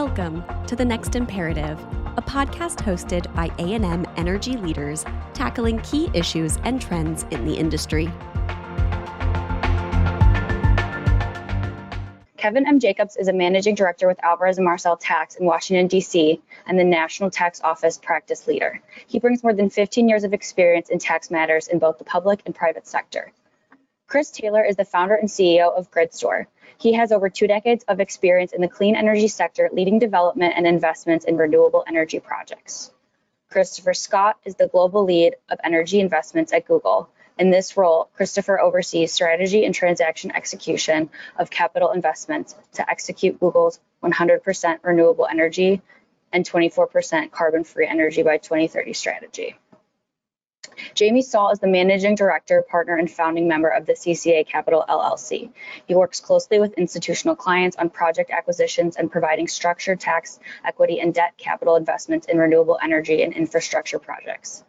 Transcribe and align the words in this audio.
Welcome 0.00 0.44
to 0.68 0.76
The 0.76 0.84
Next 0.84 1.16
Imperative, 1.16 1.76
a 2.16 2.22
podcast 2.22 2.76
hosted 2.76 3.34
by 3.34 3.50
A&M 3.58 4.06
energy 4.16 4.56
leaders 4.56 5.04
tackling 5.34 5.80
key 5.80 6.08
issues 6.14 6.56
and 6.58 6.80
trends 6.80 7.24
in 7.32 7.44
the 7.44 7.54
industry. 7.54 8.08
Kevin 12.36 12.64
M. 12.68 12.78
Jacobs 12.78 13.16
is 13.16 13.26
a 13.26 13.32
managing 13.32 13.74
director 13.74 14.06
with 14.06 14.22
Alvarez 14.22 14.56
& 14.58 14.60
Marsal 14.60 14.96
Tax 14.96 15.34
in 15.34 15.44
Washington, 15.44 15.88
D.C., 15.88 16.40
and 16.68 16.78
the 16.78 16.84
National 16.84 17.28
Tax 17.28 17.60
Office 17.62 17.98
practice 17.98 18.46
leader. 18.46 18.80
He 19.08 19.18
brings 19.18 19.42
more 19.42 19.52
than 19.52 19.68
15 19.68 20.08
years 20.08 20.22
of 20.22 20.32
experience 20.32 20.90
in 20.90 21.00
tax 21.00 21.28
matters 21.28 21.66
in 21.66 21.80
both 21.80 21.98
the 21.98 22.04
public 22.04 22.40
and 22.46 22.54
private 22.54 22.86
sector. 22.86 23.32
Chris 24.08 24.30
Taylor 24.30 24.64
is 24.64 24.76
the 24.76 24.86
founder 24.86 25.14
and 25.14 25.28
CEO 25.28 25.70
of 25.70 25.90
GridStor. 25.90 26.46
He 26.78 26.94
has 26.94 27.12
over 27.12 27.28
two 27.28 27.46
decades 27.46 27.84
of 27.88 28.00
experience 28.00 28.54
in 28.54 28.62
the 28.62 28.68
clean 28.68 28.96
energy 28.96 29.28
sector, 29.28 29.68
leading 29.70 29.98
development 29.98 30.54
and 30.56 30.66
investments 30.66 31.26
in 31.26 31.36
renewable 31.36 31.84
energy 31.86 32.18
projects. 32.18 32.90
Christopher 33.50 33.92
Scott 33.92 34.38
is 34.46 34.54
the 34.54 34.68
global 34.68 35.04
lead 35.04 35.36
of 35.50 35.58
energy 35.62 36.00
investments 36.00 36.54
at 36.54 36.66
Google. 36.66 37.10
In 37.38 37.50
this 37.50 37.76
role, 37.76 38.08
Christopher 38.14 38.58
oversees 38.58 39.12
strategy 39.12 39.66
and 39.66 39.74
transaction 39.74 40.34
execution 40.34 41.10
of 41.38 41.50
capital 41.50 41.92
investments 41.92 42.54
to 42.72 42.90
execute 42.90 43.38
Google's 43.38 43.78
100% 44.02 44.78
renewable 44.84 45.26
energy 45.30 45.82
and 46.32 46.48
24% 46.48 47.30
carbon-free 47.30 47.86
energy 47.86 48.22
by 48.22 48.38
2030 48.38 48.94
strategy. 48.94 49.54
Jamie 50.94 51.22
Stahle 51.22 51.52
is 51.52 51.58
the 51.58 51.66
managing 51.66 52.14
director, 52.14 52.62
partner, 52.62 52.96
and 52.96 53.10
founding 53.10 53.48
member 53.48 53.68
of 53.68 53.86
the 53.86 53.92
CCA 53.92 54.46
Capital 54.46 54.84
LLC. 54.88 55.50
He 55.86 55.94
works 55.94 56.20
closely 56.20 56.58
with 56.60 56.74
institutional 56.74 57.36
clients 57.36 57.76
on 57.76 57.90
project 57.90 58.30
acquisitions 58.30 58.96
and 58.96 59.10
providing 59.10 59.48
structured 59.48 60.00
tax, 60.00 60.38
equity, 60.64 61.00
and 61.00 61.14
debt 61.14 61.34
capital 61.36 61.76
investments 61.76 62.26
in 62.26 62.38
renewable 62.38 62.78
energy 62.82 63.22
and 63.22 63.34
infrastructure 63.34 63.98
projects. 63.98 64.64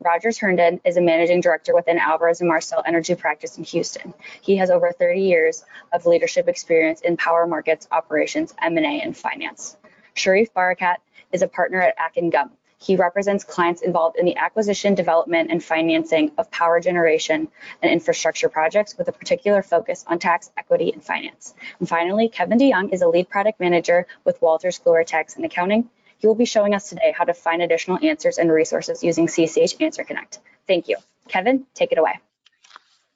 Rogers 0.00 0.38
Herndon 0.38 0.80
is 0.84 0.98
a 0.98 1.00
managing 1.00 1.40
director 1.40 1.74
within 1.74 1.96
Alvarez 1.96 2.40
& 2.40 2.42
Marsal 2.42 2.82
Energy 2.86 3.14
Practice 3.14 3.56
in 3.56 3.64
Houston. 3.64 4.12
He 4.42 4.56
has 4.56 4.68
over 4.68 4.92
30 4.92 5.22
years 5.22 5.64
of 5.90 6.04
leadership 6.04 6.48
experience 6.48 7.00
in 7.00 7.16
power 7.16 7.46
markets, 7.46 7.88
operations, 7.90 8.54
M&A, 8.60 9.00
and 9.00 9.16
finance. 9.16 9.78
Sharriff 10.14 10.52
Barakat 10.52 10.96
is 11.32 11.40
a 11.40 11.48
partner 11.48 11.80
at 11.80 11.94
Akin 11.98 12.28
Gump. 12.28 12.54
He 12.84 12.96
represents 12.96 13.44
clients 13.44 13.80
involved 13.80 14.16
in 14.18 14.26
the 14.26 14.36
acquisition, 14.36 14.94
development, 14.94 15.50
and 15.50 15.64
financing 15.64 16.32
of 16.36 16.50
power 16.50 16.80
generation 16.80 17.48
and 17.80 17.90
infrastructure 17.90 18.50
projects 18.50 18.98
with 18.98 19.08
a 19.08 19.12
particular 19.12 19.62
focus 19.62 20.04
on 20.06 20.18
tax, 20.18 20.50
equity, 20.58 20.92
and 20.92 21.02
finance. 21.02 21.54
And 21.78 21.88
finally, 21.88 22.28
Kevin 22.28 22.58
DeYoung 22.58 22.92
is 22.92 23.00
a 23.00 23.08
lead 23.08 23.30
product 23.30 23.58
manager 23.58 24.06
with 24.24 24.38
Wolters 24.40 24.78
Kluwer 24.82 25.06
Tax 25.06 25.36
and 25.36 25.46
Accounting. 25.46 25.88
He 26.18 26.26
will 26.26 26.34
be 26.34 26.44
showing 26.44 26.74
us 26.74 26.90
today 26.90 27.14
how 27.16 27.24
to 27.24 27.32
find 27.32 27.62
additional 27.62 27.98
answers 28.02 28.36
and 28.36 28.52
resources 28.52 29.02
using 29.02 29.28
CCH 29.28 29.80
Answer 29.80 30.04
Connect. 30.04 30.40
Thank 30.66 30.88
you. 30.88 30.96
Kevin, 31.26 31.64
take 31.74 31.90
it 31.90 31.96
away. 31.96 32.20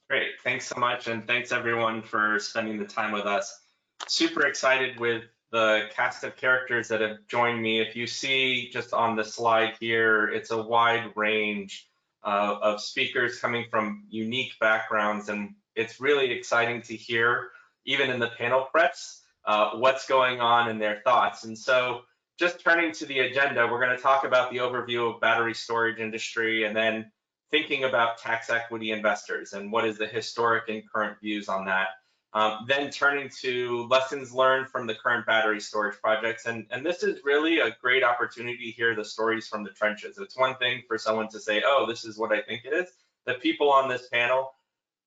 Great. 0.08 0.40
Thanks 0.42 0.66
so 0.66 0.78
much. 0.78 1.08
And 1.08 1.26
thanks 1.26 1.52
everyone 1.52 2.00
for 2.00 2.38
spending 2.38 2.78
the 2.78 2.86
time 2.86 3.12
with 3.12 3.26
us. 3.26 3.60
Super 4.06 4.46
excited 4.46 4.98
with 4.98 5.24
the 5.50 5.88
cast 5.94 6.24
of 6.24 6.36
characters 6.36 6.88
that 6.88 7.00
have 7.00 7.18
joined 7.26 7.62
me. 7.62 7.80
If 7.80 7.96
you 7.96 8.06
see 8.06 8.70
just 8.70 8.92
on 8.92 9.16
the 9.16 9.24
slide 9.24 9.74
here, 9.80 10.28
it's 10.28 10.50
a 10.50 10.62
wide 10.62 11.12
range 11.16 11.88
uh, 12.22 12.58
of 12.60 12.80
speakers 12.80 13.38
coming 13.38 13.66
from 13.70 14.04
unique 14.10 14.52
backgrounds. 14.60 15.28
And 15.28 15.54
it's 15.74 16.00
really 16.00 16.30
exciting 16.30 16.82
to 16.82 16.96
hear, 16.96 17.50
even 17.86 18.10
in 18.10 18.20
the 18.20 18.28
panel 18.28 18.68
preps, 18.74 19.20
uh, 19.46 19.70
what's 19.76 20.06
going 20.06 20.40
on 20.40 20.68
in 20.68 20.78
their 20.78 21.00
thoughts. 21.04 21.44
And 21.44 21.56
so 21.56 22.02
just 22.38 22.60
turning 22.60 22.92
to 22.92 23.06
the 23.06 23.20
agenda, 23.20 23.66
we're 23.66 23.82
going 23.82 23.96
to 23.96 24.02
talk 24.02 24.24
about 24.24 24.50
the 24.50 24.58
overview 24.58 25.14
of 25.14 25.20
battery 25.20 25.54
storage 25.54 25.98
industry 25.98 26.64
and 26.64 26.76
then 26.76 27.10
thinking 27.50 27.84
about 27.84 28.18
tax 28.18 28.50
equity 28.50 28.90
investors 28.90 29.54
and 29.54 29.72
what 29.72 29.86
is 29.86 29.96
the 29.96 30.06
historic 30.06 30.68
and 30.68 30.82
current 30.90 31.18
views 31.20 31.48
on 31.48 31.64
that. 31.64 31.88
Um, 32.34 32.66
then 32.68 32.90
turning 32.90 33.30
to 33.40 33.86
lessons 33.88 34.34
learned 34.34 34.68
from 34.68 34.86
the 34.86 34.94
current 34.94 35.24
battery 35.24 35.60
storage 35.60 35.98
projects. 36.00 36.44
And, 36.44 36.66
and 36.70 36.84
this 36.84 37.02
is 37.02 37.24
really 37.24 37.60
a 37.60 37.74
great 37.80 38.04
opportunity 38.04 38.66
to 38.66 38.70
hear 38.70 38.94
the 38.94 39.04
stories 39.04 39.48
from 39.48 39.64
the 39.64 39.70
trenches. 39.70 40.18
It's 40.18 40.36
one 40.36 40.54
thing 40.56 40.82
for 40.86 40.98
someone 40.98 41.28
to 41.28 41.40
say, 41.40 41.62
oh, 41.64 41.86
this 41.88 42.04
is 42.04 42.18
what 42.18 42.30
I 42.32 42.42
think 42.42 42.66
it 42.66 42.74
is. 42.74 42.90
The 43.24 43.34
people 43.34 43.70
on 43.70 43.88
this 43.88 44.08
panel 44.08 44.52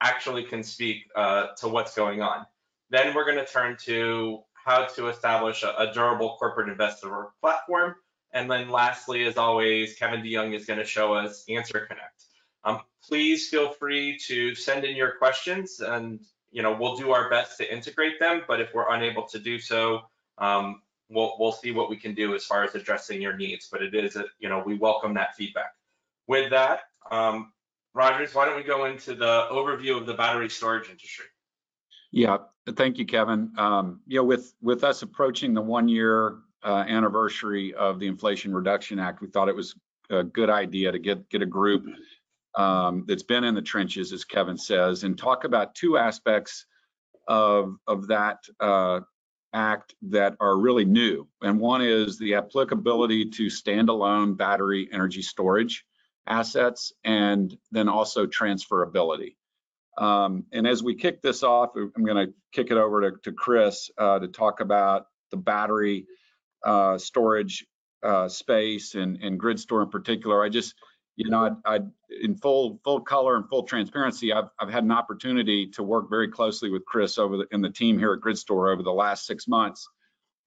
actually 0.01 0.43
can 0.43 0.63
speak 0.63 1.03
uh, 1.15 1.47
to 1.57 1.67
what's 1.67 1.93
going 1.95 2.23
on. 2.23 2.45
Then 2.89 3.13
we're 3.13 3.25
going 3.25 3.37
to 3.37 3.45
turn 3.45 3.77
to 3.81 4.39
how 4.53 4.85
to 4.85 5.07
establish 5.09 5.63
a, 5.63 5.75
a 5.77 5.93
durable 5.93 6.37
corporate 6.39 6.69
investor 6.69 7.27
platform. 7.39 7.95
And 8.33 8.49
then 8.49 8.69
lastly, 8.69 9.25
as 9.25 9.37
always, 9.37 9.95
Kevin 9.95 10.21
DeYoung 10.21 10.55
is 10.55 10.65
going 10.65 10.79
to 10.79 10.85
show 10.85 11.13
us 11.13 11.45
Answer 11.49 11.81
Connect. 11.81 12.23
Um, 12.63 12.79
please 13.07 13.49
feel 13.49 13.73
free 13.73 14.17
to 14.27 14.55
send 14.55 14.85
in 14.85 14.95
your 14.95 15.11
questions 15.17 15.79
and 15.81 16.19
you 16.51 16.61
know 16.61 16.73
we'll 16.73 16.95
do 16.95 17.11
our 17.11 17.29
best 17.29 17.57
to 17.57 17.73
integrate 17.73 18.19
them, 18.19 18.41
but 18.47 18.59
if 18.59 18.73
we're 18.73 18.93
unable 18.93 19.23
to 19.27 19.39
do 19.39 19.59
so, 19.59 20.01
um, 20.37 20.81
we'll, 21.09 21.35
we'll 21.39 21.51
see 21.51 21.71
what 21.71 21.89
we 21.89 21.97
can 21.97 22.13
do 22.13 22.33
as 22.35 22.45
far 22.45 22.63
as 22.63 22.75
addressing 22.75 23.21
your 23.21 23.35
needs. 23.35 23.67
But 23.71 23.83
it 23.83 23.93
is, 23.93 24.15
a, 24.15 24.25
you 24.39 24.49
know, 24.49 24.63
we 24.65 24.75
welcome 24.77 25.13
that 25.15 25.35
feedback. 25.35 25.73
With 26.27 26.49
that, 26.51 26.81
um, 27.09 27.51
Rogers, 27.93 28.33
why 28.33 28.45
don't 28.45 28.55
we 28.55 28.63
go 28.63 28.85
into 28.85 29.15
the 29.15 29.47
overview 29.51 29.97
of 29.97 30.05
the 30.05 30.13
battery 30.13 30.49
storage 30.49 30.89
industry? 30.89 31.25
Yeah, 32.11 32.37
thank 32.75 32.97
you, 32.97 33.05
Kevin. 33.05 33.51
Um, 33.57 34.01
you 34.07 34.17
know, 34.17 34.23
with 34.23 34.53
with 34.61 34.83
us 34.83 35.01
approaching 35.01 35.53
the 35.53 35.61
one 35.61 35.87
year 35.87 36.37
uh, 36.63 36.85
anniversary 36.87 37.73
of 37.73 37.99
the 37.99 38.07
Inflation 38.07 38.53
Reduction 38.53 38.99
Act, 38.99 39.21
we 39.21 39.27
thought 39.27 39.49
it 39.49 39.55
was 39.55 39.75
a 40.09 40.23
good 40.23 40.49
idea 40.49 40.91
to 40.91 40.99
get 40.99 41.27
get 41.29 41.41
a 41.41 41.45
group 41.45 41.85
um, 42.55 43.05
that's 43.07 43.23
been 43.23 43.43
in 43.43 43.55
the 43.55 43.61
trenches, 43.61 44.13
as 44.13 44.25
Kevin 44.25 44.57
says, 44.57 45.03
and 45.03 45.17
talk 45.17 45.43
about 45.43 45.75
two 45.75 45.97
aspects 45.97 46.65
of 47.27 47.75
of 47.87 48.07
that 48.07 48.39
uh, 48.59 48.99
act 49.53 49.95
that 50.01 50.35
are 50.39 50.57
really 50.57 50.85
new. 50.85 51.27
And 51.41 51.59
one 51.59 51.81
is 51.81 52.17
the 52.17 52.35
applicability 52.35 53.29
to 53.31 53.47
standalone 53.47 54.37
battery 54.37 54.89
energy 54.91 55.21
storage 55.21 55.85
assets, 56.27 56.93
and 57.03 57.57
then 57.71 57.89
also 57.89 58.25
transferability. 58.25 59.35
Um, 59.97 60.45
and 60.51 60.65
as 60.65 60.81
we 60.81 60.95
kick 60.95 61.21
this 61.21 61.43
off, 61.43 61.71
I'm 61.75 62.05
going 62.05 62.27
to 62.27 62.33
kick 62.53 62.71
it 62.71 62.77
over 62.77 63.11
to, 63.11 63.17
to 63.23 63.31
Chris 63.31 63.89
uh, 63.97 64.19
to 64.19 64.27
talk 64.27 64.61
about 64.61 65.07
the 65.31 65.37
battery 65.37 66.05
uh, 66.65 66.97
storage 66.97 67.65
uh, 68.03 68.27
space 68.27 68.95
and, 68.95 69.21
and 69.21 69.39
GridStor 69.39 69.83
in 69.83 69.89
particular. 69.89 70.43
I 70.43 70.49
just, 70.49 70.75
you 71.23 71.29
know, 71.29 71.57
I, 71.65 71.75
I, 71.75 71.79
in 72.21 72.35
full 72.35 72.79
full 72.83 73.01
color 73.01 73.35
and 73.35 73.47
full 73.47 73.63
transparency, 73.63 74.33
I've, 74.33 74.49
I've 74.59 74.71
had 74.71 74.83
an 74.83 74.91
opportunity 74.91 75.67
to 75.67 75.83
work 75.83 76.09
very 76.09 76.27
closely 76.27 76.69
with 76.71 76.83
Chris 76.85 77.17
over 77.19 77.37
the, 77.37 77.47
and 77.51 77.63
the 77.63 77.69
team 77.69 77.99
here 77.99 78.13
at 78.13 78.21
GridStor 78.21 78.73
over 78.73 78.81
the 78.81 78.91
last 78.91 79.27
six 79.27 79.47
months 79.47 79.87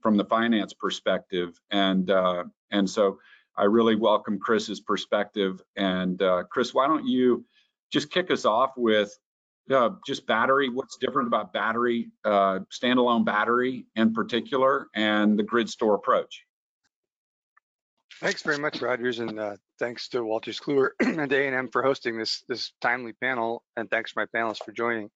from 0.03 0.17
the 0.17 0.25
finance 0.25 0.73
perspective, 0.73 1.59
and 1.71 2.11
uh, 2.11 2.45
and 2.73 2.91
so 2.91 3.19
I 3.57 3.65
really 3.65 3.95
welcome 3.95 4.39
Chris's 4.39 4.81
perspective. 4.81 5.63
And 5.77 6.21
uh, 6.21 6.43
Chris, 6.51 6.75
why 6.75 6.89
don't 6.89 7.07
you 7.07 7.45
just 7.93 8.11
kick 8.11 8.33
us 8.33 8.45
off 8.45 8.73
with 8.77 9.17
uh, 9.71 9.91
just 10.05 10.27
battery, 10.27 10.71
what's 10.71 10.97
different 10.97 11.29
about 11.29 11.53
battery, 11.53 12.11
uh, 12.25 12.61
standalone 12.73 13.25
battery 13.25 13.87
in 13.95 14.13
particular, 14.13 14.89
and 14.95 15.39
the 15.39 15.45
GridStor 15.45 15.95
approach? 15.95 16.45
Thanks 18.21 18.43
very 18.43 18.59
much, 18.59 18.81
Rogers, 18.81 19.21
and 19.21 19.39
uh, 19.39 19.57
thanks 19.79 20.09
to 20.09 20.19
Wolters 20.19 20.61
Kluwer 20.61 20.91
and 21.01 21.33
A&M 21.33 21.69
for 21.69 21.83
hosting 21.83 22.19
this 22.19 22.45
this 22.49 22.73
timely 22.81 23.13
panel, 23.13 23.63
and 23.77 23.91
thanks 23.91 24.13
to 24.13 24.19
my 24.21 24.27
panelists 24.27 24.65
for 24.65 24.73
joining. 24.73 25.11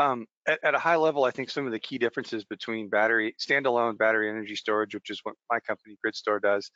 Um, 0.00 0.26
at, 0.46 0.60
at, 0.62 0.74
a 0.76 0.78
high 0.78 0.94
level, 0.94 1.24
I 1.24 1.32
think 1.32 1.50
some 1.50 1.66
of 1.66 1.72
the 1.72 1.80
key 1.80 1.98
differences 1.98 2.44
between 2.44 2.88
battery 2.88 3.34
standalone 3.40 3.98
battery 3.98 4.30
energy 4.30 4.54
storage, 4.54 4.94
which 4.94 5.10
is 5.10 5.20
what 5.24 5.34
my 5.50 5.58
company 5.58 5.96
GridStor 6.06 6.40
does, 6.40 6.70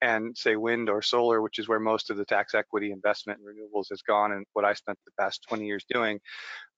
and 0.00 0.36
say 0.36 0.54
wind 0.54 0.88
or 0.88 1.02
solar, 1.02 1.42
which 1.42 1.58
is 1.58 1.66
where 1.66 1.80
most 1.80 2.08
of 2.08 2.16
the 2.16 2.24
tax 2.24 2.54
equity 2.54 2.92
investment 2.92 3.40
in 3.40 3.46
renewables 3.46 3.88
has 3.90 4.02
gone, 4.02 4.30
and 4.30 4.46
what 4.52 4.64
I 4.64 4.74
spent 4.74 4.96
the 5.04 5.22
past 5.22 5.44
20 5.48 5.66
years 5.66 5.84
doing, 5.92 6.20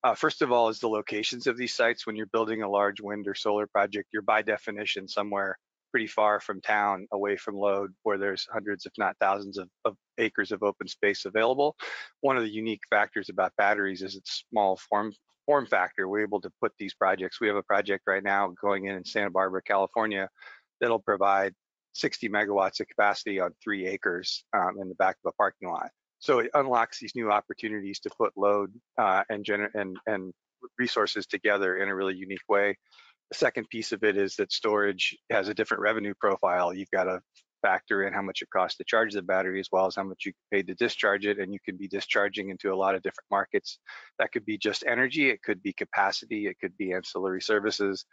uh, 0.02 0.14
first 0.14 0.40
of 0.40 0.50
all, 0.50 0.70
is 0.70 0.80
the 0.80 0.88
locations 0.88 1.46
of 1.46 1.58
these 1.58 1.74
sites. 1.74 2.06
When 2.06 2.16
you're 2.16 2.26
building 2.26 2.62
a 2.62 2.70
large 2.70 3.02
wind 3.02 3.28
or 3.28 3.34
solar 3.34 3.66
project, 3.66 4.08
you're 4.10 4.22
by 4.22 4.40
definition 4.40 5.06
somewhere 5.06 5.58
pretty 5.90 6.06
far 6.06 6.40
from 6.40 6.60
town, 6.60 7.06
away 7.12 7.36
from 7.36 7.56
load, 7.56 7.92
where 8.02 8.18
there's 8.18 8.46
hundreds, 8.52 8.86
if 8.86 8.92
not 8.98 9.16
thousands, 9.20 9.58
of, 9.58 9.68
of 9.84 9.96
acres 10.18 10.52
of 10.52 10.62
open 10.62 10.88
space 10.88 11.24
available. 11.24 11.76
One 12.20 12.36
of 12.36 12.42
the 12.42 12.50
unique 12.50 12.82
factors 12.88 13.28
about 13.28 13.52
batteries 13.56 14.02
is 14.02 14.16
its 14.16 14.44
small 14.50 14.76
form 14.76 15.12
form 15.46 15.66
factor. 15.66 16.08
We're 16.08 16.22
able 16.22 16.40
to 16.42 16.52
put 16.60 16.72
these 16.78 16.94
projects. 16.94 17.40
We 17.40 17.48
have 17.48 17.56
a 17.56 17.62
project 17.62 18.04
right 18.06 18.22
now 18.22 18.52
going 18.60 18.86
in 18.86 18.96
in 18.96 19.04
Santa 19.04 19.30
Barbara, 19.30 19.62
California, 19.62 20.28
that'll 20.80 21.00
provide 21.00 21.54
60 21.94 22.28
megawatts 22.28 22.80
of 22.80 22.88
capacity 22.88 23.40
on 23.40 23.52
three 23.62 23.86
acres 23.86 24.44
um, 24.52 24.76
in 24.80 24.88
the 24.88 24.94
back 24.94 25.16
of 25.24 25.30
a 25.30 25.32
parking 25.32 25.68
lot. 25.68 25.90
So 26.20 26.38
it 26.40 26.50
unlocks 26.54 27.00
these 27.00 27.14
new 27.14 27.30
opportunities 27.30 27.98
to 28.00 28.10
put 28.10 28.32
load 28.36 28.72
uh, 28.98 29.24
and, 29.28 29.46
and, 29.74 29.96
and 30.06 30.32
resources 30.78 31.26
together 31.26 31.78
in 31.78 31.88
a 31.88 31.94
really 31.94 32.14
unique 32.14 32.48
way. 32.48 32.76
The 33.30 33.36
second 33.36 33.68
piece 33.68 33.92
of 33.92 34.02
it 34.02 34.16
is 34.16 34.36
that 34.36 34.52
storage 34.52 35.16
has 35.30 35.48
a 35.48 35.54
different 35.54 35.82
revenue 35.82 36.14
profile. 36.18 36.74
You've 36.74 36.90
got 36.90 37.04
to 37.04 37.20
factor 37.62 38.06
in 38.06 38.12
how 38.12 38.22
much 38.22 38.42
it 38.42 38.50
costs 38.50 38.78
to 38.78 38.84
charge 38.84 39.14
the 39.14 39.22
battery 39.22 39.60
as 39.60 39.68
well 39.70 39.86
as 39.86 39.96
how 39.96 40.02
much 40.02 40.24
you 40.26 40.32
pay 40.52 40.62
to 40.62 40.74
discharge 40.74 41.26
it. 41.26 41.38
And 41.38 41.52
you 41.52 41.58
can 41.64 41.76
be 41.76 41.88
discharging 41.88 42.50
into 42.50 42.72
a 42.72 42.76
lot 42.76 42.94
of 42.94 43.02
different 43.02 43.26
markets. 43.30 43.78
That 44.18 44.32
could 44.32 44.44
be 44.44 44.58
just 44.58 44.84
energy, 44.86 45.30
it 45.30 45.42
could 45.42 45.62
be 45.62 45.72
capacity, 45.72 46.46
it 46.46 46.58
could 46.60 46.76
be 46.76 46.92
ancillary 46.92 47.42
services. 47.42 48.04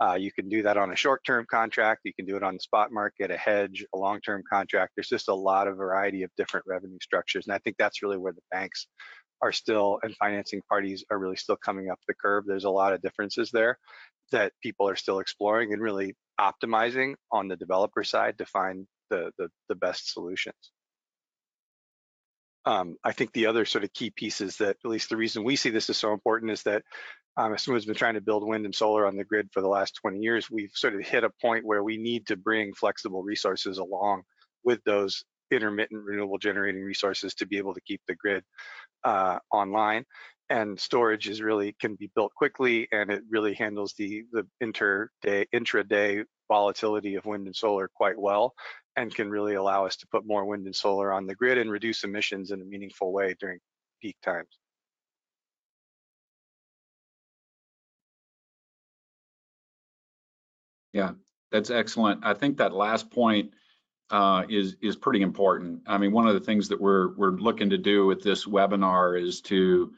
Uh, 0.00 0.14
you 0.14 0.30
can 0.30 0.48
do 0.48 0.62
that 0.62 0.76
on 0.76 0.92
a 0.92 0.96
short-term 0.96 1.44
contract. 1.50 2.02
You 2.04 2.14
can 2.14 2.24
do 2.24 2.36
it 2.36 2.44
on 2.44 2.54
the 2.54 2.60
spot 2.60 2.92
market, 2.92 3.32
a 3.32 3.36
hedge, 3.36 3.84
a 3.92 3.98
long-term 3.98 4.44
contract. 4.48 4.92
There's 4.94 5.08
just 5.08 5.28
a 5.28 5.34
lot 5.34 5.66
of 5.66 5.76
variety 5.76 6.22
of 6.22 6.30
different 6.36 6.66
revenue 6.68 6.98
structures. 7.02 7.46
And 7.46 7.54
I 7.54 7.58
think 7.58 7.76
that's 7.78 8.00
really 8.00 8.16
where 8.16 8.32
the 8.32 8.42
banks 8.52 8.86
are 9.42 9.50
still 9.50 9.98
and 10.04 10.14
financing 10.16 10.62
parties 10.68 11.04
are 11.10 11.18
really 11.18 11.36
still 11.36 11.56
coming 11.56 11.90
up 11.90 11.98
the 12.06 12.14
curve. 12.14 12.44
There's 12.46 12.64
a 12.64 12.70
lot 12.70 12.92
of 12.92 13.02
differences 13.02 13.50
there 13.50 13.76
that 14.32 14.52
people 14.62 14.88
are 14.88 14.96
still 14.96 15.20
exploring 15.20 15.72
and 15.72 15.82
really 15.82 16.14
optimizing 16.40 17.14
on 17.32 17.48
the 17.48 17.56
developer 17.56 18.04
side 18.04 18.38
to 18.38 18.46
find 18.46 18.86
the, 19.10 19.32
the, 19.38 19.48
the 19.68 19.74
best 19.74 20.12
solutions. 20.12 20.72
Um, 22.64 22.96
I 23.02 23.12
think 23.12 23.32
the 23.32 23.46
other 23.46 23.64
sort 23.64 23.84
of 23.84 23.92
key 23.92 24.10
pieces 24.10 24.56
that 24.56 24.76
at 24.84 24.90
least 24.90 25.08
the 25.08 25.16
reason 25.16 25.44
we 25.44 25.56
see 25.56 25.70
this 25.70 25.88
is 25.88 25.96
so 25.96 26.12
important 26.12 26.52
is 26.52 26.62
that 26.64 26.82
um, 27.36 27.54
as 27.54 27.62
someone 27.62 27.76
who's 27.76 27.86
been 27.86 27.94
trying 27.94 28.14
to 28.14 28.20
build 28.20 28.46
wind 28.46 28.64
and 28.64 28.74
solar 28.74 29.06
on 29.06 29.16
the 29.16 29.24
grid 29.24 29.48
for 29.52 29.60
the 29.60 29.68
last 29.68 29.94
20 30.02 30.18
years, 30.18 30.50
we've 30.50 30.72
sort 30.74 30.94
of 30.94 31.00
hit 31.02 31.24
a 31.24 31.30
point 31.40 31.64
where 31.64 31.84
we 31.84 31.96
need 31.96 32.26
to 32.26 32.36
bring 32.36 32.74
flexible 32.74 33.22
resources 33.22 33.78
along 33.78 34.22
with 34.64 34.82
those 34.84 35.24
intermittent 35.50 36.04
renewable 36.04 36.38
generating 36.38 36.82
resources 36.82 37.34
to 37.34 37.46
be 37.46 37.56
able 37.56 37.74
to 37.74 37.80
keep 37.86 38.02
the 38.06 38.14
grid 38.14 38.44
uh, 39.04 39.38
online 39.52 40.04
and 40.50 40.78
storage 40.80 41.28
is 41.28 41.42
really 41.42 41.74
can 41.80 41.94
be 41.94 42.10
built 42.14 42.34
quickly 42.34 42.88
and 42.92 43.10
it 43.10 43.22
really 43.30 43.54
handles 43.54 43.94
the 43.98 44.24
the 44.32 44.46
inter 44.60 45.10
day 45.22 45.46
intraday 45.54 46.24
volatility 46.48 47.16
of 47.16 47.26
wind 47.26 47.46
and 47.46 47.54
solar 47.54 47.88
quite 47.88 48.18
well 48.18 48.54
and 48.96 49.14
can 49.14 49.30
really 49.30 49.54
allow 49.54 49.86
us 49.86 49.96
to 49.96 50.06
put 50.10 50.26
more 50.26 50.44
wind 50.44 50.66
and 50.66 50.74
solar 50.74 51.12
on 51.12 51.26
the 51.26 51.34
grid 51.34 51.58
and 51.58 51.70
reduce 51.70 52.04
emissions 52.04 52.50
in 52.50 52.60
a 52.60 52.64
meaningful 52.64 53.12
way 53.12 53.34
during 53.38 53.58
peak 54.02 54.16
times. 54.22 54.48
Yeah, 60.92 61.12
that's 61.52 61.70
excellent. 61.70 62.24
I 62.24 62.34
think 62.34 62.56
that 62.58 62.72
last 62.72 63.10
point 63.10 63.52
uh, 64.10 64.44
is 64.48 64.76
is 64.80 64.96
pretty 64.96 65.22
important. 65.22 65.82
I 65.86 65.98
mean, 65.98 66.12
one 66.12 66.26
of 66.26 66.34
the 66.34 66.40
things 66.40 66.68
that 66.68 66.80
we're 66.80 67.14
we're 67.14 67.32
looking 67.32 67.70
to 67.70 67.78
do 67.78 68.06
with 68.06 68.22
this 68.22 68.46
webinar 68.46 69.20
is 69.20 69.42
to 69.42 69.92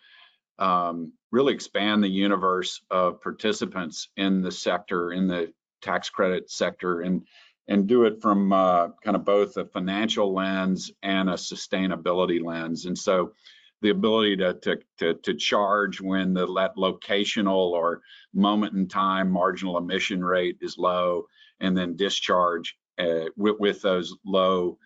um, 0.61 1.13
really 1.33 1.55
expand 1.55 2.03
the 2.03 2.09
universe 2.09 2.83
of 2.91 3.21
participants 3.21 4.09
in 4.17 4.43
the 4.43 4.53
sector, 4.53 5.13
in 5.13 5.27
the 5.27 5.53
tax 5.83 6.11
credit 6.11 6.51
sector, 6.51 7.01
and 7.01 7.23
and 7.69 7.87
do 7.87 8.05
it 8.05 8.21
from 8.21 8.53
uh, 8.53 8.89
kind 9.05 9.17
of 9.17 9.25
both 9.25 9.57
a 9.57 9.65
financial 9.65 10.35
lens 10.35 10.91
and 11.03 11.31
a 11.31 11.35
sustainability 11.35 12.43
lens. 12.45 12.87
And 12.87 12.99
so 12.99 13.33
the 13.81 13.91
ability 13.91 14.37
to, 14.39 14.55
to, 14.55 14.79
to, 14.99 15.15
to 15.15 15.35
charge 15.35 16.01
when 16.01 16.35
the 16.35 16.47
locational 16.47 17.71
or 17.71 18.03
moment 18.35 18.75
in 18.75 18.89
time 18.89 19.31
marginal 19.31 19.79
emission 19.79 20.23
rate 20.23 20.59
is 20.61 20.79
low, 20.79 21.27
and 21.61 21.77
then 21.77 21.97
discharge 21.97 22.77
uh, 22.99 23.27
with, 23.37 23.57
with, 23.61 23.81
those 23.83 24.17
low 24.25 24.77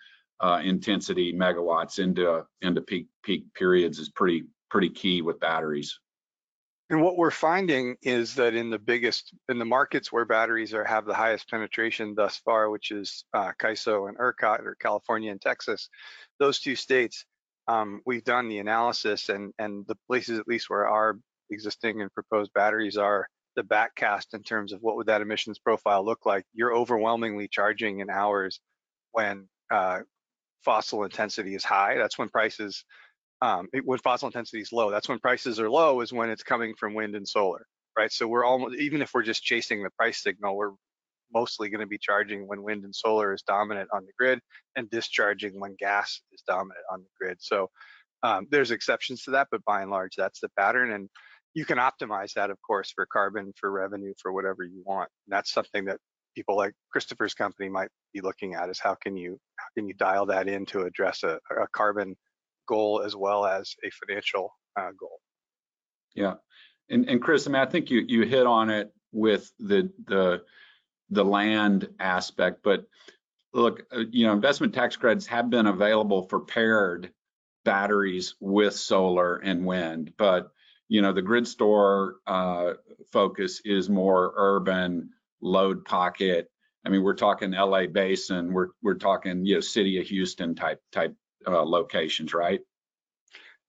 uh, 0.41 0.61
intensity 0.63 1.33
megawatts 1.33 1.99
into 1.99 2.45
into 2.61 2.81
peak 2.81 3.07
peak 3.23 3.45
periods 3.55 3.99
is 3.99 4.11
pretty 4.11 4.45
pretty 4.75 4.91
key 4.91 5.23
with 5.23 5.39
batteries. 5.39 6.01
And 6.91 7.01
what 7.01 7.17
we're 7.17 7.31
finding 7.31 7.95
is 8.03 8.35
that 8.35 8.55
in 8.55 8.71
the 8.71 8.79
biggest, 8.79 9.33
in 9.49 9.61
the 9.61 9.65
markets 9.65 10.11
where 10.11 10.25
batteries 10.25 10.75
are 10.75 10.83
have 10.83 11.07
the 11.07 11.15
highest 11.15 11.49
penetration 11.49 12.17
thus 12.17 12.39
far, 12.39 12.69
which 12.69 12.91
is 12.91 13.25
uh, 13.33 13.53
CAISO 13.57 14.09
and 14.09 14.19
ERCOT 14.19 14.67
or 14.67 14.77
California 14.81 15.31
and 15.31 15.41
Texas, 15.41 15.89
those 16.41 16.59
two 16.59 16.75
states, 16.75 17.25
um, 17.69 18.01
we've 18.05 18.25
done 18.25 18.49
the 18.49 18.59
analysis 18.59 19.29
and, 19.29 19.53
and 19.61 19.87
the 19.87 19.97
places 20.09 20.41
at 20.41 20.49
least 20.49 20.69
where 20.69 20.89
our 20.89 21.21
existing 21.51 22.03
and 22.03 22.13
proposed 22.13 22.53
batteries 22.53 22.97
are, 22.97 23.29
the 23.55 23.63
backcast 23.63 24.35
in 24.35 24.43
terms 24.43 24.73
of 24.73 24.81
what 24.83 24.97
would 24.97 25.07
that 25.07 25.23
emissions 25.23 25.61
profile 25.61 26.05
look 26.05 26.27
like, 26.27 26.45
you're 26.53 26.75
overwhelmingly 26.75 27.47
charging 27.47 28.01
in 28.01 28.11
hours 28.11 28.59
when 29.13 29.47
uh, 29.71 30.01
fossil 30.65 31.05
intensity 31.05 31.55
is 31.55 31.63
high. 31.63 31.97
That's 31.97 32.19
when 32.19 32.29
prices 32.29 32.85
um, 33.45 33.69
it, 33.75 33.85
when 33.85 33.99
fossil 33.99 34.27
intensity 34.27 34.63
is 34.63 34.73
low. 34.73 34.91
That's 34.91 35.09
when 35.09 35.19
prices 35.19 35.61
are 35.61 35.69
low 35.69 36.01
is 36.01 36.15
when 36.15 36.31
it's 36.31 36.43
coming 36.43 36.75
from 36.79 36.95
wind 36.95 37.15
and 37.15 37.29
solar, 37.29 37.67
right? 37.97 38.11
So 38.11 38.27
we're 38.27 38.45
almost, 38.45 38.77
even 38.77 39.03
if 39.03 39.13
we're 39.13 39.23
just 39.23 39.43
chasing 39.43 39.83
the 39.83 39.91
price 39.99 40.23
signal, 40.23 40.57
we're 40.57 40.73
mostly 41.35 41.69
going 41.69 41.83
to 41.83 41.87
be 41.87 41.99
charging 41.99 42.49
when 42.49 42.63
wind 42.63 42.85
and 42.85 42.95
solar 42.95 43.35
is 43.35 43.43
dominant 43.43 43.91
on 43.93 44.07
the 44.07 44.13
grid 44.19 44.41
and 44.77 44.89
discharging 44.89 45.61
when 45.61 45.77
gas 45.79 46.23
is 46.33 46.43
dominant 46.47 46.87
on 46.91 47.01
the 47.01 47.09
grid. 47.21 47.37
So 47.41 47.69
um, 48.23 48.47
there's 48.51 48.71
exceptions 48.71 49.25
to 49.25 49.33
that, 49.33 49.49
but 49.51 49.63
by 49.67 49.83
and 49.83 49.91
large, 49.91 50.15
that's 50.17 50.41
the 50.41 50.49
pattern. 50.59 50.93
And 50.93 51.11
you 51.53 51.67
can 51.67 51.77
optimize 51.77 52.33
that, 52.33 52.49
of 52.49 52.57
course, 52.67 52.93
for 52.95 53.07
carbon, 53.13 53.53
for 53.61 53.71
revenue, 53.71 54.15
for 54.23 54.33
whatever 54.33 54.65
you 54.65 54.83
want. 54.87 55.11
And 55.27 55.37
that's 55.37 55.53
something 55.53 55.85
that 55.85 55.99
people 56.35 56.57
like 56.57 56.73
Christopher's 56.91 57.35
company 57.35 57.69
might 57.69 57.91
be 58.15 58.23
looking 58.23 58.55
at 58.55 58.71
is 58.71 58.81
how 58.81 58.95
can 58.95 59.19
you 59.19 59.39
how 59.59 59.67
can 59.77 59.87
you 59.87 59.95
dial 59.95 60.25
that 60.27 60.49
in 60.49 60.65
to 60.67 60.83
address 60.83 61.23
a, 61.25 61.39
a 61.51 61.69
carbon 61.73 62.17
goal 62.67 63.03
as 63.05 63.15
well 63.17 63.45
as 63.47 63.75
a 63.85 63.91
financial 63.91 64.51
uh, 64.79 64.91
goal. 64.99 65.21
Yeah, 66.15 66.35
and 66.89 67.09
and 67.09 67.23
Chris, 67.23 67.47
I 67.47 67.51
mean, 67.51 67.63
I 67.63 67.67
think 67.67 67.91
you 67.91 68.05
you 68.07 68.23
hit 68.23 68.47
on 68.47 68.71
it 68.71 68.93
with 69.13 69.51
the 69.59 69.91
the 70.07 70.43
the 71.11 71.25
land 71.25 71.89
aspect, 72.01 72.61
but 72.63 72.87
look, 73.53 73.83
uh, 73.95 74.05
you 74.11 74.27
know, 74.27 74.33
investment 74.33 74.75
tax 74.75 74.97
credits 74.97 75.27
have 75.27 75.51
been 75.51 75.67
available 75.67 76.23
for 76.29 76.41
paired 76.41 77.13
batteries 77.65 78.35
with 78.41 78.75
solar 78.75 79.37
and 79.37 79.65
wind, 79.65 80.13
but 80.19 80.51
you 80.89 81.01
know, 81.01 81.13
the 81.13 81.23
GridStor 81.23 82.13
uh, 82.27 82.75
focus 83.11 83.61
is 83.65 83.89
more 83.89 84.35
urban 84.37 85.11
load 85.41 85.85
pocket. 85.85 86.51
I 86.85 86.91
mean, 86.91 87.03
we're 87.03 87.15
talking 87.15 87.53
LA 87.53 87.87
Basin, 87.87 88.53
we're 88.53 88.69
we're 88.83 88.95
talking 88.95 89.47
you 89.47 89.55
know, 89.55 89.61
city 89.61 89.99
of 89.99 90.07
Houston 90.07 90.55
type 90.55 90.81
type 90.93 91.15
uh, 91.47 91.63
locations, 91.63 92.35
right? 92.35 92.61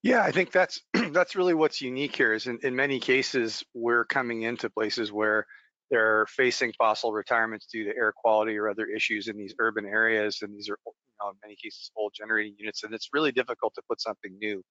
Yeah, 0.03 0.21
I 0.21 0.31
think 0.31 0.51
that's 0.51 0.81
that's 1.11 1.35
really 1.35 1.53
what's 1.53 1.81
unique 1.81 2.15
here. 2.15 2.33
Is 2.33 2.47
in, 2.47 2.59
in 2.63 2.75
many 2.75 2.99
cases 2.99 3.63
we're 3.73 4.05
coming 4.05 4.43
into 4.43 4.69
places 4.69 5.11
where 5.11 5.47
they're 5.89 6.25
facing 6.27 6.73
fossil 6.77 7.11
retirements 7.11 7.67
due 7.71 7.85
to 7.85 7.95
air 7.95 8.13
quality 8.15 8.57
or 8.57 8.69
other 8.69 8.85
issues 8.85 9.27
in 9.27 9.37
these 9.37 9.55
urban 9.59 9.85
areas, 9.85 10.39
and 10.41 10.53
these 10.53 10.69
are 10.69 10.77
you 10.85 10.93
know, 11.21 11.29
in 11.29 11.35
many 11.43 11.55
cases 11.55 11.91
old 11.95 12.13
generating 12.15 12.55
units, 12.57 12.83
and 12.83 12.93
it's 12.93 13.09
really 13.13 13.31
difficult 13.31 13.73
to 13.75 13.81
put 13.89 13.99
something 14.01 14.37
new 14.39 14.61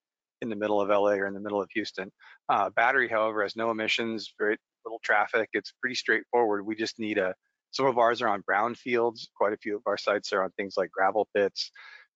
in 0.41 0.49
the 0.49 0.57
middle 0.57 0.81
of 0.81 0.89
LA 0.89 1.13
or 1.13 1.27
in 1.27 1.35
the 1.35 1.41
middle 1.41 1.61
of 1.61 1.69
Houston. 1.75 2.11
Uh, 2.49 2.71
battery, 2.71 3.09
however, 3.09 3.43
has 3.43 3.57
no 3.57 3.71
emissions, 3.71 4.35
very 4.39 4.57
little 4.85 5.01
traffic. 5.03 5.49
It's 5.53 5.73
pretty 5.81 5.97
straightforward. 5.97 6.65
We 6.65 6.77
just 6.77 6.99
need 6.99 7.19
a. 7.19 7.35
Some 7.73 7.87
of 7.87 7.99
ours 7.99 8.23
are 8.23 8.29
on 8.29 8.43
brown 8.43 8.77
fields. 8.77 9.29
Quite 9.37 9.53
a 9.53 9.57
few 9.57 9.75
of 9.75 9.83
our 9.87 9.97
sites 9.97 10.33
are 10.33 10.45
on 10.45 10.51
things 10.53 10.75
like 10.77 10.93
gravel 10.93 11.27
pits, 11.35 11.73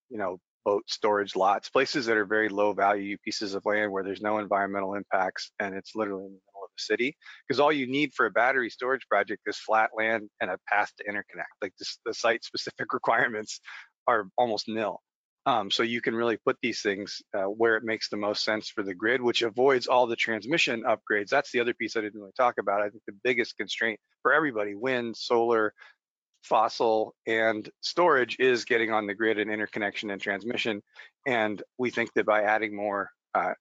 you 0.09 0.17
know, 0.17 0.39
boat 0.69 0.85
storage 0.87 1.35
lots, 1.35 1.71
places 1.71 2.05
that 2.05 2.19
are 2.19 2.27
very 2.27 2.51
low 2.51 2.75
value 2.75 3.17
pieces 3.25 3.55
of 3.55 3.65
land 3.65 3.91
where 3.91 4.05
there's 4.05 4.21
no 4.21 4.37
environmental 4.37 4.93
impacts 4.93 5.51
and 5.59 5.75
it's 5.75 5.93
literally 5.95 6.27
in 6.27 6.33
the 6.33 6.41
middle 6.47 6.63
of 6.63 6.69
the 6.77 6.83
city. 6.83 7.17
Because 7.47 7.59
all 7.59 7.73
you 7.73 7.87
need 7.87 8.13
for 8.15 8.27
a 8.27 8.31
battery 8.31 8.69
storage 8.69 9.09
project 9.09 9.41
is 9.47 9.57
flat 9.57 9.89
land 9.97 10.29
and 10.43 10.51
a 10.51 10.59
path 10.69 10.93
to 10.99 11.05
interconnect. 11.05 11.57
Like 11.63 11.73
this, 11.79 11.99
the 12.05 12.13
site 12.13 12.45
specific 12.45 12.93
requirements 12.93 13.61
are 14.07 14.27
almost 14.37 14.69
nil. 14.69 15.01
Um, 15.47 15.71
so 15.71 15.83
you 15.83 16.03
can 16.03 16.15
really 16.15 16.37
put 16.37 16.59
these 16.61 16.83
things 16.83 17.23
uh, 17.35 17.45
where 17.45 17.77
it 17.77 17.83
makes 17.83 18.11
the 18.11 18.19
most 18.19 18.45
sense 18.45 18.69
for 18.69 18.83
the 18.83 18.93
grid, 18.93 19.23
which 19.23 19.41
avoids 19.41 19.87
all 19.87 20.07
the 20.07 20.17
transmission 20.17 20.83
upgrades. 20.83 21.31
That's 21.31 21.51
the 21.51 21.61
other 21.61 21.73
piece 21.73 21.97
I 21.97 22.03
didn't 22.03 22.21
really 22.21 22.37
talk 22.37 22.57
about. 22.61 22.83
I 22.83 22.91
think 22.91 23.03
the 23.07 23.19
biggest 23.25 23.57
constraint 23.57 23.99
for 24.21 24.35
everybody, 24.35 24.75
wind, 24.75 25.17
solar, 25.17 25.73
fossil 26.49 27.15
and 27.27 27.69
storage 27.81 28.37
is 28.39 28.65
getting 28.65 28.91
on 28.91 29.07
the 29.07 29.15
grid 29.15 29.39
and 29.39 29.51
interconnection 29.51 30.11
and 30.11 30.21
transmission. 30.21 30.83
And 31.27 31.63
we 31.77 31.91
think 31.91 32.13
that 32.15 32.27
by 32.27 32.43
adding 32.43 32.75
more 32.75 33.11
uh, 33.35 33.53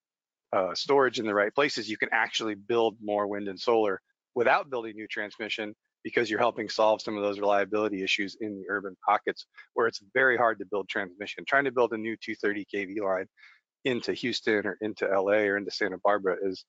uh, 0.54 0.74
storage 0.74 1.20
in 1.20 1.26
the 1.26 1.34
right 1.34 1.54
places, 1.54 1.90
you 1.90 1.98
can 1.98 2.10
actually 2.12 2.56
build 2.56 2.98
more 3.02 3.28
wind 3.28 3.48
and 3.50 3.60
solar 3.60 4.02
without 4.36 4.70
building 4.70 4.94
new 4.96 5.08
transmission 5.08 5.76
because 6.04 6.30
you're 6.30 6.40
helping 6.40 6.70
solve 6.70 7.02
some 7.02 7.18
of 7.18 7.24
those 7.24 7.40
reliability 7.40 8.04
issues 8.04 8.38
in 8.40 8.56
the 8.58 8.66
urban 8.70 8.96
pockets 9.06 9.46
where 9.74 9.88
it's 9.88 10.02
very 10.14 10.38
hard 10.38 10.58
to 10.60 10.66
build 10.66 10.88
transmission. 10.88 11.44
Trying 11.46 11.66
to 11.66 11.72
build 11.72 11.92
a 11.92 11.98
new 11.98 12.16
230 12.16 12.66
kV 12.74 13.04
line 13.04 13.28
into 13.84 14.14
Houston 14.14 14.66
or 14.66 14.78
into 14.80 15.06
LA 15.06 15.44
or 15.50 15.58
into 15.58 15.72
Santa 15.72 15.98
Barbara 16.02 16.38
is 16.42 16.64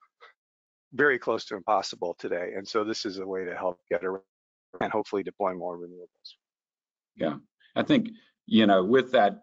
very 0.93 1.19
close 1.19 1.45
to 1.47 1.57
impossible 1.57 2.17
today. 2.19 2.53
And 2.57 2.67
so 2.67 2.83
this 2.83 3.05
is 3.05 3.19
a 3.19 3.27
way 3.27 3.45
to 3.45 3.55
help 3.55 3.79
get 3.91 4.05
around 4.05 4.23
and 4.81 4.93
hopefully 4.93 5.23
deploy 5.23 5.55
more 5.55 5.77
renewables. 5.77 6.35
Yeah, 7.17 7.37
I 7.75 7.83
think, 7.83 8.11
you 8.47 8.67
know, 8.67 8.85
with 8.85 9.13
that, 9.13 9.43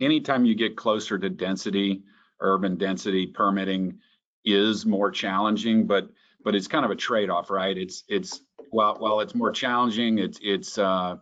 anytime 0.00 0.44
you 0.44 0.54
get 0.54 0.76
closer 0.76 1.18
to 1.18 1.30
density, 1.30 2.02
urban 2.40 2.76
density 2.76 3.26
permitting 3.26 3.98
is 4.44 4.84
more 4.84 5.10
challenging, 5.10 5.86
but 5.86 6.08
but 6.44 6.54
it's 6.54 6.68
kind 6.68 6.84
of 6.84 6.90
a 6.90 6.96
trade-off, 6.96 7.50
right? 7.50 7.76
It's 7.76 8.04
it's 8.08 8.42
while 8.70 8.96
while 8.98 9.20
it's 9.20 9.34
more 9.34 9.50
challenging, 9.50 10.18
it's 10.18 10.38
it's 10.42 10.76
uh, 10.76 11.16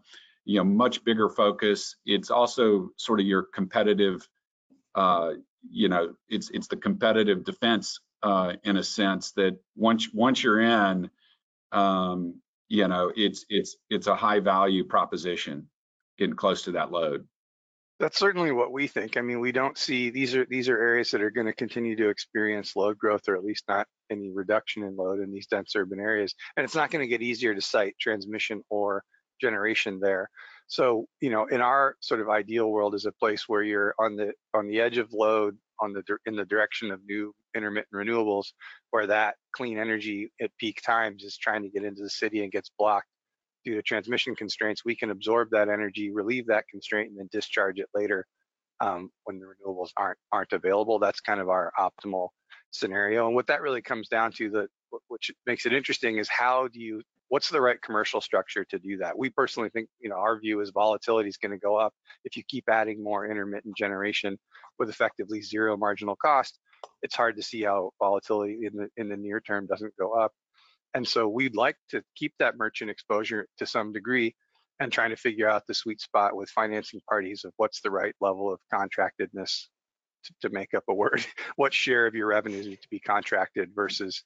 you 0.45 0.59
know 0.59 0.65
much 0.65 1.05
bigger 1.05 1.29
focus. 1.29 1.97
It's 2.05 2.31
also 2.31 2.91
sort 2.97 3.21
of 3.21 3.27
your 3.27 3.45
competitive, 3.45 4.27
uh, 4.95 5.33
you 5.71 5.89
know, 5.89 6.15
it's 6.29 6.51
it's 6.51 6.67
the 6.67 6.77
competitive 6.77 7.45
defense 7.45 8.01
uh, 8.23 8.55
in 8.65 8.77
a 8.77 8.83
sense 8.83 9.33
that 9.33 9.57
once 9.77 10.13
once 10.13 10.43
you're 10.43 10.61
in, 10.61 11.09
um, 11.71 12.41
you 12.73 12.89
know, 12.89 13.13
it's 13.15 13.45
it's 13.51 13.77
it's 13.91 14.07
a 14.07 14.17
high 14.17 14.41
value 14.41 14.83
proposition 14.83 15.69
getting 16.19 16.35
close 16.35 16.63
to 16.63 16.73
that 16.73 16.91
load. 16.91 17.27
That's 18.01 18.19
certainly 18.19 18.51
what 18.51 18.73
we 18.73 18.87
think. 18.87 19.19
I 19.19 19.21
mean, 19.21 19.41
we 19.41 19.53
don't 19.53 19.77
see 19.77 20.09
these 20.09 20.35
are 20.35 20.47
these 20.47 20.71
are 20.71 20.79
areas 20.79 21.11
that 21.11 21.21
are 21.21 21.31
going 21.31 21.47
to 21.47 21.53
continue 21.53 21.95
to 21.97 22.09
experience 22.09 22.75
load 22.75 22.97
growth, 22.97 23.29
or 23.29 23.37
at 23.37 23.45
least 23.45 23.65
not 23.69 23.87
any 24.11 24.31
reduction 24.33 24.85
in 24.85 24.97
load 24.97 25.21
in 25.21 25.31
these 25.31 25.47
dense 25.49 25.77
urban 25.77 26.01
areas. 26.01 26.35
And 26.57 26.65
it's 26.65 26.75
not 26.75 26.91
going 26.91 27.05
to 27.05 27.09
get 27.11 27.21
easier 27.21 27.55
to 27.55 27.61
site 27.61 27.95
transmission 28.01 28.63
or 28.71 29.05
generation 29.39 30.01
there. 30.01 30.31
So, 30.67 31.05
you 31.21 31.29
know, 31.29 31.45
in 31.45 31.61
our 31.61 31.97
sort 32.01 32.23
of 32.23 32.31
ideal 32.31 32.71
world 32.71 32.95
is 32.95 33.05
a 33.05 33.13
place 33.13 33.51
where 33.51 33.63
you're 33.63 33.95
on 34.01 34.17
the 34.17 34.33
on 34.55 34.67
the 34.67 34.81
edge 34.81 34.97
of 34.97 35.13
load 35.13 35.59
on 35.79 35.93
the 35.93 36.03
in 36.25 36.37
the 36.37 36.47
direction 36.47 36.91
of 36.91 37.01
new 37.07 37.35
intermittent 37.57 37.93
renewables, 37.95 38.47
where 38.91 39.07
that 39.07 39.37
clean 39.55 39.79
energy 39.79 40.31
at 40.41 40.51
peak 40.59 40.81
times 40.85 41.25
is 41.25 41.37
trying 41.37 41.63
to 41.63 41.69
get 41.69 41.85
into 41.85 42.03
the 42.03 42.11
city 42.11 42.43
and 42.43 42.53
gets 42.53 42.71
blocked 42.79 43.07
due 43.65 43.75
to 43.75 43.83
transmission 43.83 44.35
constraints, 44.35 44.85
we 44.85 44.97
can 44.97 45.11
absorb 45.11 45.49
that 45.51 45.69
energy, 45.69 46.11
relieve 46.11 46.47
that 46.49 46.65
constraint, 46.69 47.11
and 47.11 47.19
then 47.19 47.29
discharge 47.31 47.79
it 47.79 47.89
later 47.95 48.27
um, 48.81 49.11
when 49.25 49.39
the 49.39 49.47
renewables 49.47 49.91
aren't 49.97 50.19
aren't 50.33 50.53
available. 50.53 50.99
That's 50.99 51.21
kind 51.21 51.41
of 51.41 51.49
our 51.49 51.73
optimal 51.79 52.29
scenario. 52.71 53.27
And 53.27 53.35
what 53.35 53.47
that 53.47 53.63
really 53.63 53.83
comes 53.83 54.09
down 54.09 54.33
to, 54.33 54.51
the 54.51 54.69
which 55.09 55.31
makes 55.47 55.67
it 55.67 55.73
interesting, 55.73 56.19
is 56.19 56.29
how 56.29 56.69
do 56.69 56.81
you 56.81 57.03
what's 57.29 57.49
the 57.49 57.61
right 57.61 57.81
commercial 57.81 58.21
structure 58.21 58.65
to 58.65 58.79
do 58.79 58.99
that? 58.99 59.17
We 59.17 59.31
personally 59.31 59.71
think, 59.71 59.89
you 60.01 60.11
know, 60.11 60.17
our 60.17 60.39
view 60.39 60.61
is 60.61 60.71
volatility 60.71 61.31
is 61.31 61.39
going 61.39 61.53
to 61.53 61.59
go 61.59 61.77
up 61.77 61.95
if 62.27 62.37
you 62.37 62.43
keep 62.47 62.65
adding 62.69 63.03
more 63.03 63.27
intermittent 63.27 63.75
generation 63.75 64.37
with 64.79 64.91
effectively 64.91 65.41
zero 65.41 65.77
marginal 65.77 66.17
cost. 66.17 66.59
It's 67.03 67.15
hard 67.15 67.37
to 67.37 67.43
see 67.43 67.63
how 67.63 67.91
volatility 67.99 68.59
in 68.63 68.77
the 68.77 68.89
in 68.97 69.09
the 69.09 69.17
near 69.17 69.41
term 69.41 69.67
doesn't 69.67 69.97
go 69.99 70.13
up. 70.13 70.33
And 70.95 71.07
so 71.07 71.29
we'd 71.29 71.57
like 71.57 71.77
to 71.91 72.03
keep 72.17 72.35
that 72.39 72.57
merchant 72.57 72.91
exposure 72.91 73.47
to 73.59 73.67
some 73.67 73.93
degree 73.93 74.35
and 74.81 74.93
trying 74.93 75.11
to 75.11 75.17
figure 75.17 75.49
out 75.49 75.63
the 75.67 75.75
sweet 75.75 76.01
spot 76.01 76.37
with 76.37 76.51
financing 76.51 77.01
parties 77.09 77.45
of 77.45 77.53
what's 77.57 77.81
the 77.81 77.91
right 77.91 78.15
level 78.21 78.53
of 78.53 78.61
contractedness 78.73 79.69
to, 80.25 80.35
to 80.43 80.51
make 80.51 80.75
up 80.75 80.85
a 80.89 80.95
word. 80.95 81.25
what 81.57 81.73
share 81.73 82.07
of 82.07 82.15
your 82.15 82.27
revenues 82.27 82.67
need 82.67 82.83
to 82.83 82.89
be 82.91 83.01
contracted 83.01 83.71
versus 83.75 84.23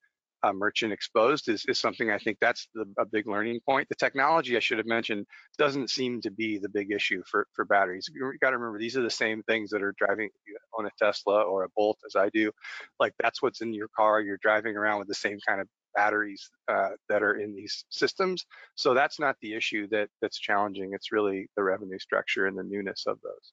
uh, 0.47 0.53
merchant 0.53 0.93
exposed 0.93 1.49
is, 1.49 1.65
is 1.67 1.79
something 1.79 2.11
I 2.11 2.19
think 2.19 2.39
that's 2.41 2.69
the, 2.75 2.85
a 2.99 3.05
big 3.05 3.27
learning 3.27 3.61
point. 3.67 3.89
The 3.89 3.95
technology 3.97 4.57
I 4.57 4.61
should 4.61 4.79
have 4.79 4.87
mentioned 4.87 5.27
doesn't 5.59 5.91
seem 5.91 6.21
to 6.23 6.31
be 6.31 6.59
the 6.59 6.69
big 6.69 6.93
issue 6.93 7.23
for, 7.29 7.47
for 7.55 7.65
batteries. 7.65 8.09
You 8.15 8.33
got 8.41 8.51
to 8.51 8.59
remember 8.59 8.79
these 8.79 8.97
are 8.97 9.03
the 9.03 9.11
same 9.11 9.43
things 9.43 9.71
that 9.71 9.83
are 9.83 9.95
driving 9.99 10.29
you 10.47 10.57
on 10.79 10.87
a 10.87 10.91
Tesla 10.99 11.43
or 11.43 11.65
a 11.65 11.69
Bolt 11.75 11.99
as 12.07 12.17
I 12.17 12.29
do. 12.31 12.53
Like 13.01 13.13
that's 13.21 13.43
what's 13.43 13.61
in 13.61 13.73
your 13.73 13.89
car. 13.97 14.21
You're 14.21 14.39
driving 14.41 14.77
around 14.77 15.01
with 15.01 15.09
the 15.09 15.15
same 15.15 15.39
kind 15.47 15.61
of 15.61 15.69
batteries 15.95 16.51
uh, 16.69 16.91
that 17.09 17.23
are 17.23 17.41
in 17.41 17.55
these 17.55 17.85
systems. 17.91 18.45
So 18.77 18.95
that's 18.95 19.19
not 19.19 19.37
the 19.41 19.55
issue 19.55 19.89
that 19.89 20.09
that's 20.21 20.39
challenging. 20.39 20.93
It's 20.93 21.11
really 21.11 21.49
the 21.57 21.63
revenue 21.63 21.99
structure 21.99 22.47
and 22.47 22.57
the 22.57 22.63
newness 22.63 23.05
of 23.07 23.19
those. 23.23 23.53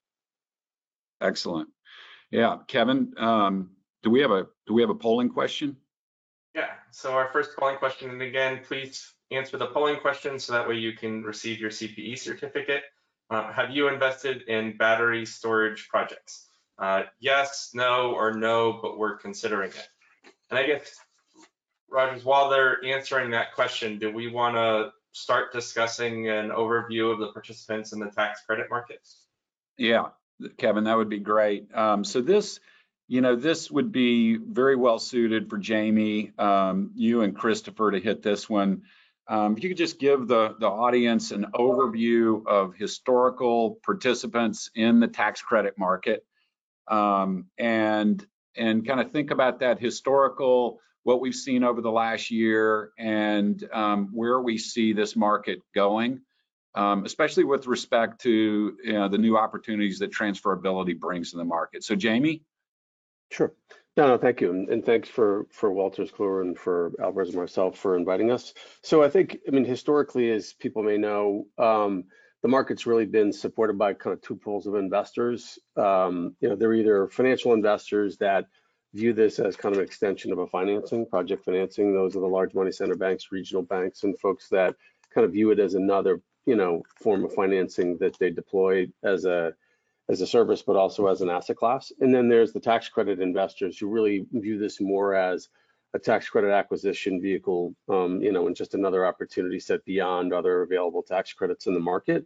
Excellent. 1.21 1.69
Yeah, 2.31 2.57
Kevin, 2.67 3.13
um, 3.17 3.71
do 4.03 4.09
we 4.09 4.19
have 4.19 4.31
a 4.31 4.47
do 4.67 4.73
we 4.73 4.81
have 4.81 4.89
a 4.89 4.95
polling 4.95 5.29
question? 5.29 5.77
So 6.93 7.13
our 7.13 7.27
first 7.33 7.57
polling 7.57 7.77
question, 7.77 8.11
and 8.11 8.21
again, 8.21 8.61
please 8.67 9.13
answer 9.31 9.57
the 9.57 9.65
polling 9.65 9.99
question 9.99 10.37
so 10.37 10.53
that 10.53 10.67
way 10.67 10.75
you 10.75 10.93
can 10.93 11.23
receive 11.23 11.59
your 11.59 11.71
CPE 11.71 12.19
certificate. 12.19 12.83
Uh, 13.31 13.51
have 13.51 13.71
you 13.71 13.87
invested 13.87 14.43
in 14.43 14.77
battery 14.77 15.25
storage 15.25 15.87
projects? 15.89 16.47
Uh, 16.77 17.03
yes, 17.19 17.71
no, 17.73 18.13
or 18.13 18.33
no, 18.33 18.77
but 18.79 18.99
we're 18.99 19.17
considering 19.17 19.71
it. 19.71 19.87
And 20.51 20.59
I 20.59 20.67
guess 20.67 20.95
Rogers, 21.89 22.23
while 22.23 22.51
they're 22.51 22.85
answering 22.85 23.31
that 23.31 23.55
question, 23.55 23.97
do 23.97 24.13
we 24.13 24.27
want 24.27 24.55
to 24.55 24.91
start 25.13 25.51
discussing 25.51 26.29
an 26.29 26.49
overview 26.49 27.11
of 27.11 27.17
the 27.17 27.31
participants 27.31 27.93
in 27.93 27.99
the 27.99 28.11
tax 28.11 28.41
credit 28.45 28.67
markets? 28.69 29.17
Yeah, 29.79 30.09
Kevin, 30.57 30.83
that 30.83 30.95
would 30.95 31.09
be 31.09 31.19
great. 31.19 31.73
Um, 31.73 32.03
so 32.03 32.21
this, 32.21 32.59
you 33.07 33.21
know, 33.21 33.35
this 33.35 33.69
would 33.69 33.91
be 33.91 34.37
very 34.37 34.75
well 34.75 34.99
suited 34.99 35.49
for 35.49 35.57
Jamie, 35.57 36.31
um, 36.37 36.91
you 36.95 37.21
and 37.21 37.35
Christopher 37.35 37.91
to 37.91 37.99
hit 37.99 38.21
this 38.21 38.49
one. 38.49 38.83
Um, 39.27 39.55
if 39.55 39.63
you 39.63 39.69
could 39.69 39.77
just 39.77 39.99
give 39.99 40.27
the, 40.27 40.55
the 40.59 40.67
audience 40.67 41.31
an 41.31 41.47
overview 41.53 42.45
of 42.45 42.75
historical 42.75 43.79
participants 43.85 44.69
in 44.75 44.99
the 44.99 45.07
tax 45.07 45.41
credit 45.41 45.77
market 45.77 46.25
um, 46.89 47.45
and, 47.57 48.25
and 48.57 48.85
kind 48.85 48.99
of 48.99 49.11
think 49.11 49.31
about 49.31 49.59
that 49.59 49.79
historical 49.79 50.79
what 51.03 51.19
we've 51.19 51.35
seen 51.35 51.63
over 51.63 51.81
the 51.81 51.91
last 51.91 52.31
year 52.31 52.91
and 52.97 53.67
um, 53.73 54.09
where 54.13 54.39
we 54.39 54.57
see 54.57 54.93
this 54.93 55.15
market 55.15 55.59
going, 55.75 56.21
um, 56.75 57.05
especially 57.05 57.43
with 57.43 57.67
respect 57.67 58.21
to 58.21 58.77
you 58.83 58.93
know, 58.93 59.09
the 59.09 59.17
new 59.17 59.37
opportunities 59.37 59.99
that 59.99 60.11
transferability 60.11 60.97
brings 60.97 61.31
to 61.31 61.37
the 61.37 61.43
market. 61.43 61.83
So 61.83 61.95
Jamie? 61.95 62.43
Sure. 63.31 63.53
No, 63.95 64.07
no, 64.07 64.17
thank 64.17 64.41
you. 64.41 64.49
And, 64.49 64.69
and 64.69 64.85
thanks 64.85 65.07
for, 65.07 65.45
for 65.51 65.71
Wolters 65.71 66.11
Kluwer 66.11 66.41
and 66.41 66.57
for 66.57 66.93
Alvarez 66.99 67.29
and 67.29 67.37
Marsal 67.37 67.71
for 67.71 67.95
inviting 67.95 68.31
us. 68.31 68.53
So 68.81 69.03
I 69.03 69.09
think, 69.09 69.37
I 69.47 69.51
mean, 69.51 69.65
historically, 69.65 70.31
as 70.31 70.53
people 70.53 70.81
may 70.81 70.97
know, 70.97 71.45
um, 71.57 72.05
the 72.41 72.49
market's 72.49 72.85
really 72.85 73.05
been 73.05 73.31
supported 73.31 73.77
by 73.77 73.93
kind 73.93 74.13
of 74.13 74.21
two 74.21 74.35
pools 74.35 74.67
of 74.67 74.75
investors. 74.75 75.59
Um, 75.77 76.35
you 76.41 76.49
know, 76.49 76.55
they're 76.55 76.73
either 76.73 77.07
financial 77.07 77.53
investors 77.53 78.17
that 78.17 78.47
view 78.93 79.13
this 79.13 79.39
as 79.39 79.55
kind 79.55 79.73
of 79.73 79.79
an 79.79 79.85
extension 79.85 80.31
of 80.31 80.39
a 80.39 80.47
financing, 80.47 81.05
project 81.05 81.45
financing. 81.45 81.93
Those 81.93 82.15
are 82.15 82.19
the 82.19 82.27
large 82.27 82.53
money 82.53 82.71
center 82.71 82.95
banks, 82.95 83.31
regional 83.31 83.63
banks, 83.63 84.03
and 84.03 84.19
folks 84.19 84.49
that 84.49 84.75
kind 85.13 85.25
of 85.25 85.33
view 85.33 85.51
it 85.51 85.59
as 85.59 85.75
another, 85.75 86.19
you 86.45 86.55
know, 86.55 86.83
form 87.01 87.23
of 87.25 87.33
financing 87.33 87.97
that 87.99 88.17
they 88.19 88.29
deploy 88.29 88.87
as 89.03 89.25
a 89.25 89.53
as 90.09 90.21
a 90.21 90.27
service, 90.27 90.61
but 90.61 90.75
also 90.75 91.07
as 91.07 91.21
an 91.21 91.29
asset 91.29 91.55
class. 91.55 91.91
And 92.01 92.13
then 92.13 92.27
there's 92.27 92.51
the 92.51 92.59
tax 92.59 92.89
credit 92.89 93.19
investors 93.21 93.77
who 93.77 93.87
really 93.87 94.25
view 94.31 94.59
this 94.59 94.81
more 94.81 95.15
as 95.15 95.49
a 95.93 95.99
tax 95.99 96.29
credit 96.29 96.51
acquisition 96.51 97.21
vehicle, 97.21 97.75
um, 97.87 98.21
you 98.21 98.31
know, 98.31 98.47
and 98.47 98.55
just 98.55 98.73
another 98.73 99.05
opportunity 99.05 99.59
set 99.59 99.85
beyond 99.85 100.33
other 100.33 100.63
available 100.63 101.03
tax 101.03 101.31
credits 101.33 101.67
in 101.67 101.73
the 101.73 101.79
market. 101.79 102.25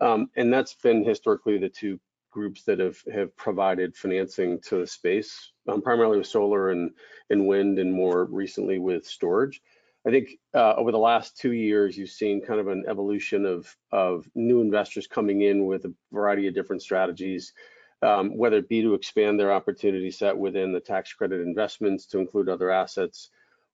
Um, 0.00 0.30
and 0.36 0.52
that's 0.52 0.74
been 0.74 1.04
historically 1.04 1.58
the 1.58 1.68
two 1.68 1.98
groups 2.30 2.62
that 2.62 2.78
have, 2.78 3.02
have 3.12 3.36
provided 3.36 3.96
financing 3.96 4.60
to 4.60 4.78
the 4.78 4.86
space, 4.86 5.52
um, 5.68 5.82
primarily 5.82 6.18
with 6.18 6.26
solar 6.26 6.70
and, 6.70 6.92
and 7.30 7.46
wind 7.46 7.78
and 7.78 7.92
more 7.92 8.24
recently 8.26 8.78
with 8.78 9.04
storage. 9.06 9.60
I 10.08 10.10
think 10.10 10.38
uh, 10.54 10.74
over 10.76 10.90
the 10.90 10.98
last 10.98 11.36
two 11.36 11.52
years, 11.52 11.98
you've 11.98 12.08
seen 12.08 12.40
kind 12.40 12.60
of 12.60 12.68
an 12.68 12.84
evolution 12.88 13.44
of, 13.44 13.76
of 13.92 14.26
new 14.34 14.62
investors 14.62 15.06
coming 15.06 15.42
in 15.42 15.66
with 15.66 15.84
a 15.84 15.92
variety 16.12 16.48
of 16.48 16.54
different 16.54 16.80
strategies, 16.80 17.52
um, 18.00 18.34
whether 18.34 18.56
it 18.56 18.70
be 18.70 18.80
to 18.80 18.94
expand 18.94 19.38
their 19.38 19.52
opportunity 19.52 20.10
set 20.10 20.34
within 20.34 20.72
the 20.72 20.80
tax 20.80 21.12
credit 21.12 21.42
investments 21.42 22.06
to 22.06 22.18
include 22.18 22.48
other 22.48 22.70
assets, 22.70 23.28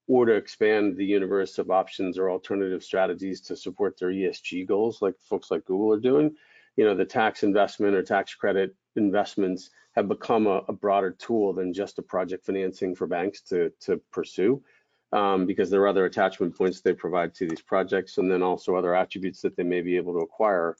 or 0.08 0.26
to 0.26 0.34
expand 0.34 0.96
the 0.96 1.04
universe 1.04 1.58
of 1.58 1.70
options 1.70 2.18
or 2.18 2.28
alternative 2.28 2.82
strategies 2.82 3.40
to 3.42 3.54
support 3.54 3.96
their 3.96 4.10
ESG 4.10 4.66
goals, 4.66 5.00
like 5.00 5.14
folks 5.22 5.52
like 5.52 5.64
Google 5.64 5.92
are 5.92 6.00
doing 6.00 6.34
you 6.76 6.84
know, 6.84 6.94
the 6.94 7.04
tax 7.04 7.42
investment 7.42 7.94
or 7.94 8.02
tax 8.02 8.34
credit 8.34 8.74
investments 8.96 9.70
have 9.92 10.08
become 10.08 10.46
a, 10.46 10.62
a 10.68 10.72
broader 10.72 11.12
tool 11.12 11.52
than 11.52 11.72
just 11.72 11.98
a 11.98 12.02
project 12.02 12.44
financing 12.44 12.94
for 12.94 13.06
banks 13.06 13.40
to, 13.42 13.70
to 13.80 14.00
pursue. 14.10 14.62
Um, 15.14 15.46
because 15.46 15.70
there 15.70 15.80
are 15.80 15.86
other 15.86 16.06
attachment 16.06 16.58
points 16.58 16.80
they 16.80 16.92
provide 16.92 17.34
to 17.36 17.46
these 17.46 17.62
projects 17.62 18.18
and 18.18 18.28
then 18.28 18.42
also 18.42 18.74
other 18.74 18.96
attributes 18.96 19.40
that 19.42 19.56
they 19.56 19.62
may 19.62 19.80
be 19.80 19.96
able 19.96 20.12
to 20.14 20.18
acquire 20.18 20.76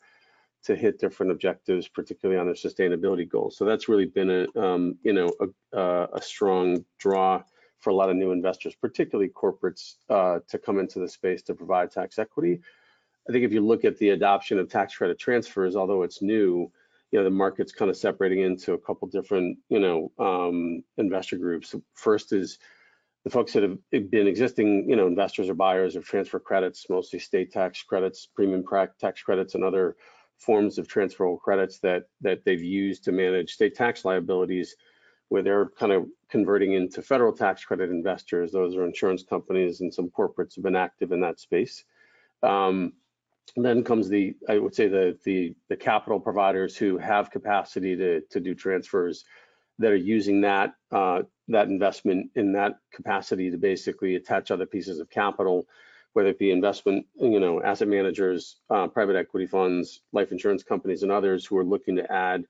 to 0.65 0.75
hit 0.75 0.99
different 0.99 1.31
objectives, 1.31 1.87
particularly 1.87 2.41
on 2.41 2.47
their 2.47 2.55
sustainability 2.55 3.29
goals. 3.29 3.57
So 3.57 3.65
that's 3.65 3.89
really 3.89 4.07
been 4.07 4.31
a, 4.31 4.61
um, 4.61 4.99
you 5.03 5.13
know, 5.13 5.31
a, 5.73 6.09
a, 6.15 6.23
strong 6.23 6.85
draw 6.99 7.43
for 7.79 7.91
a 7.91 7.95
lot 7.95 8.09
of 8.09 8.17
new 8.17 8.33
investors, 8.33 8.75
particularly 8.75 9.29
corporates, 9.29 9.97
uh, 10.09 10.41
to 10.49 10.59
come 10.59 10.81
into 10.81 10.99
the 10.99 11.09
space 11.09 11.43
to 11.43 11.55
provide 11.55 11.91
tax 11.91 12.19
equity. 12.19 12.61
I 13.29 13.33
think 13.33 13.45
if 13.45 13.53
you 13.53 13.61
look 13.61 13.85
at 13.85 13.99
the 13.99 14.11
adoption 14.11 14.59
of 14.59 14.71
tax 14.71 14.97
credit 14.97 15.19
transfers, 15.19 15.77
although 15.77 16.03
it's 16.03 16.23
new, 16.23 16.73
you 17.11 17.19
know, 17.19 17.25
the 17.25 17.31
market's 17.31 17.73
kind 17.73 17.91
of 17.91 17.97
separating 17.97 18.41
into 18.41 18.73
a 18.73 18.79
couple 18.79 19.07
different, 19.07 19.59
you 19.69 19.81
know, 19.81 20.11
um, 20.19 20.83
investor 20.97 21.37
groups. 21.37 21.75
First 21.95 22.33
is 22.33 22.59
the 23.25 23.31
folks 23.31 23.55
that 23.55 23.63
have 23.63 24.11
been 24.11 24.27
existing, 24.27 24.89
you 24.89 24.97
know, 24.97 25.07
investors 25.07 25.49
or 25.49 25.55
buyers 25.55 25.97
of 25.97 26.05
transfer 26.05 26.39
credits, 26.39 26.87
mostly 26.91 27.19
state 27.19 27.51
tax 27.51 27.83
credits, 27.83 28.27
premium 28.27 28.65
tax 29.01 29.23
credits, 29.23 29.55
and 29.55 29.65
other 29.65 29.97
forms 30.39 30.79
of 30.79 30.87
transferable 30.87 31.39
credits 31.39 31.79
that 31.79 32.05
that 32.21 32.45
they've 32.45 32.63
used 32.63 33.05
to 33.05 33.13
manage 33.13 33.55
state 33.55 33.75
tax 33.75 34.05
liabilities, 34.05 34.77
where 35.29 35.43
they're 35.43 35.71
kind 35.71 35.93
of 35.93 36.07
converting 36.29 36.75
into 36.75 37.01
federal 37.01 37.33
tax 37.33 37.65
credit 37.65 37.89
investors. 37.89 38.53
Those 38.53 38.77
are 38.77 38.85
insurance 38.85 39.23
companies 39.23 39.81
and 39.81 39.93
some 39.93 40.11
corporates 40.11 40.57
have 40.57 40.65
been 40.65 40.77
active 40.77 41.13
in 41.13 41.21
that 41.23 41.41
space. 41.41 41.85
Um, 42.43 42.93
then 43.57 43.85
comes 43.85 44.09
the, 44.09 44.37
I 44.49 44.59
would 44.59 44.75
say 44.75 44.89
the 44.89 45.19
the 45.25 45.55
the 45.69 45.77
capital 45.77 46.21
providers 46.21 46.77
who 46.77 46.99
have 46.99 47.31
capacity 47.31 47.97
to 47.97 48.21
to 48.21 48.41
do 48.41 48.55
transfers 48.55 49.25
that 49.79 49.91
are 49.91 49.97
using 49.97 50.41
that 50.43 50.75
uh, 50.93 51.23
that 51.49 51.69
investment 51.69 52.31
in 52.35 52.53
that 52.53 52.79
capacity 52.93 53.51
to 53.51 53.59
basically 53.59 54.17
attach 54.17 54.51
other 54.51 54.67
pieces 54.67 54.99
of 54.99 55.11
capital, 55.11 55.67
whether 56.15 56.31
it 56.31 56.39
be 56.39 56.51
investment, 56.51 57.07
you 57.17 57.41
know, 57.41 57.63
asset 57.63 57.89
managers, 57.89 58.57
uh, 58.71 58.87
private 58.87 59.17
equity 59.17 59.47
funds, 59.47 60.01
life 60.13 60.33
insurance 60.33 60.63
companies, 60.63 61.03
and 61.03 61.13
others 61.13 61.45
who 61.45 61.59
are 61.59 61.65
looking 61.65 61.97
to 61.97 62.13
add 62.13 62.45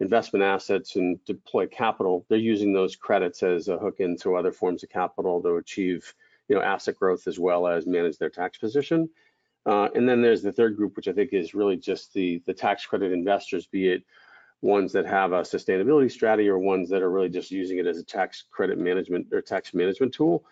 investment 0.00 0.44
assets 0.44 0.94
and 0.96 1.22
deploy 1.24 1.66
capital. 1.66 2.24
They're 2.28 2.38
using 2.38 2.72
those 2.72 2.94
credits 2.94 3.42
as 3.42 3.68
a 3.68 3.78
hook 3.78 3.96
into 3.98 4.36
other 4.36 4.52
forms 4.52 4.84
of 4.84 4.90
capital 4.90 5.42
to 5.42 5.56
achieve, 5.56 6.14
you 6.48 6.54
know, 6.54 6.62
asset 6.62 6.96
growth 6.96 7.26
as 7.26 7.38
well 7.38 7.66
as 7.66 7.86
manage 7.86 8.18
their 8.18 8.30
tax 8.30 8.58
position. 8.58 9.08
Uh, 9.66 9.88
and 9.94 10.08
then 10.08 10.22
there's 10.22 10.42
the 10.42 10.52
third 10.52 10.76
group, 10.76 10.94
which 10.96 11.08
I 11.08 11.12
think 11.12 11.32
is 11.32 11.54
really 11.54 11.76
just 11.76 12.14
the 12.14 12.40
the 12.46 12.54
tax 12.54 12.86
credit 12.86 13.12
investors, 13.12 13.66
be 13.66 13.88
it 13.88 14.04
ones 14.60 14.92
that 14.92 15.06
have 15.06 15.32
a 15.32 15.42
sustainability 15.42 16.10
strategy 16.10 16.48
or 16.48 16.58
ones 16.58 16.88
that 16.90 17.02
are 17.02 17.10
really 17.10 17.28
just 17.28 17.50
using 17.50 17.78
it 17.78 17.86
as 17.86 17.98
a 17.98 18.04
tax 18.04 18.44
credit 18.50 18.78
management 18.78 19.26
or 19.32 19.40
tax 19.40 19.72
management 19.72 20.12
tool. 20.12 20.44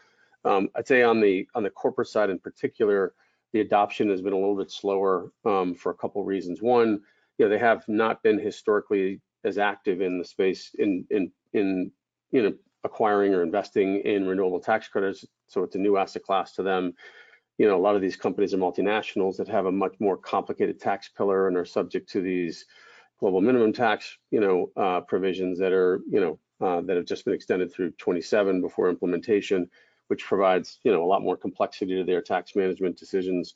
Um, 0.44 0.68
I'd 0.76 0.86
say 0.86 1.02
on 1.02 1.20
the 1.20 1.48
on 1.54 1.64
the 1.64 1.70
corporate 1.70 2.08
side 2.08 2.30
in 2.30 2.38
particular, 2.38 3.14
the 3.52 3.60
adoption 3.60 4.08
has 4.10 4.22
been 4.22 4.32
a 4.32 4.38
little 4.38 4.56
bit 4.56 4.70
slower 4.70 5.32
um, 5.44 5.74
for 5.74 5.90
a 5.90 5.94
couple 5.94 6.20
of 6.20 6.28
reasons. 6.28 6.62
One, 6.62 7.00
you 7.38 7.44
know, 7.44 7.48
they 7.48 7.58
have 7.58 7.84
not 7.88 8.22
been 8.22 8.38
historically 8.38 9.20
as 9.44 9.58
active 9.58 10.00
in 10.00 10.18
the 10.18 10.24
space 10.24 10.70
in 10.78 11.04
in 11.10 11.32
in 11.52 11.90
you 12.30 12.42
know 12.42 12.54
acquiring 12.84 13.34
or 13.34 13.42
investing 13.42 14.00
in 14.02 14.26
renewable 14.26 14.60
tax 14.60 14.86
credits. 14.86 15.24
So 15.48 15.64
it's 15.64 15.74
a 15.74 15.80
new 15.80 15.96
asset 15.96 16.22
class 16.22 16.52
to 16.52 16.62
them. 16.62 16.94
You 17.58 17.66
know, 17.66 17.76
a 17.76 17.80
lot 17.80 17.96
of 17.96 18.02
these 18.02 18.16
companies 18.16 18.54
are 18.54 18.58
multinationals 18.58 19.36
that 19.38 19.48
have 19.48 19.66
a 19.66 19.72
much 19.72 19.96
more 19.98 20.16
complicated 20.16 20.80
tax 20.80 21.08
pillar 21.08 21.48
and 21.48 21.56
are 21.56 21.64
subject 21.64 22.08
to 22.10 22.20
these 22.20 22.66
global 23.18 23.40
minimum 23.40 23.72
tax, 23.72 24.18
you 24.30 24.40
know, 24.40 24.70
uh, 24.76 25.00
provisions 25.00 25.58
that 25.58 25.72
are, 25.72 26.00
you 26.10 26.20
know, 26.20 26.38
uh, 26.60 26.80
that 26.82 26.96
have 26.96 27.06
just 27.06 27.24
been 27.24 27.34
extended 27.34 27.72
through 27.72 27.90
27 27.92 28.60
before 28.60 28.88
implementation, 28.88 29.68
which 30.08 30.24
provides, 30.24 30.78
you 30.84 30.92
know, 30.92 31.02
a 31.02 31.06
lot 31.06 31.22
more 31.22 31.36
complexity 31.36 31.94
to 31.94 32.04
their 32.04 32.22
tax 32.22 32.56
management 32.56 32.96
decisions. 32.98 33.54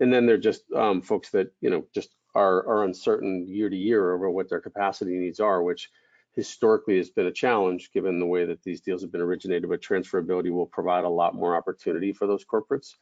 And 0.00 0.12
then 0.12 0.26
they're 0.26 0.38
just 0.38 0.70
um, 0.72 1.02
folks 1.02 1.30
that, 1.30 1.52
you 1.60 1.70
know, 1.70 1.84
just 1.94 2.14
are, 2.34 2.66
are 2.66 2.84
uncertain 2.84 3.46
year 3.46 3.68
to 3.68 3.76
year 3.76 4.14
over 4.14 4.30
what 4.30 4.48
their 4.48 4.60
capacity 4.60 5.12
needs 5.18 5.40
are, 5.40 5.62
which 5.62 5.90
historically 6.34 6.96
has 6.96 7.10
been 7.10 7.26
a 7.26 7.32
challenge 7.32 7.90
given 7.92 8.20
the 8.20 8.26
way 8.26 8.44
that 8.44 8.62
these 8.62 8.80
deals 8.80 9.02
have 9.02 9.12
been 9.12 9.20
originated, 9.20 9.68
but 9.68 9.82
transferability 9.82 10.50
will 10.50 10.66
provide 10.66 11.04
a 11.04 11.08
lot 11.08 11.34
more 11.34 11.56
opportunity 11.56 12.12
for 12.12 12.26
those 12.26 12.44
corporates 12.44 12.94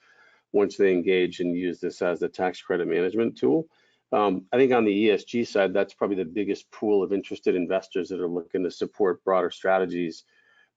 once 0.53 0.77
they 0.77 0.91
engage 0.91 1.41
and 1.41 1.55
use 1.55 1.79
this 1.79 2.01
as 2.01 2.23
a 2.23 2.29
tax 2.29 2.61
credit 2.63 2.89
management 2.89 3.37
tool. 3.37 3.69
Um, 4.13 4.47
I 4.53 4.57
think 4.57 4.73
on 4.73 4.85
the 4.85 5.09
ESG 5.09 5.47
side, 5.47 5.75
that's 5.75 5.95
probably 5.95 6.17
the 6.17 6.25
biggest 6.25 6.71
pool 6.71 7.03
of 7.03 7.13
interested 7.13 7.55
investors 7.55 8.09
that 8.09 8.21
are 8.21 8.29
looking 8.29 8.65
to 8.65 8.71
support 8.71 9.23
broader 9.25 9.51
strategies 9.51 10.25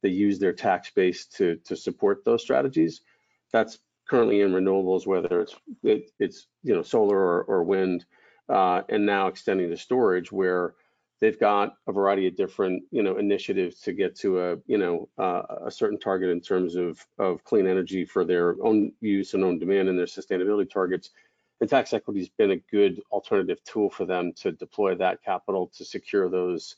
that 0.01 0.09
use 0.09 0.39
their 0.39 0.53
tax 0.53 0.91
base 0.91 1.25
to 1.27 1.55
to 1.57 1.75
support 1.75 2.25
those 2.25 2.41
strategies. 2.41 3.01
That's 3.53 3.79
currently 4.09 4.41
in 4.41 4.51
renewables, 4.51 5.07
whether 5.07 5.41
it's 5.41 5.55
it, 5.83 6.11
it's 6.19 6.47
you 6.63 6.75
know 6.75 6.81
solar 6.81 7.17
or, 7.17 7.43
or 7.43 7.63
wind, 7.63 8.05
uh, 8.49 8.81
and 8.89 9.05
now 9.05 9.27
extending 9.27 9.69
to 9.69 9.77
storage, 9.77 10.31
where 10.31 10.73
they've 11.21 11.39
got 11.39 11.75
a 11.87 11.93
variety 11.93 12.27
of 12.27 12.35
different 12.35 12.83
you 12.91 13.03
know 13.03 13.17
initiatives 13.17 13.79
to 13.81 13.93
get 13.93 14.13
to 14.17 14.41
a 14.41 14.57
you 14.67 14.77
know 14.77 15.07
uh, 15.17 15.43
a 15.65 15.71
certain 15.71 15.99
target 15.99 16.29
in 16.29 16.41
terms 16.41 16.75
of 16.75 17.05
of 17.17 17.41
clean 17.45 17.67
energy 17.67 18.03
for 18.03 18.25
their 18.25 18.55
own 18.61 18.91
use 18.99 19.33
and 19.33 19.43
own 19.43 19.57
demand 19.57 19.87
and 19.87 19.97
their 19.97 20.05
sustainability 20.05 20.69
targets 20.69 21.11
and 21.61 21.69
tax 21.69 21.93
equity 21.93 22.19
has 22.19 22.29
been 22.29 22.51
a 22.51 22.57
good 22.71 22.99
alternative 23.11 23.63
tool 23.63 23.89
for 23.89 24.05
them 24.05 24.33
to 24.33 24.51
deploy 24.51 24.95
that 24.95 25.23
capital 25.23 25.71
to 25.77 25.85
secure 25.85 26.29
those 26.29 26.75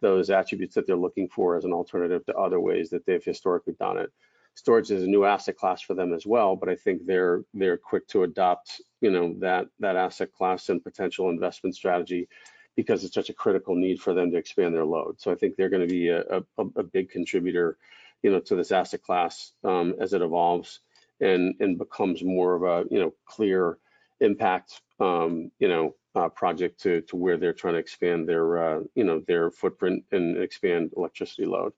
those 0.00 0.30
attributes 0.30 0.74
that 0.74 0.86
they're 0.86 0.96
looking 0.96 1.28
for 1.28 1.56
as 1.56 1.64
an 1.66 1.74
alternative 1.74 2.24
to 2.24 2.34
other 2.34 2.58
ways 2.58 2.88
that 2.88 3.04
they've 3.04 3.22
historically 3.22 3.74
done 3.74 3.98
it. 3.98 4.10
Storage 4.54 4.90
is 4.90 5.02
a 5.02 5.06
new 5.06 5.26
asset 5.26 5.56
class 5.56 5.82
for 5.82 5.92
them 5.92 6.14
as 6.14 6.24
well, 6.24 6.56
but 6.56 6.70
I 6.70 6.76
think 6.76 7.04
they're 7.04 7.44
they're 7.52 7.76
quick 7.76 8.06
to 8.08 8.22
adopt, 8.22 8.80
you 9.00 9.10
know, 9.10 9.34
that 9.40 9.66
that 9.80 9.96
asset 9.96 10.32
class 10.32 10.68
and 10.68 10.82
potential 10.82 11.28
investment 11.28 11.74
strategy 11.74 12.28
because 12.76 13.04
it's 13.04 13.14
such 13.14 13.30
a 13.30 13.34
critical 13.34 13.74
need 13.74 14.00
for 14.00 14.14
them 14.14 14.30
to 14.30 14.38
expand 14.38 14.74
their 14.74 14.84
load. 14.84 15.20
So 15.20 15.30
I 15.30 15.34
think 15.34 15.56
they're 15.56 15.68
going 15.68 15.86
to 15.86 15.92
be 15.92 16.08
a, 16.08 16.22
a, 16.22 16.64
a 16.76 16.82
big 16.82 17.10
contributor, 17.10 17.76
you 18.22 18.30
know, 18.30 18.40
to 18.40 18.54
this 18.54 18.70
asset 18.70 19.02
class 19.02 19.52
um, 19.64 19.94
as 20.00 20.12
it 20.14 20.22
evolves 20.22 20.80
and 21.20 21.54
and 21.60 21.78
becomes 21.78 22.22
more 22.22 22.54
of 22.54 22.62
a 22.62 22.88
you 22.90 23.00
know 23.00 23.12
clear 23.26 23.78
impact, 24.20 24.80
um, 24.98 25.50
you 25.58 25.68
know, 25.68 25.94
uh, 26.14 26.28
project 26.28 26.80
to 26.82 27.02
to 27.02 27.16
where 27.16 27.36
they're 27.36 27.52
trying 27.52 27.74
to 27.74 27.80
expand 27.80 28.28
their, 28.28 28.58
uh, 28.58 28.80
you 28.94 29.04
know, 29.04 29.20
their 29.26 29.50
footprint 29.50 30.04
and 30.12 30.36
expand 30.38 30.92
electricity 30.96 31.46
load. 31.46 31.72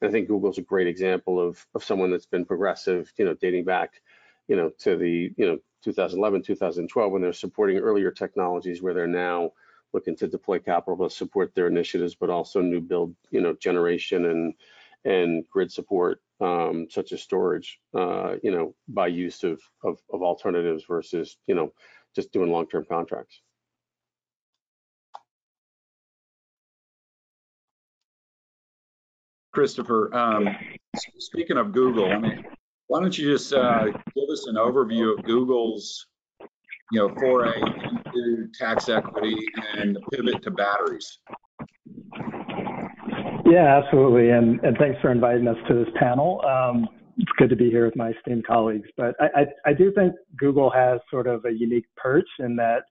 And 0.00 0.08
I 0.08 0.12
think 0.12 0.28
Google's 0.28 0.58
a 0.58 0.62
great 0.62 0.86
example 0.86 1.40
of 1.40 1.64
of 1.74 1.84
someone 1.84 2.10
that's 2.10 2.26
been 2.26 2.44
progressive, 2.44 3.12
you 3.16 3.24
know, 3.24 3.34
dating 3.34 3.64
back, 3.64 4.00
you 4.46 4.56
know, 4.56 4.70
to 4.80 4.96
the, 4.96 5.32
you 5.36 5.46
know, 5.46 5.58
2011, 5.84 6.42
2012 6.42 7.12
when 7.12 7.22
they're 7.22 7.32
supporting 7.32 7.78
earlier 7.78 8.10
technologies 8.10 8.82
where 8.82 8.94
they're 8.94 9.06
now 9.06 9.52
looking 9.92 10.16
to 10.16 10.28
deploy 10.28 10.58
capital 10.58 11.08
to 11.08 11.14
support 11.14 11.54
their 11.54 11.66
initiatives, 11.66 12.14
but 12.14 12.30
also 12.30 12.60
new 12.60 12.80
build, 12.80 13.14
you 13.30 13.40
know, 13.40 13.54
generation 13.54 14.26
and 14.26 14.54
and 15.04 15.44
grid 15.50 15.72
support 15.72 16.20
um, 16.40 16.86
such 16.90 17.12
as 17.12 17.22
storage, 17.22 17.78
uh, 17.96 18.36
you 18.42 18.50
know, 18.50 18.74
by 18.88 19.06
use 19.06 19.42
of, 19.44 19.60
of, 19.84 19.98
of 20.12 20.22
alternatives 20.22 20.84
versus, 20.86 21.36
you 21.46 21.54
know, 21.54 21.72
just 22.14 22.32
doing 22.32 22.50
long-term 22.50 22.84
contracts. 22.88 23.40
Christopher, 29.52 30.14
um, 30.14 30.48
speaking 31.18 31.56
of 31.56 31.72
Google, 31.72 32.12
I 32.12 32.18
mean, 32.18 32.44
why 32.86 33.00
don't 33.00 33.16
you 33.18 33.32
just 33.32 33.52
uh, 33.52 33.86
give 33.86 34.28
us 34.30 34.46
an 34.46 34.54
overview 34.54 35.18
of 35.18 35.24
Google's, 35.24 36.06
you 36.92 37.00
know, 37.00 37.12
foray 37.16 37.60
into 37.60 38.48
tax 38.56 38.88
equity 38.88 39.36
and 39.76 39.98
pivot 40.12 40.42
to 40.42 40.50
batteries? 40.52 41.18
Yeah, 43.48 43.80
absolutely. 43.82 44.30
And, 44.30 44.60
and 44.60 44.76
thanks 44.76 45.00
for 45.00 45.10
inviting 45.10 45.48
us 45.48 45.56
to 45.68 45.74
this 45.74 45.88
panel. 45.98 46.44
Um, 46.44 46.86
it's 47.16 47.32
good 47.38 47.48
to 47.48 47.56
be 47.56 47.70
here 47.70 47.86
with 47.86 47.96
my 47.96 48.10
esteemed 48.10 48.46
colleagues. 48.46 48.88
But 48.96 49.14
I, 49.18 49.40
I, 49.40 49.70
I, 49.70 49.72
do 49.72 49.90
think 49.92 50.14
Google 50.36 50.70
has 50.70 51.00
sort 51.10 51.26
of 51.26 51.44
a 51.46 51.50
unique 51.50 51.86
perch 51.96 52.28
in 52.40 52.56
that, 52.56 52.82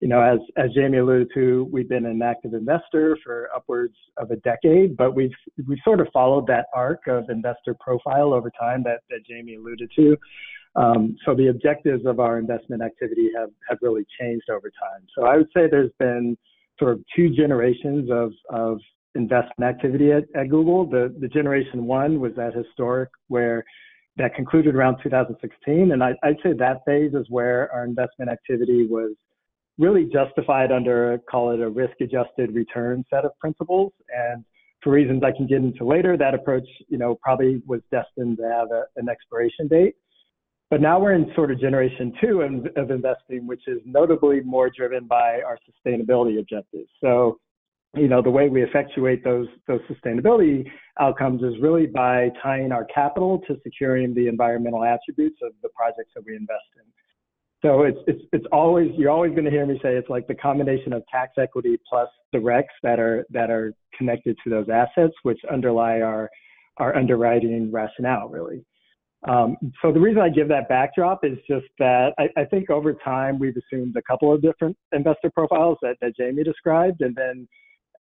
you 0.00 0.08
know, 0.08 0.20
as, 0.20 0.38
as 0.56 0.70
Jamie 0.74 0.98
alluded 0.98 1.28
to, 1.34 1.66
we've 1.72 1.88
been 1.88 2.04
an 2.04 2.20
active 2.20 2.52
investor 2.52 3.16
for 3.24 3.48
upwards 3.56 3.94
of 4.18 4.30
a 4.30 4.36
decade, 4.36 4.96
but 4.98 5.14
we've, 5.14 5.32
we've 5.66 5.78
sort 5.82 6.00
of 6.00 6.08
followed 6.12 6.46
that 6.46 6.66
arc 6.74 7.06
of 7.08 7.30
investor 7.30 7.74
profile 7.80 8.34
over 8.34 8.50
time 8.60 8.82
that, 8.84 9.00
that 9.08 9.24
Jamie 9.26 9.54
alluded 9.54 9.90
to. 9.96 10.16
Um, 10.76 11.16
so 11.24 11.34
the 11.34 11.48
objectives 11.48 12.04
of 12.04 12.20
our 12.20 12.38
investment 12.38 12.82
activity 12.82 13.30
have, 13.36 13.50
have 13.68 13.78
really 13.80 14.04
changed 14.20 14.50
over 14.50 14.70
time. 14.70 15.06
So 15.16 15.26
I 15.26 15.38
would 15.38 15.48
say 15.56 15.68
there's 15.70 15.92
been 15.98 16.36
sort 16.78 16.92
of 16.92 17.00
two 17.16 17.30
generations 17.30 18.10
of, 18.10 18.32
of 18.50 18.78
investment 19.14 19.68
activity 19.68 20.12
at, 20.12 20.24
at 20.34 20.48
Google. 20.48 20.86
The, 20.86 21.14
the 21.20 21.28
generation 21.28 21.86
one 21.86 22.20
was 22.20 22.32
that 22.36 22.54
historic 22.54 23.10
where 23.28 23.64
that 24.16 24.34
concluded 24.34 24.74
around 24.74 24.98
2016. 25.02 25.92
And 25.92 26.02
I, 26.02 26.14
would 26.24 26.38
say 26.42 26.52
that 26.58 26.82
phase 26.86 27.14
is 27.14 27.26
where 27.28 27.72
our 27.72 27.84
investment 27.84 28.30
activity 28.30 28.86
was 28.86 29.12
really 29.78 30.04
justified 30.12 30.70
under, 30.70 31.18
call 31.30 31.52
it 31.52 31.60
a 31.60 31.68
risk 31.68 31.94
adjusted 32.00 32.54
return 32.54 33.04
set 33.10 33.24
of 33.24 33.32
principles. 33.38 33.92
And 34.14 34.44
for 34.82 34.90
reasons 34.90 35.22
I 35.24 35.32
can 35.34 35.46
get 35.46 35.58
into 35.58 35.84
later, 35.84 36.16
that 36.16 36.34
approach, 36.34 36.66
you 36.88 36.98
know, 36.98 37.18
probably 37.22 37.62
was 37.66 37.80
destined 37.90 38.36
to 38.38 38.44
have 38.44 38.70
a, 38.70 38.84
an 38.96 39.08
expiration 39.08 39.68
date. 39.68 39.94
But 40.70 40.80
now 40.80 40.98
we're 40.98 41.12
in 41.12 41.30
sort 41.34 41.50
of 41.50 41.60
generation 41.60 42.12
two 42.20 42.42
of, 42.42 42.66
of 42.76 42.90
investing, 42.90 43.46
which 43.46 43.62
is 43.66 43.78
notably 43.84 44.40
more 44.40 44.70
driven 44.70 45.06
by 45.06 45.40
our 45.42 45.58
sustainability 45.68 46.38
objectives. 46.38 46.88
So 47.02 47.38
you 47.94 48.08
know, 48.08 48.22
the 48.22 48.30
way 48.30 48.48
we 48.48 48.62
effectuate 48.62 49.22
those 49.22 49.48
those 49.66 49.80
sustainability 49.82 50.66
outcomes 50.98 51.42
is 51.42 51.54
really 51.60 51.86
by 51.86 52.30
tying 52.42 52.72
our 52.72 52.86
capital 52.86 53.40
to 53.46 53.56
securing 53.62 54.14
the 54.14 54.28
environmental 54.28 54.82
attributes 54.82 55.38
of 55.42 55.52
the 55.62 55.68
projects 55.70 56.10
that 56.14 56.24
we 56.24 56.34
invest 56.34 56.64
in. 56.76 56.84
So 57.62 57.82
it's 57.82 57.98
it's 58.06 58.22
it's 58.32 58.46
always 58.50 58.90
you're 58.96 59.10
always 59.10 59.32
going 59.32 59.44
to 59.44 59.50
hear 59.50 59.66
me 59.66 59.78
say 59.82 59.94
it's 59.94 60.08
like 60.08 60.26
the 60.26 60.34
combination 60.34 60.92
of 60.92 61.02
tax 61.12 61.32
equity 61.38 61.78
plus 61.88 62.08
the 62.32 62.38
RECs 62.38 62.64
that 62.82 62.98
are 62.98 63.26
that 63.30 63.50
are 63.50 63.74
connected 63.96 64.36
to 64.42 64.50
those 64.50 64.66
assets, 64.68 65.14
which 65.22 65.40
underlie 65.50 66.00
our 66.00 66.30
our 66.78 66.96
underwriting 66.96 67.70
rationale 67.70 68.28
really. 68.28 68.64
Um, 69.28 69.56
so 69.80 69.92
the 69.92 70.00
reason 70.00 70.20
I 70.20 70.30
give 70.30 70.48
that 70.48 70.68
backdrop 70.68 71.24
is 71.24 71.38
just 71.46 71.66
that 71.78 72.12
I, 72.18 72.28
I, 72.36 72.44
think 72.44 72.70
over 72.70 72.92
time 72.92 73.38
we've 73.38 73.54
assumed 73.56 73.94
a 73.96 74.02
couple 74.02 74.34
of 74.34 74.42
different 74.42 74.76
investor 74.90 75.30
profiles 75.30 75.78
that, 75.80 75.94
that 76.00 76.16
Jamie 76.16 76.42
described, 76.42 77.02
and 77.02 77.14
then 77.14 77.46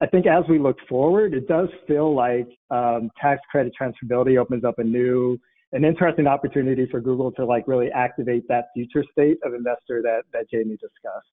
I 0.00 0.06
think 0.06 0.26
as 0.26 0.44
we 0.48 0.58
look 0.58 0.76
forward, 0.88 1.34
it 1.34 1.48
does 1.48 1.68
feel 1.86 2.14
like 2.14 2.48
um, 2.70 3.10
tax 3.20 3.40
credit 3.50 3.72
transferability 3.80 4.38
opens 4.38 4.64
up 4.64 4.78
a 4.78 4.84
new 4.84 5.38
an 5.72 5.84
interesting 5.84 6.26
opportunity 6.26 6.86
for 6.90 6.98
Google 6.98 7.30
to 7.32 7.44
like 7.44 7.68
really 7.68 7.90
activate 7.90 8.48
that 8.48 8.68
future 8.74 9.04
state 9.12 9.38
of 9.44 9.52
investor 9.54 10.00
that 10.02 10.22
that 10.32 10.48
Jamie 10.50 10.76
discussed. 10.76 11.28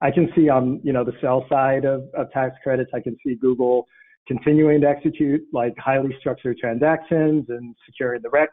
I 0.00 0.10
can 0.10 0.30
see 0.34 0.48
on 0.48 0.80
you 0.82 0.92
know 0.92 1.04
the 1.04 1.14
sell 1.20 1.46
side 1.48 1.84
of, 1.84 2.08
of 2.14 2.30
tax 2.32 2.56
credits, 2.62 2.90
I 2.92 3.00
can 3.00 3.16
see 3.24 3.36
Google 3.36 3.86
continuing 4.26 4.80
to 4.80 4.88
execute 4.88 5.42
like 5.52 5.74
highly 5.78 6.14
structured 6.20 6.58
transactions 6.58 7.46
and 7.48 7.74
securing 7.86 8.20
the 8.22 8.28
RECs 8.28 8.48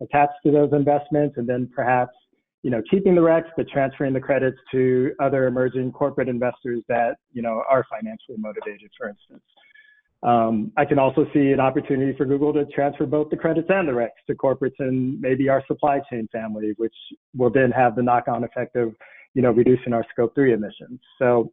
attached 0.00 0.34
to 0.44 0.50
those 0.50 0.72
investments, 0.72 1.36
and 1.36 1.48
then 1.48 1.68
perhaps 1.74 2.14
you 2.62 2.70
know 2.70 2.82
keeping 2.90 3.14
the 3.14 3.20
RECs 3.20 3.50
but 3.56 3.68
transferring 3.68 4.12
the 4.12 4.20
credits 4.20 4.58
to 4.72 5.12
other 5.20 5.46
emerging 5.46 5.92
corporate 5.92 6.28
investors 6.28 6.82
that 6.88 7.16
you 7.32 7.42
know 7.42 7.62
are 7.68 7.84
financially 7.90 8.36
motivated, 8.38 8.90
for 8.98 9.08
instance. 9.08 9.42
Um, 10.22 10.72
I 10.76 10.84
can 10.84 10.98
also 10.98 11.26
see 11.32 11.52
an 11.52 11.60
opportunity 11.60 12.16
for 12.16 12.24
Google 12.24 12.52
to 12.54 12.64
transfer 12.66 13.06
both 13.06 13.30
the 13.30 13.36
credits 13.36 13.68
and 13.70 13.86
the 13.86 13.92
RECs 13.92 14.08
to 14.26 14.34
corporates 14.34 14.74
and 14.80 15.20
maybe 15.20 15.48
our 15.48 15.62
supply 15.66 16.00
chain 16.10 16.28
family, 16.32 16.74
which 16.76 16.94
will 17.36 17.50
then 17.50 17.70
have 17.70 17.94
the 17.94 18.02
knock-on 18.02 18.42
effect 18.42 18.74
of, 18.74 18.94
you 19.34 19.42
know, 19.42 19.52
reducing 19.52 19.92
our 19.92 20.04
scope 20.10 20.34
three 20.34 20.52
emissions. 20.52 20.98
So 21.20 21.52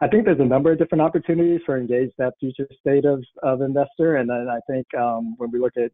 I 0.00 0.08
think 0.08 0.24
there's 0.24 0.40
a 0.40 0.44
number 0.44 0.72
of 0.72 0.78
different 0.78 1.02
opportunities 1.02 1.60
for 1.66 1.76
engage 1.76 2.10
that 2.16 2.32
future 2.40 2.66
state 2.80 3.04
of, 3.04 3.22
of 3.42 3.60
investor. 3.60 4.16
And 4.16 4.28
then 4.28 4.48
I 4.50 4.60
think 4.66 4.86
um, 4.94 5.34
when 5.36 5.50
we 5.50 5.58
look 5.58 5.76
at 5.76 5.92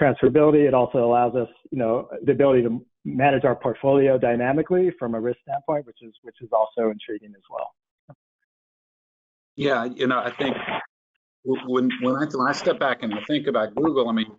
transferability, 0.00 0.66
it 0.66 0.74
also 0.74 1.04
allows 1.04 1.34
us, 1.34 1.48
you 1.70 1.78
know, 1.78 2.08
the 2.24 2.32
ability 2.32 2.62
to 2.62 2.80
manage 3.06 3.44
our 3.44 3.54
portfolio 3.54 4.18
dynamically 4.18 4.90
from 4.98 5.14
a 5.14 5.20
risk 5.20 5.38
standpoint, 5.42 5.86
which 5.86 6.02
is 6.02 6.12
which 6.22 6.36
is 6.40 6.48
also 6.52 6.90
intriguing 6.90 7.32
as 7.36 7.42
well. 7.48 7.70
Yeah, 9.54 9.84
you 9.84 10.06
know, 10.06 10.18
I 10.18 10.30
think 10.30 10.56
when 11.44 11.90
when 12.02 12.16
I 12.16 12.26
when 12.26 12.48
I 12.48 12.52
step 12.52 12.78
back 12.78 13.02
and 13.02 13.14
I 13.14 13.22
think 13.24 13.46
about 13.46 13.74
Google, 13.74 14.08
I 14.08 14.12
mean, 14.12 14.30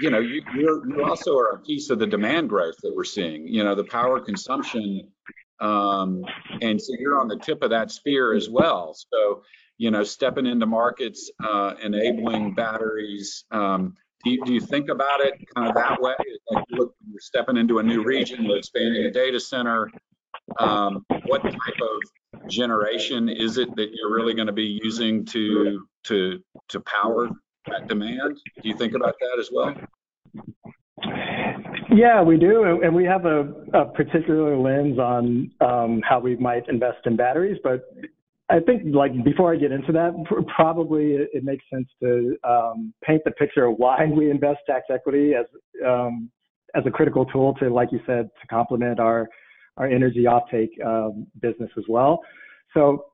you 0.00 0.10
know, 0.10 0.18
you 0.18 0.42
you're, 0.56 0.88
you 0.88 1.04
also 1.04 1.36
are 1.36 1.50
a 1.50 1.58
piece 1.58 1.90
of 1.90 1.98
the 1.98 2.06
demand 2.06 2.48
growth 2.48 2.76
that 2.82 2.94
we're 2.96 3.04
seeing. 3.04 3.46
You 3.46 3.64
know, 3.64 3.74
the 3.74 3.84
power 3.84 4.18
consumption, 4.18 5.08
um, 5.60 6.24
and 6.62 6.80
so 6.80 6.94
you're 6.98 7.20
on 7.20 7.28
the 7.28 7.38
tip 7.38 7.62
of 7.62 7.70
that 7.70 7.90
spear 7.90 8.34
as 8.34 8.48
well. 8.48 8.96
So, 9.12 9.42
you 9.76 9.90
know, 9.90 10.02
stepping 10.02 10.46
into 10.46 10.66
markets, 10.66 11.30
uh, 11.44 11.74
enabling 11.82 12.54
batteries. 12.54 13.44
Um, 13.50 13.94
do 14.24 14.30
you, 14.30 14.44
do 14.44 14.52
you 14.52 14.60
think 14.60 14.88
about 14.88 15.20
it 15.20 15.34
kind 15.54 15.68
of 15.68 15.74
that 15.74 16.00
way? 16.00 16.14
Like, 16.50 16.64
look, 16.70 16.94
you're 17.10 17.20
stepping 17.20 17.56
into 17.56 17.78
a 17.78 17.82
new 17.82 18.02
region, 18.02 18.44
you're 18.44 18.58
expanding 18.58 19.04
a 19.04 19.10
data 19.10 19.40
center. 19.40 19.90
Um, 20.58 21.04
what 21.26 21.42
type 21.42 21.54
of 21.54 22.48
generation 22.48 23.28
is 23.28 23.58
it 23.58 23.74
that 23.76 23.90
you're 23.92 24.12
really 24.14 24.34
going 24.34 24.46
to 24.46 24.52
be 24.52 24.80
using 24.82 25.24
to 25.26 25.86
to 26.04 26.40
to 26.68 26.80
power 26.80 27.30
that 27.68 27.88
demand? 27.88 28.38
Do 28.62 28.68
you 28.68 28.76
think 28.76 28.94
about 28.94 29.14
that 29.20 29.38
as 29.38 29.50
well? 29.52 29.74
Yeah, 31.92 32.22
we 32.22 32.36
do, 32.36 32.80
and 32.82 32.94
we 32.94 33.04
have 33.04 33.26
a, 33.26 33.52
a 33.74 33.84
particular 33.86 34.56
lens 34.56 34.98
on 34.98 35.50
um, 35.60 36.00
how 36.08 36.20
we 36.20 36.36
might 36.36 36.68
invest 36.68 37.06
in 37.06 37.16
batteries. 37.16 37.58
But 37.64 37.82
I 38.50 38.58
think, 38.58 38.82
like 38.92 39.12
before 39.22 39.52
I 39.52 39.56
get 39.56 39.70
into 39.70 39.92
that, 39.92 40.12
probably 40.54 41.12
it, 41.12 41.44
makes 41.44 41.64
sense 41.72 41.86
to 42.02 42.36
um, 42.42 42.92
paint 43.04 43.22
the 43.24 43.30
picture 43.32 43.66
of 43.66 43.76
why 43.76 44.06
we 44.06 44.30
invest 44.30 44.58
tax 44.66 44.86
equity 44.92 45.34
as 45.34 45.46
um, 45.86 46.30
as 46.74 46.82
a 46.86 46.90
critical 46.90 47.24
tool 47.26 47.54
to, 47.54 47.68
like 47.68 47.90
you 47.92 48.00
said, 48.06 48.28
to 48.40 48.46
complement 48.48 48.98
our 48.98 49.28
our 49.76 49.86
energy 49.86 50.24
offtake 50.24 50.70
um, 50.84 51.26
business 51.40 51.70
as 51.78 51.84
well. 51.88 52.20
So 52.74 53.06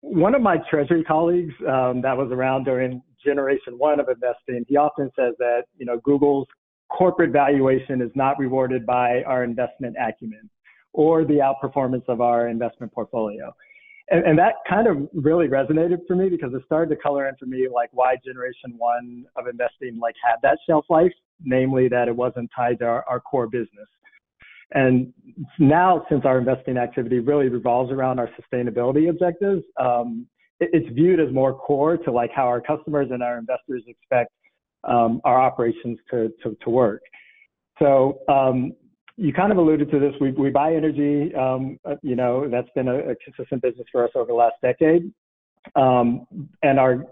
one 0.00 0.34
of 0.34 0.42
my 0.42 0.58
treasury 0.70 1.02
colleagues 1.04 1.54
um, 1.66 2.02
that 2.02 2.16
was 2.16 2.30
around 2.30 2.64
during 2.64 3.02
generation 3.24 3.74
one 3.78 3.98
of 3.98 4.08
investing, 4.08 4.64
he 4.68 4.76
often 4.76 5.10
says 5.18 5.34
that 5.38 5.62
you 5.78 5.86
know 5.86 5.98
Google's 6.04 6.46
corporate 6.90 7.32
valuation 7.32 8.02
is 8.02 8.10
not 8.14 8.38
rewarded 8.38 8.84
by 8.84 9.22
our 9.22 9.42
investment 9.42 9.96
acumen 10.00 10.50
or 10.92 11.24
the 11.24 11.34
outperformance 11.34 12.04
of 12.08 12.20
our 12.20 12.48
investment 12.48 12.92
portfolio. 12.92 13.52
And, 14.08 14.24
and, 14.24 14.38
that 14.38 14.54
kind 14.68 14.86
of 14.86 15.08
really 15.14 15.48
resonated 15.48 15.98
for 16.06 16.14
me 16.14 16.28
because 16.28 16.54
it 16.54 16.62
started 16.64 16.94
to 16.94 17.00
color 17.00 17.28
in 17.28 17.34
for 17.36 17.46
me 17.46 17.66
like 17.72 17.90
why 17.92 18.14
generation 18.24 18.74
one 18.76 19.24
of 19.36 19.48
investing 19.48 19.98
like 20.00 20.14
had 20.24 20.36
that 20.42 20.58
shelf 20.68 20.84
life, 20.88 21.12
namely 21.42 21.88
that 21.88 22.06
it 22.06 22.14
wasn't 22.14 22.48
tied 22.54 22.78
to 22.78 22.84
our, 22.84 23.04
our 23.08 23.18
core 23.18 23.48
business. 23.48 23.88
And 24.72 25.12
now, 25.58 26.04
since 26.08 26.24
our 26.24 26.38
investing 26.38 26.76
activity 26.76 27.20
really 27.20 27.48
revolves 27.48 27.92
around 27.92 28.18
our 28.18 28.28
sustainability 28.40 29.08
objectives, 29.10 29.62
um, 29.80 30.26
it, 30.60 30.70
it's 30.72 30.94
viewed 30.94 31.20
as 31.20 31.32
more 31.32 31.54
core 31.54 31.96
to 31.96 32.10
like 32.10 32.30
how 32.34 32.46
our 32.46 32.60
customers 32.60 33.08
and 33.12 33.22
our 33.22 33.38
investors 33.38 33.82
expect 33.86 34.32
um, 34.84 35.20
our 35.24 35.40
operations 35.40 35.98
to, 36.10 36.32
to, 36.42 36.56
to 36.62 36.70
work. 36.70 37.02
So 37.78 38.20
um, 38.28 38.72
you 39.16 39.32
kind 39.32 39.50
of 39.50 39.58
alluded 39.58 39.90
to 39.90 39.98
this. 39.98 40.12
We, 40.20 40.32
we 40.32 40.50
buy 40.50 40.74
energy, 40.74 41.34
um, 41.34 41.78
uh, 41.84 41.96
you 42.02 42.16
know, 42.16 42.48
that's 42.48 42.68
been 42.74 42.88
a, 42.88 43.10
a, 43.10 43.16
consistent 43.16 43.62
business 43.62 43.86
for 43.90 44.04
us 44.04 44.10
over 44.14 44.26
the 44.26 44.34
last 44.34 44.56
decade. 44.62 45.10
Um, 45.74 46.26
and 46.62 46.78
our 46.78 47.04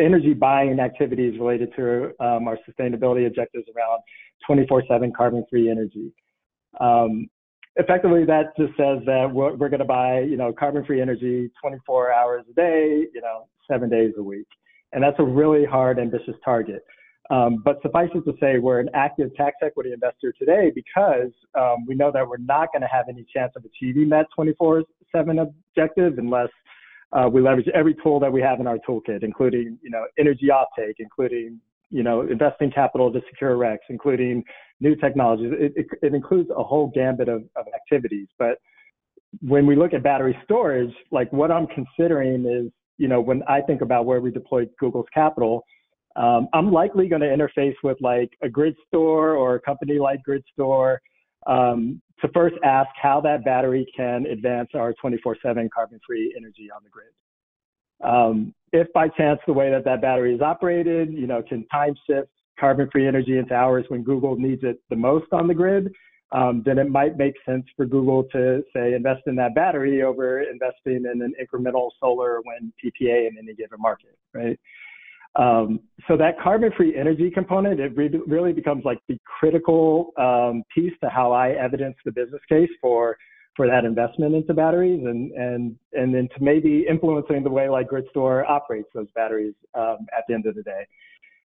energy 0.00 0.34
buying 0.34 0.80
activities 0.80 1.38
related 1.38 1.72
to 1.76 2.12
um, 2.20 2.48
our 2.48 2.58
sustainability 2.68 3.26
objectives 3.26 3.66
around 3.76 4.00
24 4.46 4.84
7 4.88 5.12
carbon 5.16 5.44
free 5.50 5.70
energy. 5.70 6.12
Um, 6.80 7.28
effectively, 7.76 8.24
that 8.24 8.56
just 8.58 8.76
says 8.76 8.98
that 9.06 9.28
we're, 9.32 9.54
we're 9.54 9.68
going 9.68 9.80
to 9.80 9.84
buy, 9.84 10.20
you 10.20 10.36
know, 10.36 10.52
carbon-free 10.52 11.00
energy 11.00 11.50
24 11.60 12.12
hours 12.12 12.44
a 12.50 12.54
day, 12.54 13.06
you 13.14 13.20
know, 13.20 13.46
seven 13.70 13.88
days 13.88 14.12
a 14.18 14.22
week, 14.22 14.46
and 14.92 15.02
that's 15.02 15.18
a 15.18 15.24
really 15.24 15.64
hard, 15.64 15.98
ambitious 15.98 16.34
target. 16.44 16.84
Um, 17.30 17.62
but 17.64 17.80
suffice 17.82 18.10
it 18.14 18.24
to 18.24 18.36
say, 18.40 18.58
we're 18.58 18.80
an 18.80 18.90
active 18.94 19.34
tax 19.36 19.56
equity 19.62 19.92
investor 19.92 20.32
today 20.38 20.72
because 20.74 21.30
um, 21.58 21.86
we 21.86 21.94
know 21.94 22.10
that 22.12 22.28
we're 22.28 22.36
not 22.38 22.68
going 22.72 22.82
to 22.82 22.88
have 22.88 23.06
any 23.08 23.24
chance 23.32 23.52
of 23.56 23.64
achieving 23.64 24.08
that 24.10 24.26
24/7 24.36 24.84
objective 25.40 26.18
unless 26.18 26.48
uh, 27.12 27.28
we 27.32 27.40
leverage 27.40 27.68
every 27.74 27.94
tool 28.02 28.18
that 28.20 28.32
we 28.32 28.40
have 28.40 28.58
in 28.60 28.66
our 28.66 28.78
toolkit, 28.88 29.22
including, 29.22 29.78
you 29.82 29.90
know, 29.90 30.04
energy 30.18 30.48
offtake, 30.48 30.94
including 30.98 31.60
you 31.92 32.02
know, 32.02 32.22
investing 32.22 32.70
capital 32.70 33.12
to 33.12 33.20
secure 33.30 33.54
RECs, 33.56 33.78
including 33.90 34.42
new 34.80 34.96
technologies. 34.96 35.52
It, 35.52 35.72
it, 35.76 35.86
it 36.00 36.14
includes 36.14 36.48
a 36.56 36.62
whole 36.62 36.90
gambit 36.92 37.28
of, 37.28 37.42
of 37.54 37.66
activities. 37.74 38.28
But 38.38 38.58
when 39.40 39.66
we 39.66 39.76
look 39.76 39.92
at 39.92 40.02
battery 40.02 40.36
storage, 40.42 40.92
like 41.10 41.30
what 41.32 41.50
I'm 41.50 41.66
considering 41.66 42.46
is, 42.46 42.72
you 42.96 43.08
know, 43.08 43.20
when 43.20 43.42
I 43.46 43.60
think 43.60 43.82
about 43.82 44.06
where 44.06 44.22
we 44.22 44.30
deploy 44.30 44.66
Google's 44.80 45.06
capital, 45.12 45.64
um, 46.16 46.48
I'm 46.52 46.70
likely 46.70 47.08
going 47.08 47.22
to 47.22 47.28
interface 47.28 47.74
with 47.82 47.98
like 48.00 48.30
a 48.42 48.48
grid 48.48 48.76
store 48.88 49.34
or 49.34 49.56
a 49.56 49.60
company 49.60 49.98
like 49.98 50.20
GridStor 50.28 50.98
um, 51.46 52.00
to 52.20 52.28
first 52.28 52.54
ask 52.64 52.90
how 53.00 53.20
that 53.22 53.44
battery 53.44 53.86
can 53.96 54.26
advance 54.26 54.70
our 54.74 54.94
24/7 55.02 55.68
carbon-free 55.70 56.34
energy 56.36 56.70
on 56.74 56.82
the 56.84 56.90
grid. 56.90 57.08
Um, 58.02 58.54
if 58.72 58.92
by 58.92 59.08
chance 59.08 59.40
the 59.46 59.52
way 59.52 59.70
that 59.70 59.84
that 59.84 60.02
battery 60.02 60.34
is 60.34 60.40
operated, 60.40 61.12
you 61.12 61.26
know, 61.26 61.42
can 61.42 61.66
time 61.68 61.94
shift 62.06 62.30
carbon-free 62.58 63.06
energy 63.06 63.38
into 63.38 63.54
hours 63.54 63.84
when 63.88 64.02
Google 64.02 64.36
needs 64.36 64.62
it 64.62 64.80
the 64.90 64.96
most 64.96 65.32
on 65.32 65.48
the 65.48 65.54
grid, 65.54 65.92
um, 66.32 66.62
then 66.64 66.78
it 66.78 66.90
might 66.90 67.16
make 67.16 67.34
sense 67.44 67.64
for 67.76 67.84
Google 67.84 68.24
to 68.32 68.62
say 68.74 68.94
invest 68.94 69.22
in 69.26 69.36
that 69.36 69.54
battery 69.54 70.02
over 70.02 70.42
investing 70.42 71.04
in 71.12 71.22
an 71.22 71.34
incremental 71.40 71.90
solar 72.00 72.40
wind 72.44 72.72
PPA 72.82 73.28
in 73.28 73.36
any 73.38 73.54
given 73.54 73.80
market, 73.80 74.16
right? 74.32 74.58
Um, 75.36 75.80
so 76.08 76.16
that 76.18 76.38
carbon-free 76.42 76.96
energy 76.96 77.30
component, 77.30 77.80
it 77.80 77.96
re 77.96 78.10
really 78.26 78.52
becomes 78.52 78.84
like 78.84 78.98
the 79.08 79.18
critical 79.40 80.12
um, 80.18 80.62
piece 80.74 80.92
to 81.02 81.08
how 81.08 81.32
I 81.32 81.52
evidence 81.52 81.96
the 82.04 82.12
business 82.12 82.42
case 82.48 82.70
for 82.80 83.16
for 83.56 83.66
that 83.66 83.84
investment 83.84 84.34
into 84.34 84.54
batteries 84.54 85.04
and 85.04 85.30
and 85.32 85.76
and 85.92 86.14
then 86.14 86.28
to 86.36 86.42
maybe 86.42 86.86
influencing 86.88 87.42
the 87.42 87.50
way 87.50 87.68
like 87.68 87.88
GridStor 87.88 88.48
operates 88.48 88.88
those 88.94 89.08
batteries 89.14 89.54
um, 89.74 90.06
at 90.16 90.24
the 90.28 90.34
end 90.34 90.46
of 90.46 90.54
the 90.54 90.62
day. 90.62 90.86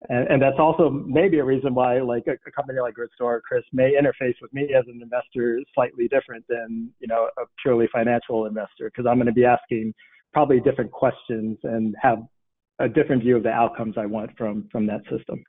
And, 0.09 0.27
and, 0.29 0.41
that's 0.41 0.59
also 0.59 0.89
maybe 0.89 1.41
a 1.41 1.45
reason 1.45 1.75
why 1.75 2.01
like 2.01 2.25
a, 2.27 2.33
a, 2.49 2.51
company 2.53 2.81
like 2.81 2.95
GridStor, 2.95 3.43
Chris, 3.43 3.63
may 3.71 3.93
interface 4.01 4.35
with 4.41 4.51
me 4.55 4.73
as 4.75 4.87
an 4.89 5.01
investor 5.03 5.61
slightly 5.75 6.09
different 6.09 6.43
than 6.49 6.91
you 7.01 7.07
know 7.07 7.29
a 7.39 7.43
purely 7.63 7.87
financial 7.93 8.47
investor 8.47 8.87
because 8.87 9.05
I'm 9.07 9.17
going 9.17 9.27
to 9.27 9.33
be 9.33 9.45
asking 9.45 9.93
probably 10.33 10.61
different 10.61 10.91
questions 10.91 11.59
and 11.65 11.95
have 12.01 12.21
a 12.81 12.89
different 12.89 13.23
view 13.23 13.37
of 13.37 13.45
the 13.45 13.53
outcomes 13.53 13.97
I 13.97 14.07
want 14.07 14.37
from 14.37 14.69
from 14.73 14.87
that 14.87 15.03
system. 15.09 15.45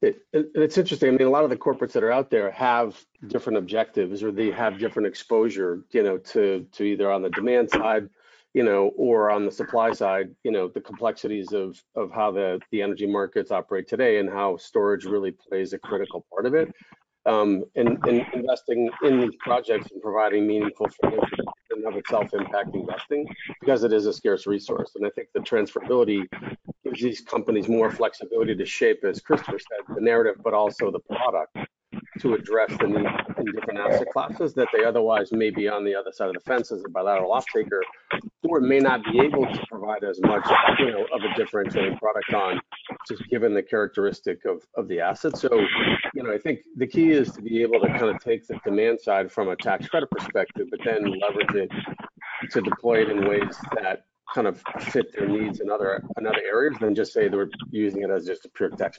It, 0.00 0.16
it, 0.32 0.46
it's 0.54 0.78
interesting. 0.78 1.10
I 1.10 1.12
mean, 1.12 1.26
a 1.26 1.30
lot 1.30 1.44
of 1.44 1.50
the 1.50 1.56
corporates 1.56 1.92
that 1.92 2.02
are 2.02 2.12
out 2.12 2.30
there 2.30 2.50
have 2.50 2.98
different 3.26 3.58
objectives, 3.58 4.22
or 4.22 4.32
they 4.32 4.50
have 4.50 4.78
different 4.78 5.06
exposure, 5.06 5.84
you 5.90 6.02
know, 6.02 6.16
to 6.32 6.66
to 6.72 6.84
either 6.84 7.12
on 7.12 7.20
the 7.20 7.30
demand 7.30 7.70
side, 7.70 8.08
you 8.54 8.62
know, 8.62 8.92
or 8.96 9.30
on 9.30 9.44
the 9.44 9.50
supply 9.50 9.92
side, 9.92 10.34
you 10.42 10.50
know, 10.50 10.68
the 10.68 10.80
complexities 10.80 11.52
of 11.52 11.82
of 11.96 12.10
how 12.10 12.30
the 12.30 12.60
the 12.70 12.80
energy 12.80 13.06
markets 13.06 13.50
operate 13.50 13.86
today 13.86 14.18
and 14.20 14.30
how 14.30 14.56
storage 14.56 15.04
really 15.04 15.32
plays 15.32 15.74
a 15.74 15.78
critical 15.78 16.24
part 16.32 16.46
of 16.46 16.54
it. 16.54 16.72
Um, 17.26 17.64
and, 17.74 17.98
and 18.06 18.26
investing 18.34 18.90
in 19.02 19.18
these 19.18 19.34
projects 19.40 19.90
and 19.92 20.02
providing 20.02 20.46
meaningful 20.46 20.88
financial 21.00 21.46
of 21.86 21.96
itself 21.96 22.32
impact 22.32 22.74
investing 22.74 23.26
because 23.60 23.84
it 23.84 23.92
is 23.92 24.06
a 24.06 24.12
scarce 24.12 24.46
resource. 24.46 24.92
And 24.96 25.06
I 25.06 25.10
think 25.10 25.28
the 25.34 25.40
transferability 25.40 26.26
gives 26.84 27.02
these 27.02 27.20
companies 27.20 27.68
more 27.68 27.90
flexibility 27.90 28.54
to 28.54 28.66
shape, 28.66 29.04
as 29.04 29.20
Christopher 29.20 29.58
said, 29.58 29.94
the 29.94 30.00
narrative, 30.00 30.36
but 30.42 30.54
also 30.54 30.90
the 30.90 31.00
product 31.00 31.56
to 32.20 32.34
address 32.34 32.70
the 32.78 32.86
need 32.86 33.06
in 33.38 33.44
different 33.52 33.78
asset 33.78 34.08
classes 34.12 34.54
that 34.54 34.68
they 34.72 34.84
otherwise 34.84 35.32
may 35.32 35.50
be 35.50 35.68
on 35.68 35.84
the 35.84 35.94
other 35.94 36.12
side 36.12 36.28
of 36.28 36.34
the 36.34 36.40
fence 36.40 36.70
as 36.70 36.82
a 36.84 36.88
bilateral 36.88 37.32
off-taker, 37.32 37.82
or 38.44 38.60
may 38.60 38.78
not 38.78 39.02
be 39.04 39.20
able 39.20 39.44
to 39.46 39.64
provide 39.70 40.04
as 40.04 40.20
much, 40.22 40.46
you 40.78 40.90
know, 40.90 41.04
of 41.12 41.20
a 41.22 41.34
differentiating 41.36 41.96
product 41.98 42.32
on, 42.34 42.60
just 43.08 43.28
given 43.28 43.54
the 43.54 43.62
characteristic 43.62 44.44
of, 44.44 44.62
of 44.76 44.88
the 44.88 45.00
asset. 45.00 45.36
So, 45.36 45.48
you 46.14 46.22
know, 46.22 46.32
I 46.32 46.38
think 46.38 46.60
the 46.76 46.86
key 46.86 47.10
is 47.10 47.32
to 47.32 47.42
be 47.42 47.62
able 47.62 47.80
to 47.80 47.88
kind 47.88 48.14
of 48.14 48.18
take 48.20 48.46
the 48.46 48.58
demand 48.64 49.00
side 49.00 49.30
from 49.30 49.48
a 49.48 49.56
tax 49.56 49.88
credit 49.88 50.10
perspective, 50.10 50.68
but 50.70 50.80
then 50.84 51.04
leverage 51.04 51.54
it 51.54 51.70
to 52.50 52.60
deploy 52.60 53.02
it 53.02 53.10
in 53.10 53.28
ways 53.28 53.56
that 53.76 54.04
kind 54.34 54.46
of 54.46 54.62
fit 54.80 55.12
their 55.16 55.28
needs 55.28 55.60
in 55.60 55.70
other 55.70 56.02
in 56.18 56.26
other 56.26 56.42
areas 56.44 56.74
than 56.80 56.94
just 56.94 57.12
say 57.12 57.28
they're 57.28 57.48
using 57.70 58.02
it 58.02 58.10
as 58.10 58.26
just 58.26 58.44
a 58.44 58.48
pure 58.50 58.70
tax 58.70 58.98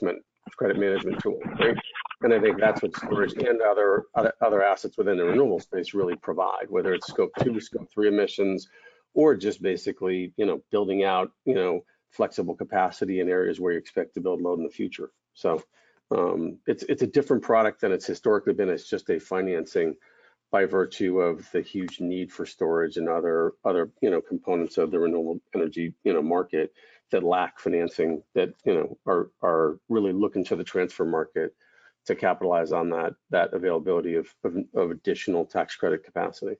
credit 0.56 0.78
management 0.78 1.20
tool. 1.20 1.38
Right? 1.60 1.76
And 2.22 2.32
I 2.32 2.40
think 2.40 2.58
that's 2.58 2.82
what 2.82 2.96
storage 2.96 3.34
and 3.34 3.60
other, 3.60 4.04
other 4.14 4.32
other 4.40 4.62
assets 4.62 4.96
within 4.96 5.18
the 5.18 5.24
renewable 5.24 5.60
space 5.60 5.94
really 5.94 6.16
provide, 6.16 6.66
whether 6.68 6.94
it's 6.94 7.06
scope 7.06 7.30
two, 7.42 7.60
scope 7.60 7.88
three 7.92 8.08
emissions, 8.08 8.68
or 9.14 9.36
just 9.36 9.60
basically, 9.60 10.32
you 10.36 10.46
know, 10.46 10.62
building 10.70 11.04
out, 11.04 11.30
you 11.44 11.54
know, 11.54 11.80
flexible 12.10 12.54
capacity 12.54 13.20
in 13.20 13.28
areas 13.28 13.60
where 13.60 13.72
you 13.72 13.78
expect 13.78 14.14
to 14.14 14.20
build 14.20 14.40
load 14.40 14.58
in 14.58 14.64
the 14.64 14.70
future. 14.70 15.10
So 15.34 15.62
um, 16.10 16.58
it's 16.66 16.84
it's 16.84 17.02
a 17.02 17.06
different 17.06 17.42
product 17.42 17.80
than 17.80 17.92
it's 17.92 18.06
historically 18.06 18.54
been. 18.54 18.68
It's 18.68 18.88
just 18.88 19.10
a 19.10 19.18
financing 19.18 19.96
by 20.50 20.64
virtue 20.64 21.20
of 21.20 21.50
the 21.50 21.60
huge 21.60 22.00
need 22.00 22.32
for 22.32 22.46
storage 22.46 22.96
and 22.96 23.08
other 23.08 23.52
other 23.64 23.90
you 24.00 24.10
know 24.10 24.20
components 24.20 24.78
of 24.78 24.90
the 24.90 24.98
renewable 24.98 25.40
energy 25.54 25.92
you 26.04 26.12
know 26.12 26.22
market 26.22 26.72
that 27.10 27.22
lack 27.22 27.58
financing 27.58 28.22
that 28.34 28.50
you 28.64 28.74
know 28.74 28.98
are 29.06 29.30
are 29.42 29.78
really 29.88 30.12
looking 30.12 30.44
to 30.44 30.56
the 30.56 30.64
transfer 30.64 31.04
market 31.04 31.54
to 32.06 32.14
capitalize 32.14 32.72
on 32.72 32.88
that 32.90 33.14
that 33.30 33.52
availability 33.52 34.14
of 34.14 34.32
of, 34.44 34.56
of 34.74 34.90
additional 34.90 35.44
tax 35.44 35.74
credit 35.74 36.04
capacity. 36.04 36.56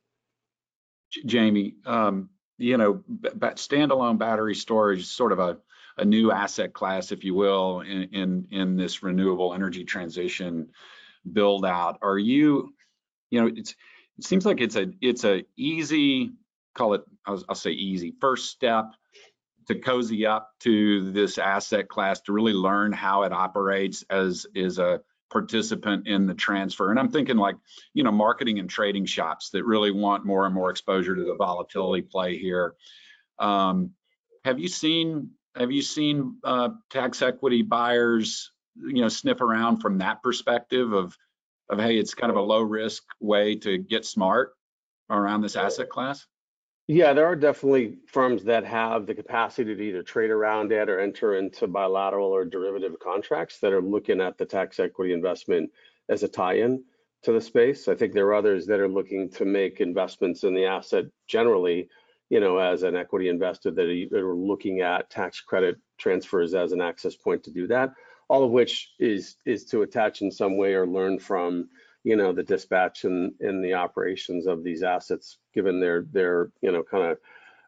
Jamie, 1.25 1.77
um, 1.87 2.29
you 2.59 2.77
know, 2.77 3.03
standalone 3.25 4.19
battery 4.19 4.55
storage 4.55 5.01
is 5.01 5.11
sort 5.11 5.33
of 5.33 5.39
a, 5.39 5.59
a 5.99 6.05
new 6.05 6.31
asset 6.31 6.73
class, 6.73 7.13
if 7.13 7.25
you 7.25 7.35
will, 7.35 7.81
in, 7.81 8.05
in, 8.13 8.47
in 8.51 8.77
this 8.77 9.03
renewable 9.03 9.55
energy 9.55 9.85
transition 9.85 10.69
build 11.33 11.65
out. 11.65 11.99
Are 12.03 12.19
you, 12.19 12.75
you 13.31 13.41
know, 13.41 13.53
it's 13.55 13.75
it 14.19 14.25
seems 14.25 14.47
like 14.47 14.61
it's 14.61 14.77
a 14.77 14.87
it's 15.01 15.25
a 15.25 15.45
easy 15.57 16.33
call 16.75 16.95
it 16.95 17.03
I'll, 17.27 17.43
I'll 17.49 17.55
say 17.55 17.71
easy 17.71 18.15
first 18.21 18.51
step 18.51 18.87
to 19.69 19.75
cozy 19.75 20.27
up 20.27 20.51
to 20.61 21.11
this 21.13 21.39
asset 21.39 21.89
class 21.89 22.21
to 22.23 22.33
really 22.33 22.53
learn 22.53 22.93
how 22.93 23.25
it 23.25 23.33
operates 23.33 24.05
as 24.09 24.47
is 24.55 24.79
a 24.79 25.01
participant 25.31 26.07
in 26.07 26.27
the 26.27 26.35
transfer. 26.35 26.91
And 26.91 26.99
I'm 26.99 27.11
thinking 27.11 27.37
like, 27.37 27.57
you 27.95 28.05
know, 28.05 28.13
marketing 28.13 28.59
and 28.59 28.71
trading 28.71 29.07
shops 29.07 29.51
that 29.51 29.65
really 29.65 29.91
want 29.91 30.25
more 30.25 30.47
and 30.47 30.55
more 30.55 30.71
exposure 30.71 31.15
to 31.15 31.25
the 31.25 31.35
volatility 31.35 32.03
play 32.03 32.39
here. 32.39 32.75
Um, 33.39 33.91
have 34.45 34.59
you 34.59 34.69
seen 34.69 35.31
have 35.57 35.73
you 35.73 35.83
seen 35.83 36.37
uh, 36.45 36.69
tax 36.91 37.23
equity 37.23 37.63
buyers, 37.63 38.53
you 38.77 39.01
know, 39.01 39.09
sniff 39.09 39.41
around 39.41 39.79
from 39.79 39.99
that 39.99 40.23
perspective 40.23 40.93
of 40.93 41.17
of 41.69 41.81
hey, 41.81 41.99
it's 41.99 42.15
kind 42.15 42.31
of 42.31 42.37
a 42.37 42.43
low 42.43 42.63
risk 42.63 43.03
way 43.21 43.57
to 43.57 43.79
get 43.79 44.05
smart 44.05 44.53
around 45.11 45.41
this 45.41 45.57
asset 45.57 45.89
class? 45.89 46.27
Yeah, 46.89 47.15
there 47.15 47.27
are 47.27 47.35
definitely 47.35 47.99
firms 48.07 48.45
that 48.45 48.65
have 48.65 49.07
the 49.07 49.15
capacity 49.15 49.75
to 49.75 49.83
either 49.83 50.05
trade 50.05 50.31
around 50.31 50.71
it 50.71 50.89
or 50.89 51.01
enter 51.01 51.37
into 51.37 51.67
bilateral 51.67 52.29
or 52.29 52.45
derivative 52.45 52.97
contracts 53.01 53.59
that 53.59 53.73
are 53.73 53.83
looking 53.83 54.21
at 54.21 54.39
the 54.39 54.47
tax 54.47 54.79
equity 54.79 55.13
investment 55.13 55.73
as 56.09 56.23
a 56.23 56.29
tie-in 56.29 56.85
to 57.25 57.33
the 57.33 57.41
space. 57.41 57.89
I 57.89 57.97
think 57.97 58.13
there 58.13 58.27
are 58.27 58.35
others 58.35 58.67
that 58.67 58.79
are 58.79 58.89
looking 58.89 59.29
to 59.31 59.45
make 59.45 59.81
investments 59.81 60.45
in 60.45 60.55
the 60.55 60.67
asset 60.67 61.07
generally, 61.27 61.89
you 62.31 62.39
know, 62.39 62.59
as 62.59 62.85
an 62.85 62.95
equity 62.95 63.31
investor 63.31 63.73
that 63.73 64.09
are 64.15 64.37
looking 64.37 64.81
at 64.81 65.11
tax 65.11 65.41
credit 65.41 65.79
transfers 65.99 66.55
as 66.55 66.71
an 66.71 66.81
access 66.81 67.17
point 67.17 67.43
to 67.45 67.51
do 67.51 67.67
that. 67.67 67.91
All 68.29 68.45
of 68.45 68.53
which 68.53 68.93
is 69.01 69.37
is 69.45 69.65
to 69.67 69.83
attach 69.83 70.23
in 70.23 70.31
some 70.31 70.57
way 70.57 70.75
or 70.75 70.87
learn 70.87 71.19
from 71.19 71.69
you 72.07 72.15
know, 72.15 72.33
the 72.33 72.45
dispatch 72.45 73.03
and, 73.03 73.33
and 73.41 73.65
the 73.65 73.75
operations 73.75 74.47
of 74.47 74.63
these 74.63 74.85
assets, 74.85 75.39
given 75.53 75.81
their, 75.81 76.07
their, 76.13 76.53
you 76.63 76.71
know, 76.71 76.85
kind 76.85 77.03
of 77.03 77.19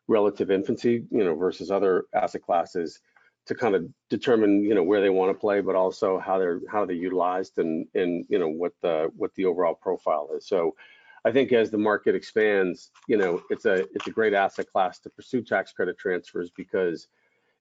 relative 0.07 0.49
infancy, 0.49 1.05
you 1.11 1.25
know, 1.25 1.35
versus 1.35 1.73
other 1.73 2.05
asset 2.15 2.43
classes 2.43 3.01
to 3.47 3.55
kind 3.57 3.75
of 3.75 3.85
determine, 4.09 4.63
you 4.63 4.77
know, 4.77 4.83
where 4.85 5.01
they 5.01 5.11
want 5.11 5.29
to 5.29 5.35
play, 5.35 5.61
but 5.61 5.75
also 5.75 6.21
how 6.21 6.39
they're, 6.39 6.61
how 6.71 6.87
they're 6.87 6.95
utilized 6.95 7.59
and, 7.59 7.85
and, 7.97 8.27
you 8.29 8.39
know, 8.39 8.47
what 8.47 8.75
the, 8.81 9.11
what 9.17 9.35
the 9.35 9.45
overall 9.45 9.75
profile 9.75 10.29
is. 10.37 10.47
So 10.47 10.77
I 11.25 11.33
think 11.33 11.53
as 11.53 11.73
the 11.73 11.79
market 11.79 12.15
expands, 12.15 12.93
you 13.09 13.17
know, 13.17 13.43
it's 13.51 13.65
a, 13.65 13.87
it's 13.93 14.07
a 14.07 14.13
great 14.13 14.35
asset 14.35 14.71
class 14.71 15.01
to 15.01 15.11
pursue 15.11 15.43
tax 15.43 15.73
credit 15.73 15.99
transfers 15.99 16.53
because 16.57 17.09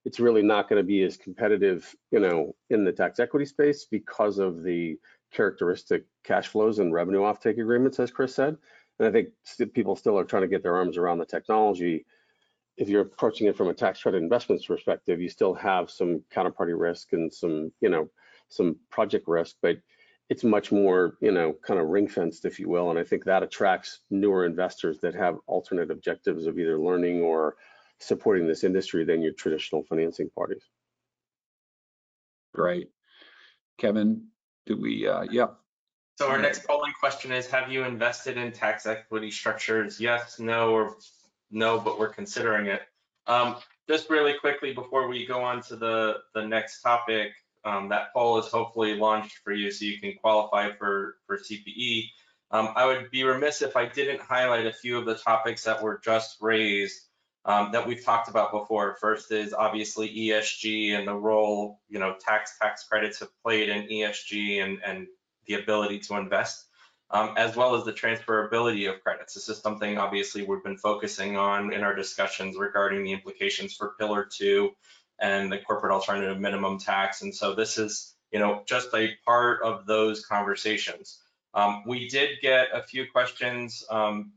it's 0.04 0.20
really 0.20 0.42
not 0.42 0.68
going 0.68 0.80
to 0.80 0.86
be 0.86 1.02
as 1.02 1.16
competitive, 1.16 1.92
you 2.12 2.20
know, 2.20 2.54
in 2.70 2.84
the 2.84 2.92
tax 2.92 3.18
equity 3.18 3.46
space 3.46 3.84
because 3.90 4.38
of 4.38 4.62
the 4.62 4.96
characteristic 5.32 6.04
cash 6.24 6.48
flows 6.48 6.78
and 6.78 6.92
revenue 6.92 7.20
offtake 7.20 7.60
agreements, 7.60 8.00
as 8.00 8.10
Chris 8.10 8.34
said. 8.34 8.56
And 8.98 9.08
I 9.08 9.12
think 9.12 9.28
people 9.74 9.96
still 9.96 10.18
are 10.18 10.24
trying 10.24 10.42
to 10.42 10.48
get 10.48 10.62
their 10.62 10.76
arms 10.76 10.96
around 10.96 11.18
the 11.18 11.26
technology. 11.26 12.06
If 12.76 12.88
you're 12.88 13.02
approaching 13.02 13.46
it 13.46 13.56
from 13.56 13.68
a 13.68 13.74
tax 13.74 14.02
credit 14.02 14.22
investments 14.22 14.66
perspective, 14.66 15.20
you 15.20 15.28
still 15.28 15.54
have 15.54 15.90
some 15.90 16.22
counterparty 16.34 16.78
risk 16.78 17.12
and 17.12 17.32
some, 17.32 17.72
you 17.80 17.88
know, 17.88 18.08
some 18.48 18.76
project 18.90 19.28
risk, 19.28 19.56
but 19.62 19.78
it's 20.30 20.44
much 20.44 20.72
more, 20.72 21.16
you 21.20 21.32
know, 21.32 21.54
kind 21.66 21.80
of 21.80 21.88
ring 21.88 22.06
fenced, 22.06 22.44
if 22.44 22.58
you 22.60 22.68
will. 22.68 22.90
And 22.90 22.98
I 22.98 23.04
think 23.04 23.24
that 23.24 23.42
attracts 23.42 24.00
newer 24.10 24.44
investors 24.44 24.98
that 25.00 25.14
have 25.14 25.38
alternate 25.46 25.90
objectives 25.90 26.46
of 26.46 26.58
either 26.58 26.78
learning 26.78 27.22
or 27.22 27.56
supporting 27.98 28.46
this 28.46 28.62
industry 28.62 29.04
than 29.04 29.22
your 29.22 29.32
traditional 29.32 29.82
financing 29.84 30.30
parties. 30.30 30.62
Great. 32.54 32.90
Kevin, 33.78 34.26
do 34.68 34.76
we, 34.76 35.08
uh, 35.08 35.22
yeah. 35.30 35.48
So 36.16 36.28
our 36.28 36.38
next 36.38 36.66
polling 36.66 36.92
question 37.00 37.32
is, 37.32 37.46
have 37.46 37.72
you 37.72 37.84
invested 37.84 38.36
in 38.36 38.52
tax 38.52 38.86
equity 38.86 39.30
structures? 39.30 40.00
Yes, 40.00 40.38
no, 40.38 40.70
or 40.70 40.96
no, 41.50 41.80
but 41.80 41.98
we're 41.98 42.08
considering 42.10 42.66
it. 42.66 42.82
Um, 43.26 43.56
just 43.88 44.10
really 44.10 44.34
quickly 44.34 44.74
before 44.74 45.08
we 45.08 45.26
go 45.26 45.42
on 45.42 45.62
to 45.62 45.76
the, 45.76 46.18
the 46.34 46.46
next 46.46 46.82
topic, 46.82 47.32
um, 47.64 47.88
that 47.88 48.12
poll 48.12 48.38
is 48.38 48.46
hopefully 48.46 48.94
launched 48.94 49.38
for 49.42 49.52
you 49.52 49.70
so 49.70 49.84
you 49.84 49.98
can 49.98 50.14
qualify 50.20 50.70
for, 50.72 51.16
for 51.26 51.38
CPE. 51.38 52.10
Um, 52.50 52.70
I 52.76 52.86
would 52.86 53.10
be 53.10 53.24
remiss 53.24 53.62
if 53.62 53.76
I 53.76 53.86
didn't 53.86 54.20
highlight 54.20 54.66
a 54.66 54.72
few 54.72 54.98
of 54.98 55.06
the 55.06 55.14
topics 55.14 55.64
that 55.64 55.82
were 55.82 56.00
just 56.04 56.36
raised 56.40 57.00
um, 57.48 57.72
that 57.72 57.86
we've 57.86 58.04
talked 58.04 58.28
about 58.28 58.52
before. 58.52 58.98
First 59.00 59.32
is 59.32 59.54
obviously 59.54 60.14
ESG 60.14 60.92
and 60.92 61.08
the 61.08 61.14
role, 61.14 61.80
you 61.88 61.98
know, 61.98 62.14
tax 62.20 62.58
tax 62.60 62.84
credits 62.84 63.20
have 63.20 63.30
played 63.42 63.70
in 63.70 63.88
ESG 63.88 64.62
and, 64.62 64.78
and 64.84 65.06
the 65.46 65.54
ability 65.54 66.00
to 66.00 66.16
invest, 66.16 66.66
um, 67.10 67.32
as 67.38 67.56
well 67.56 67.74
as 67.74 67.86
the 67.86 67.92
transferability 67.92 68.92
of 68.92 69.02
credits. 69.02 69.32
This 69.32 69.48
is 69.48 69.56
something 69.58 69.96
obviously 69.96 70.44
we've 70.44 70.62
been 70.62 70.76
focusing 70.76 71.38
on 71.38 71.72
in 71.72 71.82
our 71.82 71.94
discussions 71.94 72.58
regarding 72.58 73.02
the 73.02 73.12
implications 73.12 73.74
for 73.74 73.94
Pillar 73.98 74.28
2 74.30 74.70
and 75.18 75.50
the 75.50 75.58
corporate 75.58 75.94
alternative 75.94 76.38
minimum 76.38 76.78
tax. 76.78 77.22
And 77.22 77.34
so 77.34 77.54
this 77.54 77.78
is, 77.78 78.14
you 78.30 78.40
know, 78.40 78.62
just 78.66 78.94
a 78.94 79.16
part 79.24 79.62
of 79.62 79.86
those 79.86 80.22
conversations. 80.26 81.18
Um, 81.54 81.82
we 81.86 82.10
did 82.10 82.42
get 82.42 82.68
a 82.74 82.82
few 82.82 83.10
questions 83.10 83.84
um, 83.88 84.32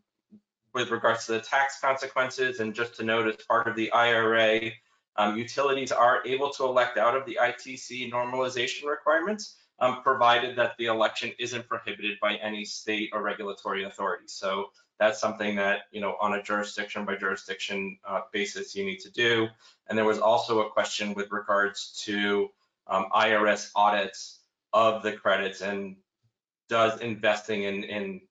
with 0.74 0.92
regards 0.92 1.26
to 1.26 1.34
the 1.34 1.40
tax 1.40 1.80
consequences. 1.80 2.60
And 2.60 2.74
just 2.74 2.96
to 2.96 3.04
note, 3.04 3.28
as 3.28 3.46
part 3.46 3.68
of 3.68 3.76
the 3.76 3.92
IRA, 3.92 4.72
um, 5.18 5.38
utilities 5.38 5.92
are 5.92 6.26
able 6.26 6.52
to 6.52 6.64
elect 6.64 6.98
out 6.98 7.16
of 7.16 7.26
the 7.26 7.38
ITC 7.42 8.12
normalization 8.12 8.86
requirements, 8.86 9.58
um, 9.80 10.02
provided 10.04 10.56
that 10.58 10.78
the 10.78 10.86
election 10.86 11.32
isn't 11.40 11.68
prohibited 11.68 12.20
by 12.22 12.36
any 12.36 12.64
state 12.64 13.10
or 13.14 13.22
regulatory 13.22 13.84
authority. 13.84 14.26
So 14.28 14.70
that's 15.00 15.20
something 15.20 15.56
that, 15.56 15.82
you 15.92 16.00
know, 16.00 16.16
on 16.22 16.34
a 16.34 16.44
jurisdiction 16.44 17.06
by 17.06 17.16
jurisdiction 17.16 17.98
uh, 18.08 18.22
basis 18.32 18.76
you 18.76 18.86
need 18.86 19.00
to 19.00 19.12
do. 19.12 19.48
And 19.88 19.98
there 19.98 20.06
was 20.06 20.20
also 20.20 20.62
a 20.62 20.70
question 20.70 21.16
with 21.16 21.32
regards 21.32 22.00
to 22.06 22.50
um, 22.88 23.08
IRS 23.14 23.72
audits 23.76 24.40
of 24.72 25.02
the 25.02 25.14
credits 25.14 25.62
and 25.62 25.98
does 26.70 27.02
investing 27.02 27.64
in, 27.64 27.84
in 27.84 28.22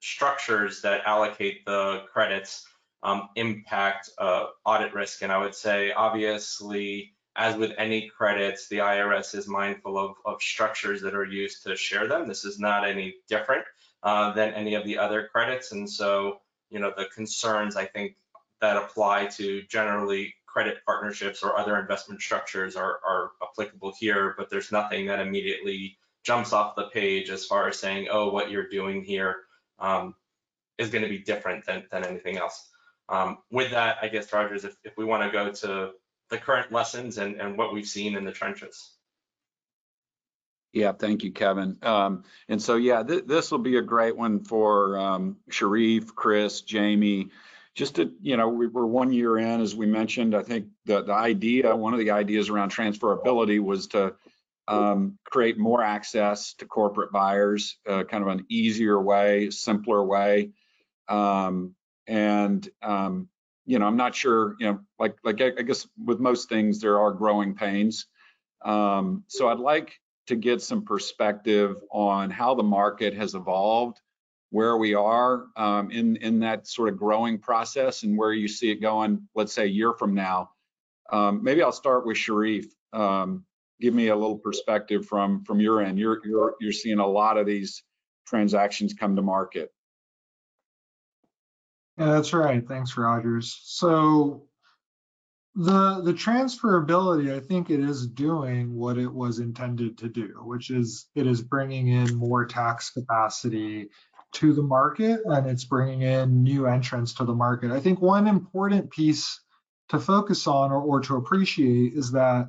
structures 0.00 0.82
that 0.82 1.02
allocate 1.04 1.64
the 1.64 2.02
credits 2.12 2.66
um, 3.02 3.28
impact 3.36 4.10
uh, 4.18 4.46
audit 4.64 4.92
risk. 4.92 5.22
And 5.22 5.32
I 5.32 5.38
would 5.38 5.54
say, 5.54 5.92
obviously, 5.92 7.12
as 7.36 7.56
with 7.56 7.72
any 7.78 8.08
credits, 8.08 8.68
the 8.68 8.78
IRS 8.78 9.34
is 9.34 9.46
mindful 9.46 9.98
of, 9.98 10.16
of 10.26 10.42
structures 10.42 11.00
that 11.02 11.14
are 11.14 11.24
used 11.24 11.62
to 11.64 11.76
share 11.76 12.08
them. 12.08 12.28
This 12.28 12.44
is 12.44 12.58
not 12.58 12.86
any 12.86 13.14
different 13.28 13.64
uh, 14.02 14.32
than 14.32 14.52
any 14.54 14.74
of 14.74 14.84
the 14.84 14.98
other 14.98 15.28
credits. 15.30 15.72
And 15.72 15.88
so, 15.88 16.40
you 16.70 16.80
know, 16.80 16.92
the 16.96 17.06
concerns 17.14 17.76
I 17.76 17.86
think 17.86 18.16
that 18.60 18.76
apply 18.76 19.26
to 19.26 19.62
generally 19.62 20.34
credit 20.46 20.78
partnerships 20.84 21.42
or 21.42 21.56
other 21.56 21.78
investment 21.78 22.20
structures 22.20 22.76
are, 22.76 23.00
are 23.06 23.30
applicable 23.42 23.94
here, 23.98 24.34
but 24.36 24.50
there's 24.50 24.72
nothing 24.72 25.06
that 25.06 25.20
immediately 25.20 25.96
jumps 26.24 26.52
off 26.52 26.76
the 26.76 26.88
page 26.88 27.30
as 27.30 27.46
far 27.46 27.68
as 27.68 27.78
saying, 27.78 28.08
oh, 28.10 28.30
what 28.30 28.50
you're 28.50 28.68
doing 28.68 29.02
here 29.02 29.36
um, 29.80 30.14
is 30.78 30.90
going 30.90 31.02
to 31.02 31.10
be 31.10 31.18
different 31.18 31.64
than, 31.66 31.84
than 31.90 32.04
anything 32.04 32.36
else. 32.36 32.68
Um, 33.08 33.38
with 33.50 33.72
that, 33.72 33.96
I 34.02 34.08
guess, 34.08 34.32
Rogers, 34.32 34.64
if, 34.64 34.76
if 34.84 34.96
we 34.96 35.04
want 35.04 35.24
to 35.24 35.30
go 35.30 35.50
to 35.50 35.90
the 36.30 36.38
current 36.38 36.72
lessons 36.72 37.18
and, 37.18 37.40
and 37.40 37.58
what 37.58 37.74
we've 37.74 37.86
seen 37.86 38.16
in 38.16 38.24
the 38.24 38.32
trenches. 38.32 38.92
Yeah, 40.72 40.92
thank 40.92 41.24
you, 41.24 41.32
Kevin. 41.32 41.78
Um, 41.82 42.22
and 42.48 42.62
so, 42.62 42.76
yeah, 42.76 43.02
th 43.02 43.24
this 43.26 43.50
will 43.50 43.58
be 43.58 43.76
a 43.76 43.82
great 43.82 44.16
one 44.16 44.44
for 44.44 44.96
um, 44.98 45.36
Sharriff, 45.50 46.14
Chris, 46.14 46.60
Jamie. 46.60 47.30
Just 47.74 47.96
to, 47.96 48.12
you 48.22 48.36
know, 48.36 48.48
we, 48.48 48.66
are 48.66 48.86
one 48.86 49.12
year 49.12 49.38
in, 49.38 49.60
as 49.60 49.74
we 49.74 49.86
mentioned. 49.86 50.34
I 50.34 50.42
think 50.42 50.66
the, 50.84 51.02
the 51.02 51.12
idea, 51.12 51.74
one 51.74 51.92
of 51.92 51.98
the 51.98 52.12
ideas 52.12 52.48
around 52.48 52.70
transferability 52.70 53.60
was 53.60 53.88
to 53.88 54.14
um, 54.70 55.18
create 55.24 55.58
more 55.58 55.82
access 55.82 56.54
to 56.54 56.64
corporate 56.64 57.10
buyers, 57.10 57.76
uh, 57.88 58.04
kind 58.04 58.22
of 58.22 58.28
an 58.28 58.46
easier 58.48 59.00
way, 59.00 59.50
simpler 59.50 60.04
way. 60.04 60.50
Um, 61.08 61.74
and 62.06 62.68
um, 62.80 63.28
you 63.66 63.78
know, 63.78 63.86
I'm 63.86 63.96
not 63.96 64.14
sure, 64.14 64.56
you 64.58 64.66
know, 64.66 64.80
like 64.98 65.16
like 65.24 65.40
I 65.40 65.62
guess 65.62 65.86
with 66.02 66.20
most 66.20 66.48
things 66.48 66.80
there 66.80 67.00
are 67.00 67.12
growing 67.12 67.54
pains. 67.54 68.06
Um, 68.64 69.24
so 69.26 69.48
I'd 69.48 69.58
like 69.58 69.98
to 70.26 70.36
get 70.36 70.62
some 70.62 70.84
perspective 70.84 71.82
on 71.90 72.30
how 72.30 72.54
the 72.54 72.62
market 72.62 73.14
has 73.14 73.34
evolved, 73.34 74.00
where 74.50 74.76
we 74.76 74.94
are 74.94 75.46
um, 75.56 75.90
in 75.90 76.16
in 76.16 76.40
that 76.40 76.68
sort 76.68 76.90
of 76.90 76.98
growing 76.98 77.38
process, 77.38 78.04
and 78.04 78.16
where 78.16 78.32
you 78.32 78.46
see 78.46 78.70
it 78.70 78.80
going. 78.80 79.28
Let's 79.34 79.52
say 79.52 79.64
a 79.64 79.66
year 79.66 79.92
from 79.94 80.14
now. 80.14 80.50
Um, 81.12 81.42
maybe 81.42 81.62
I'll 81.62 81.72
start 81.72 82.06
with 82.06 82.16
Sharriff. 82.16 82.66
Um, 82.92 83.44
give 83.80 83.94
me 83.94 84.08
a 84.08 84.16
little 84.16 84.38
perspective 84.38 85.06
from 85.06 85.44
from 85.44 85.60
your 85.60 85.82
end. 85.82 85.98
You're 85.98 86.20
you're 86.24 86.54
you're 86.60 86.72
seeing 86.72 86.98
a 86.98 87.06
lot 87.06 87.36
of 87.36 87.46
these 87.46 87.82
transactions 88.26 88.94
come 88.94 89.16
to 89.16 89.22
market. 89.22 89.70
Yeah, 91.98 92.12
that's 92.12 92.32
right. 92.32 92.66
Thanks, 92.66 92.96
Rogers. 92.96 93.60
So 93.62 94.46
the 95.54 96.00
the 96.02 96.12
transferability, 96.12 97.34
I 97.34 97.40
think 97.40 97.70
it 97.70 97.80
is 97.80 98.06
doing 98.06 98.74
what 98.74 98.98
it 98.98 99.12
was 99.12 99.38
intended 99.38 99.98
to 99.98 100.08
do, 100.08 100.34
which 100.44 100.70
is 100.70 101.08
it 101.14 101.26
is 101.26 101.42
bringing 101.42 101.88
in 101.88 102.14
more 102.14 102.46
tax 102.46 102.90
capacity 102.90 103.88
to 104.32 104.52
the 104.52 104.62
market 104.62 105.20
and 105.24 105.46
it's 105.46 105.64
bringing 105.64 106.02
in 106.02 106.42
new 106.42 106.66
entrants 106.66 107.14
to 107.14 107.24
the 107.24 107.34
market. 107.34 107.72
I 107.72 107.80
think 107.80 108.00
one 108.00 108.28
important 108.28 108.90
piece 108.90 109.40
to 109.88 109.98
focus 109.98 110.46
on 110.46 110.70
or, 110.70 110.80
or 110.80 111.00
to 111.00 111.16
appreciate 111.16 111.94
is 111.94 112.12
that 112.12 112.48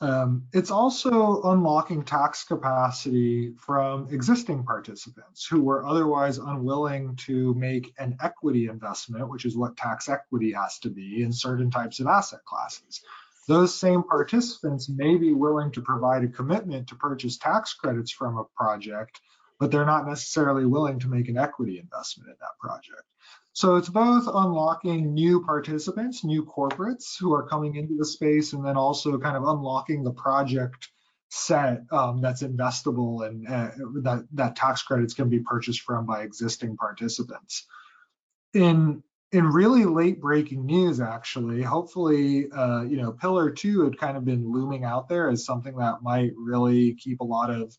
um, 0.00 0.44
it's 0.52 0.70
also 0.70 1.42
unlocking 1.42 2.04
tax 2.04 2.44
capacity 2.44 3.52
from 3.58 4.08
existing 4.10 4.62
participants 4.62 5.44
who 5.44 5.62
were 5.62 5.84
otherwise 5.84 6.38
unwilling 6.38 7.16
to 7.16 7.52
make 7.54 7.92
an 7.98 8.16
equity 8.22 8.68
investment, 8.68 9.28
which 9.28 9.44
is 9.44 9.56
what 9.56 9.76
tax 9.76 10.08
equity 10.08 10.52
has 10.52 10.78
to 10.80 10.90
be 10.90 11.22
in 11.22 11.32
certain 11.32 11.70
types 11.70 11.98
of 11.98 12.06
asset 12.06 12.44
classes. 12.44 13.02
Those 13.48 13.74
same 13.74 14.04
participants 14.04 14.88
may 14.88 15.16
be 15.16 15.32
willing 15.32 15.72
to 15.72 15.80
provide 15.80 16.22
a 16.22 16.28
commitment 16.28 16.88
to 16.88 16.94
purchase 16.94 17.38
tax 17.38 17.74
credits 17.74 18.12
from 18.12 18.36
a 18.36 18.44
project, 18.56 19.20
but 19.58 19.72
they're 19.72 19.86
not 19.86 20.06
necessarily 20.06 20.64
willing 20.64 21.00
to 21.00 21.08
make 21.08 21.28
an 21.28 21.38
equity 21.38 21.80
investment 21.80 22.30
in 22.30 22.36
that 22.40 22.58
project. 22.60 23.02
So 23.58 23.74
it's 23.74 23.88
both 23.88 24.28
unlocking 24.32 25.14
new 25.14 25.44
participants, 25.44 26.22
new 26.22 26.44
corporates 26.44 27.18
who 27.18 27.34
are 27.34 27.42
coming 27.42 27.74
into 27.74 27.96
the 27.96 28.04
space, 28.04 28.52
and 28.52 28.64
then 28.64 28.76
also 28.76 29.18
kind 29.18 29.36
of 29.36 29.42
unlocking 29.42 30.04
the 30.04 30.12
project 30.12 30.88
set 31.28 31.80
um, 31.90 32.20
that's 32.20 32.44
investable 32.44 33.26
and 33.26 33.48
uh, 33.48 33.70
that, 34.02 34.28
that 34.34 34.54
tax 34.54 34.84
credits 34.84 35.12
can 35.12 35.28
be 35.28 35.40
purchased 35.40 35.80
from 35.80 36.06
by 36.06 36.22
existing 36.22 36.76
participants. 36.76 37.66
In 38.54 39.02
in 39.32 39.44
really 39.46 39.86
late 39.86 40.20
breaking 40.20 40.64
news, 40.64 41.00
actually, 41.00 41.60
hopefully, 41.60 42.48
uh, 42.52 42.82
you 42.82 42.96
know, 42.96 43.10
Pillar 43.10 43.50
Two 43.50 43.82
had 43.82 43.98
kind 43.98 44.16
of 44.16 44.24
been 44.24 44.52
looming 44.52 44.84
out 44.84 45.08
there 45.08 45.30
as 45.30 45.44
something 45.44 45.76
that 45.78 46.00
might 46.00 46.30
really 46.36 46.94
keep 46.94 47.18
a 47.18 47.24
lot 47.24 47.50
of 47.50 47.76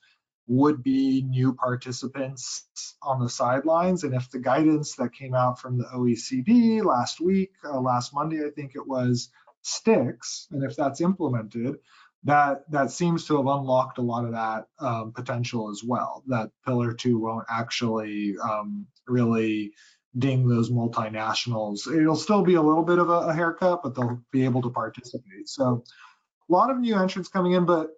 would 0.50 0.82
be 0.82 1.22
new 1.22 1.54
participants 1.54 2.66
on 3.04 3.20
the 3.22 3.30
sidelines. 3.30 4.04
And 4.04 4.16
if 4.16 4.32
the 4.32 4.40
guidance 4.40 4.96
that 4.96 5.14
came 5.14 5.36
out 5.36 5.60
from 5.60 5.78
the 5.78 5.86
OECD 5.86 6.84
last 6.84 7.22
week, 7.22 7.52
uh, 7.64 7.80
last 7.80 8.16
Monday, 8.16 8.44
I 8.44 8.50
think 8.50 8.72
it 8.74 8.86
was, 8.86 9.30
sticks, 9.62 10.48
and 10.52 10.64
if 10.64 10.76
that's 10.76 11.02
implemented, 11.02 11.76
that 12.24 12.70
that 12.72 12.92
seems 12.92 13.26
to 13.26 13.38
have 13.38 13.46
unlocked 13.46 14.00
a 14.00 14.02
lot 14.02 14.26
of 14.26 14.32
that 14.32 14.66
um, 14.80 15.12
potential 15.12 15.70
as 15.70 15.84
well. 15.86 16.24
That 16.28 16.50
Pillar 16.66 16.94
Two 16.94 17.20
won't 17.20 17.46
actually 17.50 18.36
um, 18.44 18.88
really 19.08 19.74
ding 20.18 20.48
those 20.48 20.72
multinationals. 20.72 21.88
It'll 21.88 22.16
still 22.16 22.42
be 22.42 22.56
a 22.56 22.62
little 22.62 22.84
bit 22.84 22.98
of 22.98 23.10
a, 23.10 23.28
a 23.28 23.34
haircut, 23.34 23.82
but 23.84 23.96
they'll 23.96 24.20
be 24.32 24.44
able 24.44 24.64
to 24.64 24.70
participate. 24.70 25.48
So 25.48 25.84
a 26.50 26.52
lot 26.52 26.72
of 26.72 26.80
new 26.80 26.96
entrants 26.98 27.30
coming 27.30 27.52
in, 27.52 27.66
but 27.66 27.92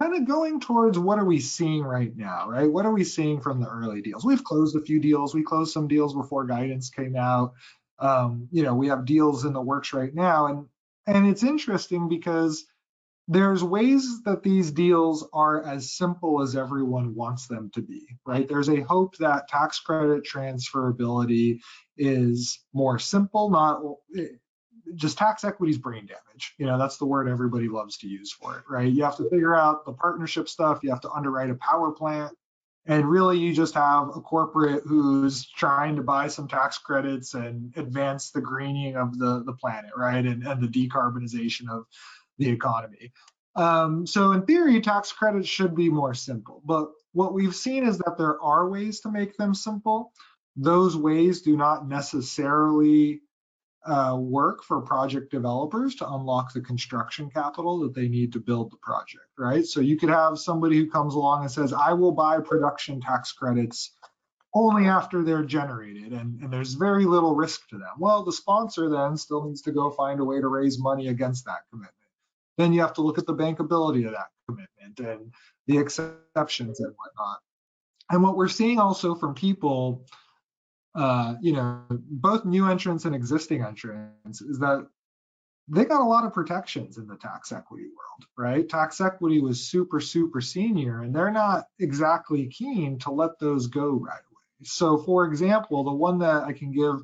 kind 0.00 0.14
of 0.14 0.26
going 0.26 0.60
towards 0.60 0.98
what 0.98 1.18
are 1.18 1.24
we 1.24 1.40
seeing 1.40 1.82
right 1.82 2.14
now, 2.16 2.48
right? 2.48 2.70
What 2.70 2.86
are 2.86 2.92
we 2.92 3.04
seeing 3.04 3.40
from 3.40 3.60
the 3.60 3.68
early 3.68 4.02
deals? 4.02 4.24
We've 4.24 4.44
closed 4.44 4.76
a 4.76 4.82
few 4.82 5.00
deals. 5.00 5.34
We 5.34 5.42
closed 5.42 5.72
some 5.72 5.88
deals 5.88 6.14
before 6.14 6.44
guidance 6.46 6.90
came 6.90 7.16
out. 7.16 7.54
Um, 7.98 8.48
you 8.50 8.62
know, 8.62 8.74
we 8.74 8.88
have 8.88 9.06
deals 9.06 9.44
in 9.44 9.52
the 9.52 9.60
works 9.60 9.92
right 9.92 10.14
now, 10.14 10.46
and 10.46 10.66
and 11.06 11.26
it's 11.26 11.42
interesting 11.42 12.08
because 12.08 12.66
there's 13.28 13.64
ways 13.64 14.22
that 14.24 14.42
these 14.42 14.70
deals 14.70 15.28
are 15.32 15.66
as 15.66 15.92
simple 15.92 16.42
as 16.42 16.54
everyone 16.54 17.14
wants 17.14 17.48
them 17.48 17.70
to 17.74 17.82
be, 17.82 18.06
right? 18.24 18.46
There's 18.46 18.68
a 18.68 18.82
hope 18.82 19.16
that 19.16 19.48
tax 19.48 19.80
credit 19.80 20.24
transferability 20.24 21.58
is 21.96 22.60
more 22.72 22.98
simple, 22.98 23.50
not 23.50 23.80
just 24.94 25.18
tax 25.18 25.44
equity 25.44 25.72
is 25.72 25.78
brain 25.78 26.06
damage. 26.06 26.54
You 26.58 26.66
know, 26.66 26.78
that's 26.78 26.96
the 26.96 27.06
word 27.06 27.28
everybody 27.28 27.68
loves 27.68 27.98
to 27.98 28.08
use 28.08 28.32
for 28.32 28.58
it, 28.58 28.64
right? 28.68 28.90
You 28.90 29.04
have 29.04 29.16
to 29.16 29.28
figure 29.28 29.54
out 29.54 29.84
the 29.84 29.92
partnership 29.92 30.48
stuff. 30.48 30.80
You 30.82 30.90
have 30.90 31.00
to 31.02 31.10
underwrite 31.10 31.50
a 31.50 31.54
power 31.56 31.90
plant. 31.92 32.36
And 32.88 33.10
really, 33.10 33.38
you 33.38 33.52
just 33.52 33.74
have 33.74 34.10
a 34.14 34.20
corporate 34.20 34.84
who's 34.86 35.44
trying 35.48 35.96
to 35.96 36.02
buy 36.02 36.28
some 36.28 36.46
tax 36.46 36.78
credits 36.78 37.34
and 37.34 37.76
advance 37.76 38.30
the 38.30 38.40
greening 38.40 38.96
of 38.96 39.18
the, 39.18 39.42
the 39.44 39.54
planet, 39.54 39.90
right? 39.96 40.24
And, 40.24 40.46
and 40.46 40.62
the 40.62 40.68
decarbonization 40.68 41.68
of 41.68 41.86
the 42.38 42.48
economy. 42.48 43.12
Um, 43.56 44.06
so 44.06 44.32
in 44.32 44.42
theory, 44.42 44.80
tax 44.80 45.10
credits 45.10 45.48
should 45.48 45.74
be 45.74 45.88
more 45.88 46.14
simple. 46.14 46.62
But 46.64 46.90
what 47.12 47.32
we've 47.32 47.56
seen 47.56 47.86
is 47.86 47.98
that 47.98 48.18
there 48.18 48.40
are 48.40 48.68
ways 48.68 49.00
to 49.00 49.10
make 49.10 49.36
them 49.36 49.54
simple. 49.54 50.12
Those 50.54 50.96
ways 50.96 51.42
do 51.42 51.56
not 51.56 51.88
necessarily 51.88 53.22
uh, 53.86 54.16
work 54.18 54.64
for 54.64 54.80
project 54.80 55.30
developers 55.30 55.94
to 55.96 56.08
unlock 56.08 56.52
the 56.52 56.60
construction 56.60 57.30
capital 57.30 57.78
that 57.80 57.94
they 57.94 58.08
need 58.08 58.32
to 58.32 58.40
build 58.40 58.70
the 58.70 58.76
project, 58.78 59.26
right? 59.38 59.64
So 59.64 59.80
you 59.80 59.96
could 59.96 60.08
have 60.08 60.38
somebody 60.38 60.76
who 60.76 60.90
comes 60.90 61.14
along 61.14 61.42
and 61.42 61.50
says, 61.50 61.72
I 61.72 61.92
will 61.92 62.12
buy 62.12 62.40
production 62.40 63.00
tax 63.00 63.32
credits 63.32 63.92
only 64.54 64.86
after 64.86 65.22
they're 65.22 65.44
generated 65.44 66.12
and, 66.12 66.40
and 66.40 66.52
there's 66.52 66.74
very 66.74 67.04
little 67.04 67.34
risk 67.34 67.68
to 67.68 67.78
them. 67.78 67.92
Well, 67.98 68.24
the 68.24 68.32
sponsor 68.32 68.88
then 68.88 69.16
still 69.16 69.44
needs 69.44 69.62
to 69.62 69.72
go 69.72 69.90
find 69.90 70.18
a 70.18 70.24
way 70.24 70.40
to 70.40 70.48
raise 70.48 70.78
money 70.78 71.08
against 71.08 71.44
that 71.44 71.60
commitment. 71.70 71.92
Then 72.56 72.72
you 72.72 72.80
have 72.80 72.94
to 72.94 73.02
look 73.02 73.18
at 73.18 73.26
the 73.26 73.34
bankability 73.34 74.06
of 74.06 74.12
that 74.12 74.28
commitment 74.48 74.98
and 74.98 75.32
the 75.66 75.78
exceptions 75.78 76.80
and 76.80 76.94
whatnot. 76.96 77.38
And 78.10 78.22
what 78.22 78.36
we're 78.36 78.48
seeing 78.48 78.78
also 78.78 79.14
from 79.14 79.34
people 79.34 80.06
uh, 80.96 81.34
you 81.40 81.52
know, 81.52 81.82
both 81.90 82.44
new 82.44 82.68
entrants 82.68 83.04
and 83.04 83.14
existing 83.14 83.62
entrants 83.62 84.40
is 84.40 84.58
that 84.58 84.86
they 85.68 85.84
got 85.84 86.00
a 86.00 86.04
lot 86.04 86.24
of 86.24 86.32
protections 86.32 86.96
in 86.96 87.06
the 87.06 87.16
tax 87.16 87.52
equity 87.52 87.84
world, 87.84 88.26
right? 88.38 88.68
Tax 88.68 89.00
equity 89.00 89.40
was 89.40 89.68
super, 89.68 90.00
super 90.00 90.40
senior, 90.40 91.02
and 91.02 91.14
they're 91.14 91.30
not 91.30 91.66
exactly 91.80 92.46
keen 92.46 92.98
to 93.00 93.10
let 93.10 93.38
those 93.38 93.66
go 93.66 93.90
right 93.90 94.12
away. 94.12 94.64
So, 94.64 94.96
for 94.96 95.26
example, 95.26 95.84
the 95.84 95.92
one 95.92 96.18
that 96.20 96.44
I 96.44 96.52
can 96.52 96.72
give 96.72 97.02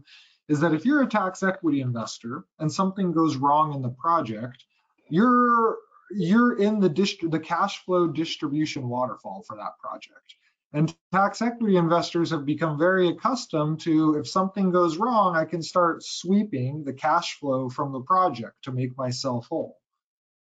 is 0.49 0.61
that 0.61 0.75
if 0.75 0.85
you're 0.85 1.03
a 1.03 1.07
tax 1.07 1.43
equity 1.43 1.81
investor 1.81 2.45
and 2.59 2.73
something 2.73 3.13
goes 3.13 3.37
wrong 3.37 3.75
in 3.75 3.83
the 3.83 3.91
project, 3.91 4.65
you're 5.09 5.79
you're 6.15 6.59
in 6.59 6.79
the 6.79 6.89
dist- 6.89 7.31
the 7.31 7.41
cash 7.41 7.85
flow 7.85 8.07
distribution 8.07 8.89
waterfall 8.89 9.45
for 9.47 9.57
that 9.57 9.79
project. 9.79 10.35
And 10.75 10.95
tax 11.13 11.43
equity 11.43 11.77
investors 11.77 12.31
have 12.31 12.47
become 12.47 12.79
very 12.79 13.09
accustomed 13.09 13.81
to 13.81 14.17
if 14.17 14.27
something 14.27 14.71
goes 14.71 14.97
wrong, 14.97 15.37
I 15.37 15.45
can 15.45 15.63
start 15.63 16.03
sweeping 16.03 16.85
the 16.85 16.95
cash 16.95 17.39
flow 17.39 17.69
from 17.69 17.93
the 17.93 18.01
project 18.01 18.65
to 18.65 18.73
make 18.73 18.97
myself 18.97 19.49
whole. 19.49 19.79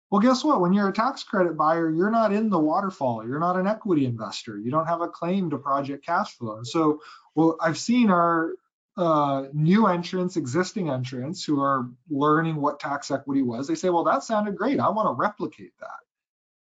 Well, 0.10 0.22
guess 0.22 0.44
what? 0.44 0.62
When 0.62 0.74
you're 0.74 0.88
a 0.88 0.94
tax 0.94 1.24
credit 1.24 1.58
buyer, 1.58 1.90
you're 1.92 2.10
not 2.10 2.32
in 2.34 2.50
the 2.50 2.58
waterfall. 2.58 3.28
You're 3.28 3.40
not 3.40 3.58
an 3.58 3.68
equity 3.68 4.06
investor. 4.06 4.58
You 4.58 4.72
don't 4.72 4.88
have 4.88 5.02
a 5.02 5.10
claim 5.10 5.50
to 5.50 5.58
project 5.58 6.06
cash 6.06 6.36
flow. 6.38 6.58
And 6.58 6.68
so, 6.68 7.02
well, 7.36 7.58
I've 7.62 7.78
seen 7.78 8.10
our 8.10 8.54
uh, 8.98 9.48
new 9.54 9.86
entrants, 9.86 10.38
existing 10.38 10.90
entrants 10.90 11.44
who 11.44 11.62
are 11.62 11.90
learning 12.10 12.56
what 12.56 12.80
tax 12.80 13.12
equity 13.12 13.44
was, 13.44 13.68
they 13.68 13.76
say, 13.76 13.90
well, 13.90 14.06
that 14.06 14.24
sounded 14.24 14.56
great. 14.56 14.80
I 14.80 14.90
want 14.90 15.08
to 15.08 15.14
replicate 15.14 15.74
that. 15.80 16.07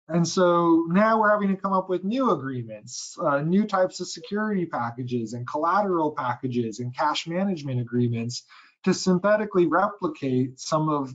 And 0.08 0.26
so 0.26 0.86
now 0.88 1.20
we're 1.20 1.32
having 1.32 1.48
to 1.48 1.60
come 1.60 1.72
up 1.72 1.88
with 1.88 2.04
new 2.04 2.30
agreements, 2.30 3.16
uh, 3.20 3.40
new 3.40 3.66
types 3.66 3.98
of 4.00 4.06
security 4.06 4.64
packages 4.64 5.32
and 5.32 5.48
collateral 5.48 6.12
packages 6.12 6.78
and 6.78 6.96
cash 6.96 7.26
management 7.26 7.80
agreements 7.80 8.44
to 8.84 8.94
synthetically 8.94 9.66
replicate 9.66 10.60
some 10.60 10.88
of 10.88 11.14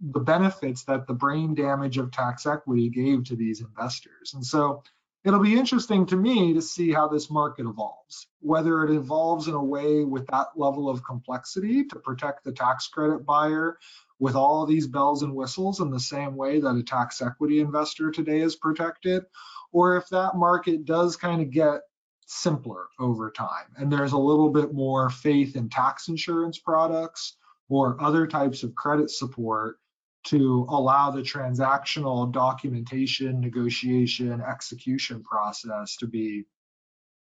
the 0.00 0.20
benefits 0.20 0.84
that 0.84 1.08
the 1.08 1.14
brain 1.14 1.54
damage 1.54 1.98
of 1.98 2.12
tax 2.12 2.46
equity 2.46 2.88
gave 2.88 3.24
to 3.24 3.34
these 3.34 3.60
investors. 3.60 4.32
And 4.34 4.46
so 4.46 4.84
it'll 5.24 5.40
be 5.40 5.58
interesting 5.58 6.06
to 6.06 6.16
me 6.16 6.54
to 6.54 6.62
see 6.62 6.92
how 6.92 7.08
this 7.08 7.30
market 7.30 7.66
evolves, 7.66 8.28
whether 8.38 8.84
it 8.84 8.94
evolves 8.94 9.48
in 9.48 9.54
a 9.54 9.64
way 9.64 10.04
with 10.04 10.28
that 10.28 10.48
level 10.54 10.88
of 10.88 11.04
complexity 11.04 11.84
to 11.86 11.96
protect 11.98 12.44
the 12.44 12.52
tax 12.52 12.86
credit 12.86 13.26
buyer 13.26 13.78
with 14.18 14.34
all 14.34 14.66
these 14.66 14.86
bells 14.86 15.22
and 15.22 15.34
whistles 15.34 15.80
in 15.80 15.90
the 15.90 16.00
same 16.00 16.34
way 16.34 16.60
that 16.60 16.76
a 16.76 16.82
tax 16.82 17.22
equity 17.22 17.60
investor 17.60 18.10
today 18.10 18.40
is 18.40 18.56
protected, 18.56 19.24
or 19.72 19.96
if 19.96 20.08
that 20.08 20.34
market 20.34 20.84
does 20.84 21.16
kind 21.16 21.40
of 21.40 21.50
get 21.50 21.80
simpler 22.26 22.88
over 23.00 23.30
time 23.30 23.72
and 23.78 23.90
there's 23.90 24.12
a 24.12 24.18
little 24.18 24.50
bit 24.50 24.74
more 24.74 25.08
faith 25.08 25.56
in 25.56 25.66
tax 25.68 26.08
insurance 26.08 26.58
products 26.58 27.38
or 27.70 27.96
other 28.02 28.26
types 28.26 28.62
of 28.62 28.74
credit 28.74 29.10
support 29.10 29.76
to 30.24 30.66
allow 30.68 31.10
the 31.10 31.22
transactional 31.22 32.30
documentation, 32.30 33.40
negotiation, 33.40 34.42
execution 34.42 35.22
process 35.22 35.96
to 35.96 36.06
be 36.06 36.44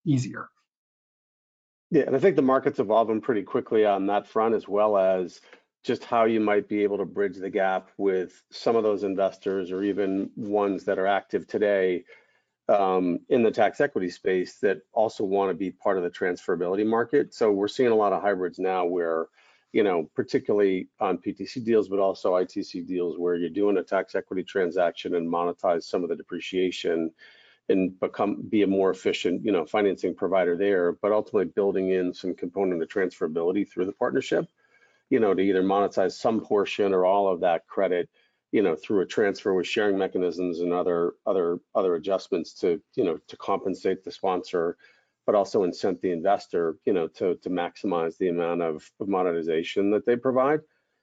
easier. 0.05 0.49
Yeah, 1.89 2.03
and 2.07 2.15
I 2.15 2.19
think 2.19 2.35
the 2.35 2.41
market's 2.41 2.79
evolving 2.79 3.21
pretty 3.21 3.43
quickly 3.43 3.85
on 3.85 4.07
that 4.07 4.27
front, 4.27 4.55
as 4.55 4.67
well 4.67 4.97
as 4.97 5.39
just 5.83 6.03
how 6.03 6.25
you 6.25 6.39
might 6.39 6.67
be 6.67 6.83
able 6.83 6.97
to 6.97 7.05
bridge 7.05 7.37
the 7.37 7.49
gap 7.49 7.89
with 7.97 8.43
some 8.51 8.75
of 8.75 8.83
those 8.83 9.03
investors 9.03 9.71
or 9.71 9.83
even 9.83 10.29
ones 10.35 10.83
that 10.85 10.99
are 10.99 11.07
active 11.07 11.47
today 11.47 12.03
um, 12.69 13.19
in 13.29 13.41
the 13.41 13.51
tax 13.51 13.81
equity 13.81 14.09
space 14.09 14.57
that 14.59 14.81
also 14.93 15.23
want 15.23 15.49
to 15.49 15.55
be 15.55 15.71
part 15.71 15.97
of 15.97 16.03
the 16.03 16.09
transferability 16.09 16.85
market. 16.85 17.33
So 17.33 17.51
we're 17.51 17.67
seeing 17.67 17.91
a 17.91 17.95
lot 17.95 18.13
of 18.13 18.21
hybrids 18.21 18.59
now 18.59 18.85
where, 18.85 19.25
you 19.73 19.83
know, 19.83 20.09
particularly 20.15 20.89
on 20.99 21.17
PTC 21.17 21.65
deals, 21.65 21.89
but 21.89 21.99
also 21.99 22.33
ITC 22.33 22.87
deals 22.87 23.17
where 23.17 23.35
you're 23.35 23.49
doing 23.49 23.77
a 23.77 23.83
tax 23.83 24.13
equity 24.13 24.43
transaction 24.43 25.15
and 25.15 25.27
monetize 25.27 25.83
some 25.83 26.03
of 26.03 26.09
the 26.09 26.15
depreciation 26.15 27.11
and 27.69 27.99
become 27.99 28.43
be 28.49 28.61
a 28.61 28.67
more 28.67 28.91
efficient, 28.91 29.43
you 29.43 29.51
know, 29.51 29.65
financing 29.65 30.13
provider 30.13 30.55
there, 30.55 30.93
but 30.93 31.11
ultimately 31.11 31.45
building 31.45 31.89
in 31.89 32.13
some 32.13 32.35
component 32.35 32.81
of 32.83 32.89
transferability 32.89 33.67
through 33.67 33.85
the 33.85 33.93
partnership 33.93 34.47
you 35.11 35.19
know, 35.19 35.35
to 35.35 35.41
either 35.41 35.61
monetize 35.61 36.13
some 36.13 36.39
portion 36.39 36.93
or 36.93 37.05
all 37.05 37.27
of 37.27 37.41
that 37.41 37.67
credit, 37.67 38.09
you 38.51 38.63
know, 38.63 38.75
through 38.75 39.01
a 39.01 39.05
transfer 39.05 39.53
with 39.53 39.67
sharing 39.67 39.97
mechanisms 39.97 40.61
and 40.61 40.73
other 40.73 41.13
other 41.27 41.59
other 41.75 41.95
adjustments 41.95 42.53
to, 42.61 42.81
you 42.95 43.03
know, 43.03 43.19
to 43.27 43.37
compensate 43.37 44.03
the 44.03 44.11
sponsor, 44.11 44.77
but 45.25 45.35
also 45.35 45.63
incent 45.63 46.01
the 46.01 46.11
investor, 46.11 46.77
you 46.85 46.93
know, 46.93 47.07
to 47.07 47.35
to 47.35 47.49
maximize 47.49 48.17
the 48.17 48.29
amount 48.29 48.61
of, 48.61 48.89
of 48.99 49.07
monetization 49.09 49.91
that 49.91 50.05
they 50.05 50.15
provide. 50.15 50.61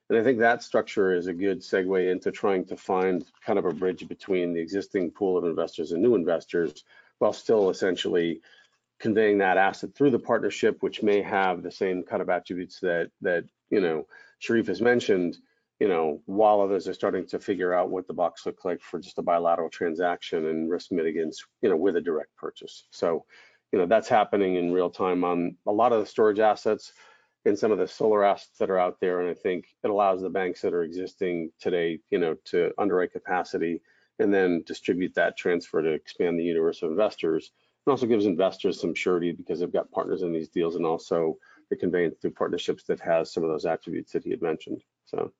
And 0.08 0.18
I 0.18 0.24
think 0.24 0.38
that 0.38 0.62
structure 0.62 1.14
is 1.14 1.26
a 1.26 1.34
good 1.34 1.60
segue 1.60 2.10
into 2.10 2.30
trying 2.30 2.64
to 2.66 2.78
find 2.78 3.26
kind 3.44 3.58
of 3.58 3.66
a 3.66 3.74
bridge 3.74 4.08
between 4.08 4.54
the 4.54 4.60
existing 4.60 5.10
pool 5.10 5.36
of 5.36 5.44
investors 5.44 5.92
and 5.92 6.02
new 6.02 6.14
investors, 6.14 6.82
while 7.18 7.34
still 7.34 7.68
essentially 7.68 8.40
conveying 9.00 9.38
that 9.38 9.58
asset 9.58 9.94
through 9.94 10.10
the 10.10 10.18
partnership, 10.18 10.82
which 10.82 11.02
may 11.02 11.20
have 11.20 11.62
the 11.62 11.70
same 11.70 12.04
kind 12.04 12.22
of 12.22 12.30
attributes 12.30 12.80
that 12.80 13.10
that 13.20 13.44
you 13.70 13.80
know, 13.80 14.06
Sharriff 14.42 14.66
has 14.68 14.80
mentioned, 14.80 15.38
you 15.80 15.88
know, 15.88 16.20
while 16.26 16.60
others 16.60 16.88
are 16.88 16.94
starting 16.94 17.26
to 17.28 17.38
figure 17.38 17.72
out 17.72 17.90
what 17.90 18.06
the 18.06 18.14
box 18.14 18.46
looks 18.46 18.64
like 18.64 18.80
for 18.80 18.98
just 18.98 19.18
a 19.18 19.22
bilateral 19.22 19.70
transaction 19.70 20.46
and 20.46 20.70
risk 20.70 20.90
mitigants, 20.90 21.36
you 21.62 21.68
know, 21.68 21.76
with 21.76 21.96
a 21.96 22.00
direct 22.00 22.34
purchase. 22.36 22.84
So, 22.90 23.24
you 23.72 23.78
know, 23.78 23.86
that's 23.86 24.08
happening 24.08 24.56
in 24.56 24.72
real 24.72 24.90
time 24.90 25.24
on 25.24 25.56
a 25.66 25.72
lot 25.72 25.92
of 25.92 26.00
the 26.00 26.06
storage 26.06 26.38
assets 26.38 26.92
and 27.44 27.58
some 27.58 27.70
of 27.70 27.78
the 27.78 27.86
solar 27.86 28.24
assets 28.24 28.58
that 28.58 28.70
are 28.70 28.78
out 28.78 28.98
there. 29.00 29.20
And 29.20 29.30
I 29.30 29.34
think 29.34 29.66
it 29.84 29.90
allows 29.90 30.20
the 30.20 30.30
banks 30.30 30.60
that 30.62 30.74
are 30.74 30.82
existing 30.82 31.50
today, 31.60 32.00
you 32.10 32.18
know, 32.18 32.36
to 32.46 32.72
underwrite 32.78 33.12
capacity 33.12 33.82
and 34.18 34.32
then 34.34 34.64
distribute 34.66 35.14
that 35.14 35.36
transfer 35.36 35.80
to 35.80 35.92
expand 35.92 36.38
the 36.38 36.44
universe 36.44 36.82
of 36.82 36.90
investors. 36.90 37.52
It 37.86 37.90
also 37.90 38.06
gives 38.06 38.26
investors 38.26 38.80
some 38.80 38.94
surety 38.94 39.32
because 39.32 39.60
they've 39.60 39.72
got 39.72 39.90
partners 39.90 40.22
in 40.22 40.32
these 40.32 40.48
deals 40.48 40.74
and 40.76 40.84
also 40.84 41.38
the 41.70 41.76
conveyance 41.76 42.16
through 42.20 42.32
partnerships 42.32 42.84
that 42.84 43.00
has 43.00 43.32
some 43.32 43.44
of 43.44 43.50
those 43.50 43.66
attributes 43.66 44.12
that 44.12 44.24
he 44.24 44.30
had 44.30 44.42
mentioned. 44.42 44.82
So, 45.06 45.32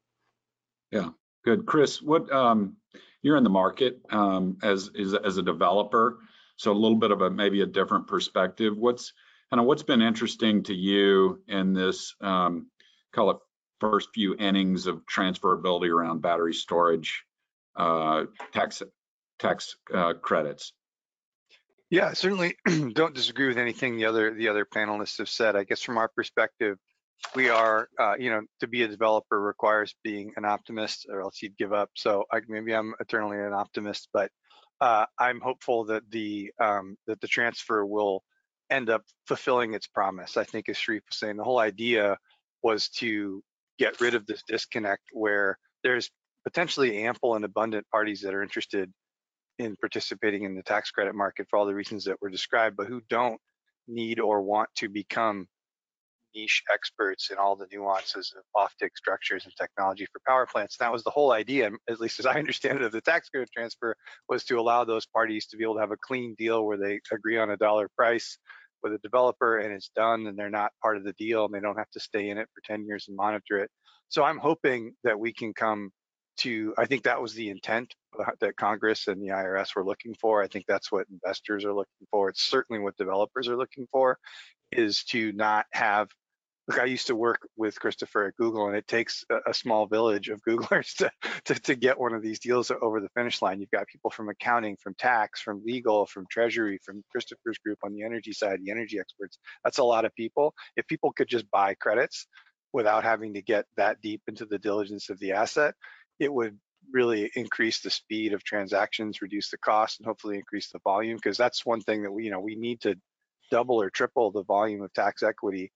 yeah, 0.91 1.11
good. 1.45 1.66
Chris, 1.66 2.03
what 2.03 2.31
um, 2.33 2.76
you're 3.22 3.37
in 3.37 3.45
the 3.45 3.51
market 3.51 4.01
um, 4.11 4.59
as, 4.62 4.91
as 4.99 5.14
as 5.14 5.39
a 5.39 5.43
developer, 5.43 6.18
so 6.57 6.72
a 6.72 6.74
little 6.74 6.99
bit 6.99 7.11
of 7.11 7.22
a 7.22 7.31
maybe 7.31 7.62
a 7.62 7.66
different 7.66 8.07
perspective. 8.07 8.76
What's 8.76 9.12
kind 9.51 9.61
of 9.61 9.66
what's 9.66 9.83
been 9.83 10.03
interesting 10.03 10.62
to 10.64 10.74
you 10.74 11.41
in 11.49 11.72
this 11.72 12.14
um, 12.20 12.66
call 13.12 13.31
it 13.31 13.39
first 13.81 14.11
few 14.12 14.35
innings 14.37 14.87
of 14.87 15.03
transferability 15.07 15.89
around 15.89 16.20
battery 16.20 16.55
storage 16.55 17.24
uh, 17.76 18.24
tax 18.53 18.83
tax 19.39 19.76
uh, 19.95 20.14
credits? 20.14 20.72
Yeah, 21.91 22.12
certainly 22.12 22.57
don't 22.93 23.14
disagree 23.14 23.49
with 23.49 23.59
anything 23.59 23.97
the 23.97 24.05
other 24.05 24.34
the 24.34 24.49
other 24.49 24.66
panelists 24.66 25.18
have 25.18 25.28
said. 25.28 25.57
I 25.57 25.64
guess 25.64 25.82
from 25.82 25.97
our 25.97 26.09
perspective, 26.09 26.76
we 27.34 27.49
are, 27.49 27.89
uh, 27.99 28.14
you 28.18 28.30
know, 28.30 28.43
to 28.61 28.66
be 28.66 28.82
a 28.82 28.89
developer 28.89 29.41
requires 29.41 29.95
being 30.05 30.32
an 30.36 30.45
optimist, 30.45 31.07
or 31.11 31.22
else 31.22 31.41
you'd 31.43 31.57
give 31.57 31.72
up. 31.72 31.91
So 31.95 32.24
I, 32.32 32.41
maybe 32.47 32.74
I'm 32.74 32.95
eternally 33.01 33.39
an 33.39 33.55
optimist, 33.55 34.09
but 34.12 34.30
uh, 34.80 35.07
I'm 35.18 35.41
hopeful 35.41 35.84
that 35.86 36.03
the 36.11 36.51
um, 36.61 36.97
that 37.07 37.20
the 37.20 37.28
transfer 37.28 37.84
will 37.86 38.22
end 38.70 38.91
up 38.91 39.03
fulfilling 39.26 39.72
its 39.72 39.86
promise. 39.86 40.36
I 40.36 40.45
think, 40.45 40.68
as 40.68 40.76
Sharriff 40.76 41.03
was 41.09 41.18
saying, 41.18 41.39
the 41.39 41.45
whole 41.45 41.59
idea 41.59 42.18
was 42.62 42.89
to 42.91 43.43
get 43.78 44.01
rid 44.01 44.14
of 44.14 44.26
this 44.26 44.43
disconnect 44.47 45.05
where 45.12 45.59
there's 45.82 46.11
potentially 46.45 47.05
ample 47.05 47.34
and 47.34 47.45
abundant 47.45 47.86
parties 47.91 48.20
that 48.22 48.34
are 48.34 48.43
interested 48.43 48.93
in 49.59 49.77
participating 49.77 50.45
in 50.45 50.55
the 50.55 50.63
tax 50.63 50.91
credit 50.91 51.15
market 51.15 51.47
for 51.49 51.59
all 51.59 51.67
the 51.67 51.75
reasons 51.75 52.05
that 52.05 52.21
were 52.21 52.31
described, 52.31 52.77
but 52.77 52.87
who 52.87 53.03
don't 53.09 53.41
need 53.87 54.21
or 54.21 54.43
want 54.43 54.69
to 54.77 54.89
become 54.89 55.47
niche 56.35 56.63
experts 56.73 57.31
in 57.31 57.39
all 57.39 57.57
the 57.57 57.67
nuances 57.73 58.35
of 58.37 58.45
offtake 58.57 58.97
structures 58.97 59.45
and 59.45 59.55
technology 59.57 60.07
for 60.13 60.21
power 60.27 60.47
plants. 60.47 60.77
That 60.77 60.93
was 60.93 61.03
the 61.03 61.11
whole 61.11 61.33
idea, 61.33 61.71
at 61.89 62.01
least 62.01 62.21
as 62.21 62.27
I 62.27 62.35
understand 62.39 62.79
it, 62.79 62.85
of 62.85 62.93
the 62.93 63.01
tax 63.01 63.29
credit 63.29 63.51
transfer 63.53 63.97
was 64.29 64.45
to 64.45 64.61
allow 64.61 64.85
those 64.85 65.07
parties 65.07 65.47
to 65.47 65.57
be 65.57 65.65
able 65.65 65.75
to 65.75 65.81
have 65.81 65.91
a 65.91 65.97
clean 65.97 66.35
deal 66.39 66.65
where 66.65 66.77
they 66.77 67.01
agree 67.13 67.39
on 67.39 67.51
a 67.51 67.57
dollar 67.57 67.89
price 67.97 68.39
with 68.83 68.93
a 68.93 68.99
developer 68.99 69.59
and 69.59 69.73
it's 69.73 69.91
done 69.97 70.27
and 70.27 70.39
they're 70.39 70.51
not 70.51 70.71
part 70.83 70.97
of 70.97 71.05
the 71.05 71.15
deal 71.15 71.45
and 71.45 71.53
they 71.53 71.61
don't 71.61 71.79
have 71.79 71.91
to 71.91 72.01
stay 72.01 72.31
in 72.31 72.39
it 72.39 72.49
for 72.55 72.61
10 72.65 72.87
years 72.87 73.07
and 73.09 73.17
monitor 73.17 73.59
it. 73.59 73.71
So 74.09 74.23
I'm 74.23 74.39
hoping 74.39 74.95
that 75.05 75.19
we 75.19 75.33
can 75.33 75.53
come 75.53 75.91
to, 76.39 76.74
I 76.78 76.86
think 76.86 77.05
that 77.05 77.20
was 77.20 77.34
the 77.34 77.51
intent 77.51 77.95
that 78.41 78.57
Congress 78.57 79.09
and 79.09 79.20
the 79.20 79.28
IRS 79.28 79.74
were 79.76 79.84
looking 79.84 80.14
for. 80.14 80.43
I 80.43 80.49
think 80.49 80.64
that's 80.66 80.91
what 80.91 81.07
investors 81.11 81.64
are 81.64 81.74
looking 81.74 82.07
for. 82.11 82.28
It's 82.28 82.43
certainly 82.43 82.80
what 82.80 82.97
developers 82.97 83.49
are 83.49 83.57
looking 83.57 83.86
for, 83.91 84.18
is 84.72 85.05
to 85.05 85.32
not 85.32 85.66
have. 85.72 86.09
Look, 86.66 86.80
I 86.80 86.84
used 86.84 87.07
to 87.07 87.16
work 87.16 87.49
with 87.57 87.80
Christopher 87.80 88.26
at 88.26 88.36
Google, 88.36 88.66
and 88.66 88.76
it 88.76 88.86
takes 88.86 89.24
a, 89.30 89.51
a 89.51 89.55
small 89.55 89.86
village 89.86 90.28
of 90.28 90.43
Googlers 90.49 90.95
to, 90.97 91.11
to 91.47 91.55
to 91.55 91.74
get 91.74 91.99
one 91.99 92.12
of 92.12 92.22
these 92.22 92.41
deals 92.41 92.70
over 92.82 93.01
the 93.01 93.09
finish 93.11 93.41
line. 93.41 93.61
You've 93.61 93.70
got 93.70 93.86
people 93.86 94.11
from 94.11 94.28
accounting, 94.28 94.76
from 94.76 94.95
tax, 94.95 95.41
from 95.41 95.62
legal, 95.64 96.07
from 96.07 96.26
treasury, 96.30 96.78
from 96.84 97.03
Christopher's 97.11 97.59
group 97.59 97.78
on 97.84 97.95
the 97.95 98.03
energy 98.03 98.32
side, 98.32 98.61
the 98.62 98.70
energy 98.70 98.99
experts. 99.01 99.39
That's 99.64 99.78
a 99.78 99.84
lot 99.84 100.05
of 100.05 100.14
people. 100.14 100.55
If 100.76 100.86
people 100.86 101.12
could 101.12 101.28
just 101.28 101.51
buy 101.51 101.74
credits 101.74 102.26
without 102.72 103.03
having 103.03 103.34
to 103.34 103.43
get 103.43 103.64
that 103.76 104.01
deep 104.03 104.20
into 104.28 104.45
the 104.45 104.59
diligence 104.59 105.09
of 105.09 105.18
the 105.20 105.32
asset, 105.32 105.74
it 106.19 106.33
would 106.33 106.59
really 106.93 107.31
increase 107.35 107.81
the 107.81 107.91
speed 107.91 108.33
of 108.33 108.45
transactions, 108.45 109.23
reduce 109.23 109.51
the 109.51 109.59
cost, 109.59 109.99
and 109.99 110.07
hopefully 110.07 110.37
increase 110.37 110.71
the 110.71 110.81
volume. 110.85 111.16
Because 111.16 111.37
that's 111.37 111.66
one 111.66 111.81
thing 111.81 112.03
that 112.03 112.12
we, 112.12 112.25
you 112.25 112.31
know, 112.31 112.41
we 112.41 112.57
need 112.57 112.81
to 112.83 112.97
double 113.51 113.81
or 113.81 113.91
triple 113.91 114.31
the 114.31 114.45
volume 114.45 114.83
of 114.83 114.93
tax 114.93 115.23
equity 115.23 115.71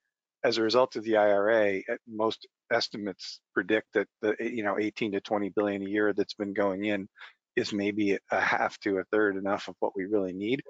as 0.45 0.59
a 0.59 0.63
result 0.63 0.97
of 0.97 1.05
the 1.05 1.17
IRA. 1.17 1.79
Eh, 1.79 1.97
most 2.07 2.47
estimates 2.73 3.41
predict 3.55 3.89
that 3.95 4.09
the, 4.21 4.35
eh, 4.41 4.49
you 4.49 4.63
know, 4.63 4.79
18 4.79 5.13
to 5.13 5.21
20 5.21 5.51
billion 5.51 5.83
a 5.83 5.89
year 5.89 6.13
that's 6.13 6.35
been 6.35 6.53
going 6.53 6.85
in 6.85 7.09
is 7.57 7.73
maybe 7.73 8.19
a 8.31 8.41
half 8.41 8.79
to 8.81 8.99
a 8.99 9.05
third 9.05 9.37
enough 9.37 9.69
of 9.69 9.77
what 9.81 9.93
we 9.95 10.07
really 10.07 10.33
need. 10.33 10.63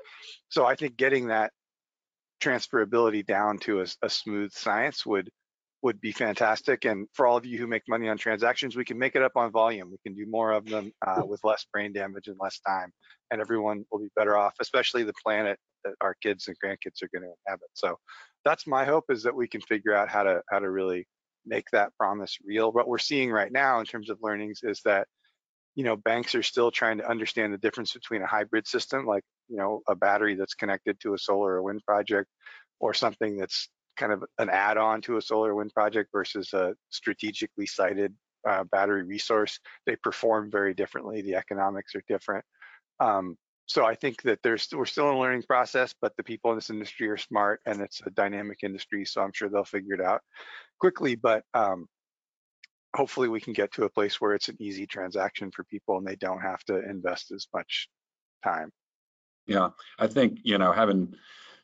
So 0.49 0.66
I 0.66 0.75
think 0.75 0.97
getting 0.97 1.29
that 1.29 1.53
transferability 2.43 3.25
down 3.25 3.59
to 3.59 3.83
a, 3.83 3.87
a 4.03 4.11
smooth 4.11 4.53
science 4.53 5.07
would 5.07 5.31
would 5.83 6.01
be 6.01 6.12
fantastic. 6.12 6.85
And 6.85 7.09
for 7.12 7.26
all 7.26 7.37
of 7.37 7.45
you 7.45 7.59
who 7.59 7.66
make 7.66 7.83
money 7.89 8.09
on 8.09 8.16
transactions, 8.16 8.76
we 8.76 8.85
can 8.85 8.99
make 8.99 9.16
it 9.16 9.22
up 9.22 9.33
on 9.37 9.51
volume. 9.51 9.91
We 9.91 9.99
can 10.07 10.16
do 10.16 10.30
more 10.30 10.53
of 10.53 10.64
them 10.64 10.93
uh, 11.07 11.22
with 11.26 11.41
less 11.43 11.66
brain 11.72 11.93
damage 11.93 12.28
and 12.28 12.37
less 12.41 12.61
time, 12.61 12.93
and 13.30 13.41
everyone 13.41 13.85
will 13.91 13.99
be 13.99 14.11
better 14.14 14.37
off, 14.37 14.55
especially 14.61 15.03
the 15.03 15.12
planet 15.24 15.59
that 15.85 15.95
our 16.01 16.14
kids 16.22 16.47
and 16.47 16.57
grandkids 16.64 17.03
are 17.03 17.09
going 17.12 17.24
to 17.24 17.35
inhabit. 17.47 17.68
So 17.74 17.99
that's 18.45 18.66
my 18.66 18.85
hope 18.85 19.07
is 19.11 19.24
that 19.24 19.35
we 19.35 19.49
can 19.49 19.61
figure 19.61 19.95
out 19.95 20.09
how 20.09 20.22
to 20.22 20.43
how 20.51 20.61
to 20.61 20.70
really 20.70 21.07
make 21.45 21.66
that 21.72 21.93
promise 21.99 22.39
real. 22.45 22.70
What 22.72 22.87
we're 22.89 22.99
seeing 22.99 23.33
right 23.33 23.51
now 23.51 23.80
in 23.80 23.87
terms 23.87 24.09
of 24.09 24.18
learnings 24.22 24.61
is 24.62 24.80
that 24.85 25.09
you 25.74 25.83
know 25.83 25.97
banks 25.97 26.35
are 26.37 26.45
still 26.45 26.70
trying 26.70 26.99
to 26.99 27.11
understand 27.11 27.53
the 27.53 27.59
difference 27.59 27.93
between 27.93 28.22
a 28.22 28.26
hybrid 28.26 28.68
system 28.68 29.07
like 29.07 29.24
you 29.49 29.57
know 29.57 29.80
a 29.89 29.97
battery 29.97 30.35
that's 30.35 30.55
connected 30.55 31.01
to 31.01 31.14
a 31.14 31.18
solar 31.18 31.55
or 31.55 31.62
wind 31.62 31.80
project 31.87 32.28
or 32.78 32.93
something 32.93 33.39
that's 33.39 33.68
kind 33.97 34.12
of 34.12 34.24
an 34.38 34.49
add-on 34.49 35.01
to 35.03 35.16
a 35.16 35.22
solar 35.22 35.55
wind 35.55 35.72
project 35.74 36.11
versus 36.12 36.53
a 36.53 36.74
strategically 36.90 37.66
sited 37.66 38.14
uh, 38.49 38.64
battery 38.64 39.05
resource. 39.05 39.59
They 39.86 39.97
perform 39.97 40.51
very 40.51 40.74
differently. 40.74 41.22
The 41.22 41.36
economics 41.36 41.95
are 41.95 42.03
different. 42.09 42.45
Um, 43.01 43.36
so 43.66 43.84
I 43.84 43.95
think 43.95 44.22
that 44.22 44.40
there's 44.43 44.68
we're 44.72 44.86
still 44.86 45.09
in 45.09 45.16
a 45.16 45.20
learning 45.20 45.45
process, 45.45 45.95
but 46.01 46.12
the 46.16 46.24
people 46.24 46.51
in 46.51 46.59
this 46.59 46.70
industry 46.70 47.09
are 47.09 47.16
smart 47.16 47.61
and 47.64 47.80
it's 47.80 48.03
a 48.05 48.11
dynamic 48.11 48.59
industry, 48.62 49.05
so 49.05 49.22
I'm 49.22 49.32
sure 49.32 49.49
they'll 49.49 49.64
figure 49.64 49.95
it 49.95 50.01
out 50.01 50.20
quickly. 50.80 51.14
But 51.14 51.45
um, 51.55 51.86
hopefully 52.95 53.28
we 53.28 53.40
can 53.40 53.53
get 53.53 53.72
to 53.72 53.84
a 53.84 53.90
place 53.90 54.20
where 54.20 54.34
it's 54.34 54.49
an 54.49 54.57
easy 54.61 54.86
transaction 54.86 55.51
for 55.51 55.64
people 55.64 55.97
and 55.97 56.07
they 56.07 56.16
don't 56.16 56.40
have 56.40 56.62
to 56.64 56.82
invest 56.88 57.30
as 57.30 57.47
much 57.55 57.88
time. 58.45 58.70
Yeah, 59.47 59.70
I 59.99 60.07
think 60.07 60.38
you 60.43 60.59
know 60.59 60.72
having 60.72 61.14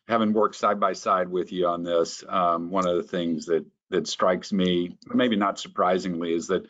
having 0.09 0.33
worked 0.33 0.57
side 0.57 0.81
by 0.81 0.95
side 0.95 1.29
with 1.29 1.53
you 1.53 1.67
on 1.67 1.83
this, 1.83 2.25
um, 2.29 2.71
one 2.71 2.89
of 2.89 2.97
the 2.97 3.03
things 3.03 3.47
that 3.47 3.65
that 3.91 4.07
strikes 4.07 4.53
me, 4.53 4.97
maybe 5.07 5.37
not 5.37 5.59
surprisingly, 5.59 6.35
is 6.35 6.49
that 6.49 6.67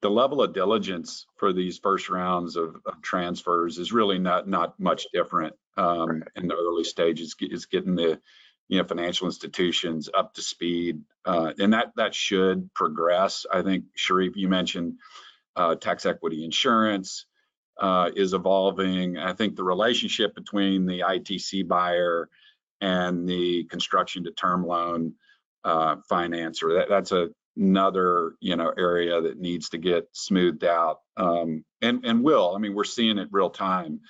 the 0.00 0.10
level 0.10 0.42
of 0.42 0.52
diligence 0.52 1.26
for 1.36 1.52
these 1.52 1.78
first 1.78 2.08
rounds 2.08 2.56
of, 2.56 2.76
of 2.86 3.02
transfers 3.02 3.78
is 3.78 3.92
really 3.92 4.18
not 4.18 4.48
not 4.48 4.78
much 4.78 5.06
different 5.12 5.54
um, 5.76 6.10
right. 6.10 6.22
in 6.36 6.48
the 6.48 6.54
early 6.54 6.84
stages. 6.84 7.34
Is 7.40 7.66
getting 7.66 7.94
the 7.94 8.20
you 8.68 8.78
know 8.78 8.84
financial 8.84 9.26
institutions 9.26 10.08
up 10.12 10.34
to 10.34 10.42
speed, 10.42 11.02
uh, 11.24 11.52
and 11.58 11.72
that 11.72 11.92
that 11.96 12.14
should 12.14 12.72
progress. 12.74 13.46
I 13.50 13.62
think 13.62 13.84
Sharriff, 13.96 14.34
you 14.34 14.48
mentioned 14.48 14.94
uh, 15.54 15.76
tax 15.76 16.04
equity 16.04 16.44
insurance 16.44 17.26
uh, 17.80 18.10
is 18.14 18.34
evolving. 18.34 19.18
I 19.18 19.34
think 19.34 19.54
the 19.54 19.64
relationship 19.64 20.34
between 20.34 20.86
the 20.86 21.00
ITC 21.00 21.68
buyer 21.68 22.28
and 22.82 23.28
the 23.28 23.64
construction 23.64 24.24
to 24.24 24.32
term 24.32 24.66
loan 24.66 25.14
uh, 25.64 25.96
financer. 26.10 26.78
That, 26.78 26.88
that's 26.90 27.12
a, 27.12 27.28
another 27.56 28.34
you 28.40 28.56
know 28.56 28.72
area 28.76 29.22
that 29.22 29.38
needs 29.38 29.70
to 29.70 29.78
get 29.78 30.08
smoothed 30.12 30.64
out 30.64 30.98
um, 31.16 31.64
and 31.80 32.04
and 32.04 32.22
will. 32.22 32.54
I 32.54 32.58
mean, 32.58 32.74
we're 32.74 32.84
seeing 32.84 33.16
it 33.16 33.28
real 33.30 33.50
time. 33.50 34.00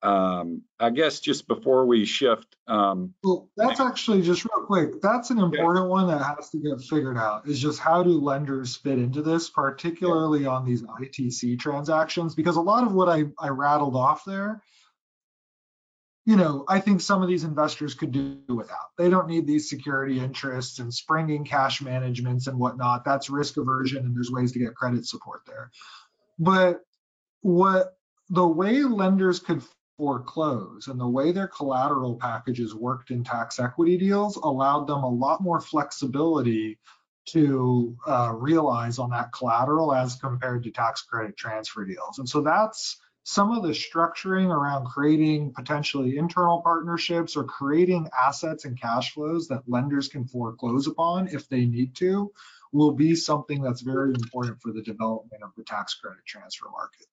Um, 0.00 0.62
I 0.78 0.90
guess 0.90 1.18
just 1.18 1.48
before 1.48 1.84
we 1.86 2.04
shift. 2.04 2.56
Um, 2.68 3.14
well, 3.24 3.50
that's 3.56 3.80
actually 3.80 4.22
just 4.22 4.44
real 4.44 4.64
quick. 4.64 5.00
That's 5.02 5.30
an 5.30 5.38
important 5.38 5.86
yeah. 5.86 5.90
one 5.90 6.06
that 6.08 6.22
has 6.22 6.50
to 6.50 6.58
get 6.58 6.80
figured 6.80 7.16
out. 7.16 7.48
Is 7.48 7.60
just 7.60 7.80
how 7.80 8.02
do 8.02 8.10
lenders 8.10 8.76
fit 8.76 8.98
into 8.98 9.22
this, 9.22 9.50
particularly 9.50 10.42
yeah. 10.42 10.50
on 10.50 10.64
these 10.64 10.82
ITC 10.82 11.58
transactions? 11.58 12.34
Because 12.34 12.56
a 12.56 12.60
lot 12.60 12.84
of 12.84 12.92
what 12.92 13.08
I 13.08 13.24
I 13.38 13.48
rattled 13.48 13.96
off 13.96 14.24
there 14.24 14.62
you 16.28 16.36
know, 16.36 16.62
I 16.68 16.78
think 16.78 17.00
some 17.00 17.22
of 17.22 17.28
these 17.28 17.44
investors 17.44 17.94
could 17.94 18.12
do 18.12 18.36
without. 18.48 18.90
They 18.98 19.08
don't 19.08 19.28
need 19.28 19.46
these 19.46 19.70
security 19.70 20.20
interests 20.20 20.78
and 20.78 20.92
springing 20.92 21.42
cash 21.42 21.80
managements 21.80 22.48
and 22.48 22.58
whatnot. 22.58 23.02
That's 23.02 23.30
risk 23.30 23.56
aversion, 23.56 24.04
and 24.04 24.14
there's 24.14 24.30
ways 24.30 24.52
to 24.52 24.58
get 24.58 24.74
credit 24.74 25.06
support 25.06 25.40
there. 25.46 25.70
But 26.38 26.82
what 27.40 27.96
the 28.28 28.46
way 28.46 28.82
lenders 28.82 29.40
could 29.40 29.62
foreclose 29.96 30.88
and 30.88 31.00
the 31.00 31.08
way 31.08 31.32
their 31.32 31.48
collateral 31.48 32.16
packages 32.16 32.74
worked 32.74 33.10
in 33.10 33.24
tax 33.24 33.58
equity 33.58 33.96
deals 33.96 34.36
allowed 34.36 34.86
them 34.86 35.04
a 35.04 35.08
lot 35.08 35.40
more 35.40 35.62
flexibility 35.62 36.78
to 37.28 37.96
uh, 38.06 38.34
realize 38.34 38.98
on 38.98 39.08
that 39.08 39.32
collateral 39.32 39.94
as 39.94 40.16
compared 40.16 40.62
to 40.64 40.70
tax 40.70 41.00
credit 41.00 41.38
transfer 41.38 41.86
deals. 41.86 42.18
And 42.18 42.28
so 42.28 42.42
that's 42.42 43.00
some 43.28 43.52
of 43.52 43.62
the 43.62 43.68
structuring 43.68 44.48
around 44.48 44.86
creating 44.86 45.52
potentially 45.52 46.16
internal 46.16 46.62
partnerships 46.62 47.36
or 47.36 47.44
creating 47.44 48.08
assets 48.18 48.64
and 48.64 48.80
cash 48.80 49.12
flows 49.12 49.46
that 49.48 49.62
lenders 49.66 50.08
can 50.08 50.24
foreclose 50.24 50.86
upon 50.86 51.28
if 51.28 51.46
they 51.50 51.66
need 51.66 51.94
to 51.94 52.32
will 52.72 52.92
be 52.92 53.14
something 53.14 53.60
that's 53.60 53.82
very 53.82 54.14
important 54.14 54.58
for 54.62 54.72
the 54.72 54.80
development 54.80 55.42
of 55.42 55.50
the 55.58 55.64
tax 55.64 55.92
credit 55.96 56.24
transfer 56.24 56.70
market. 56.70 57.06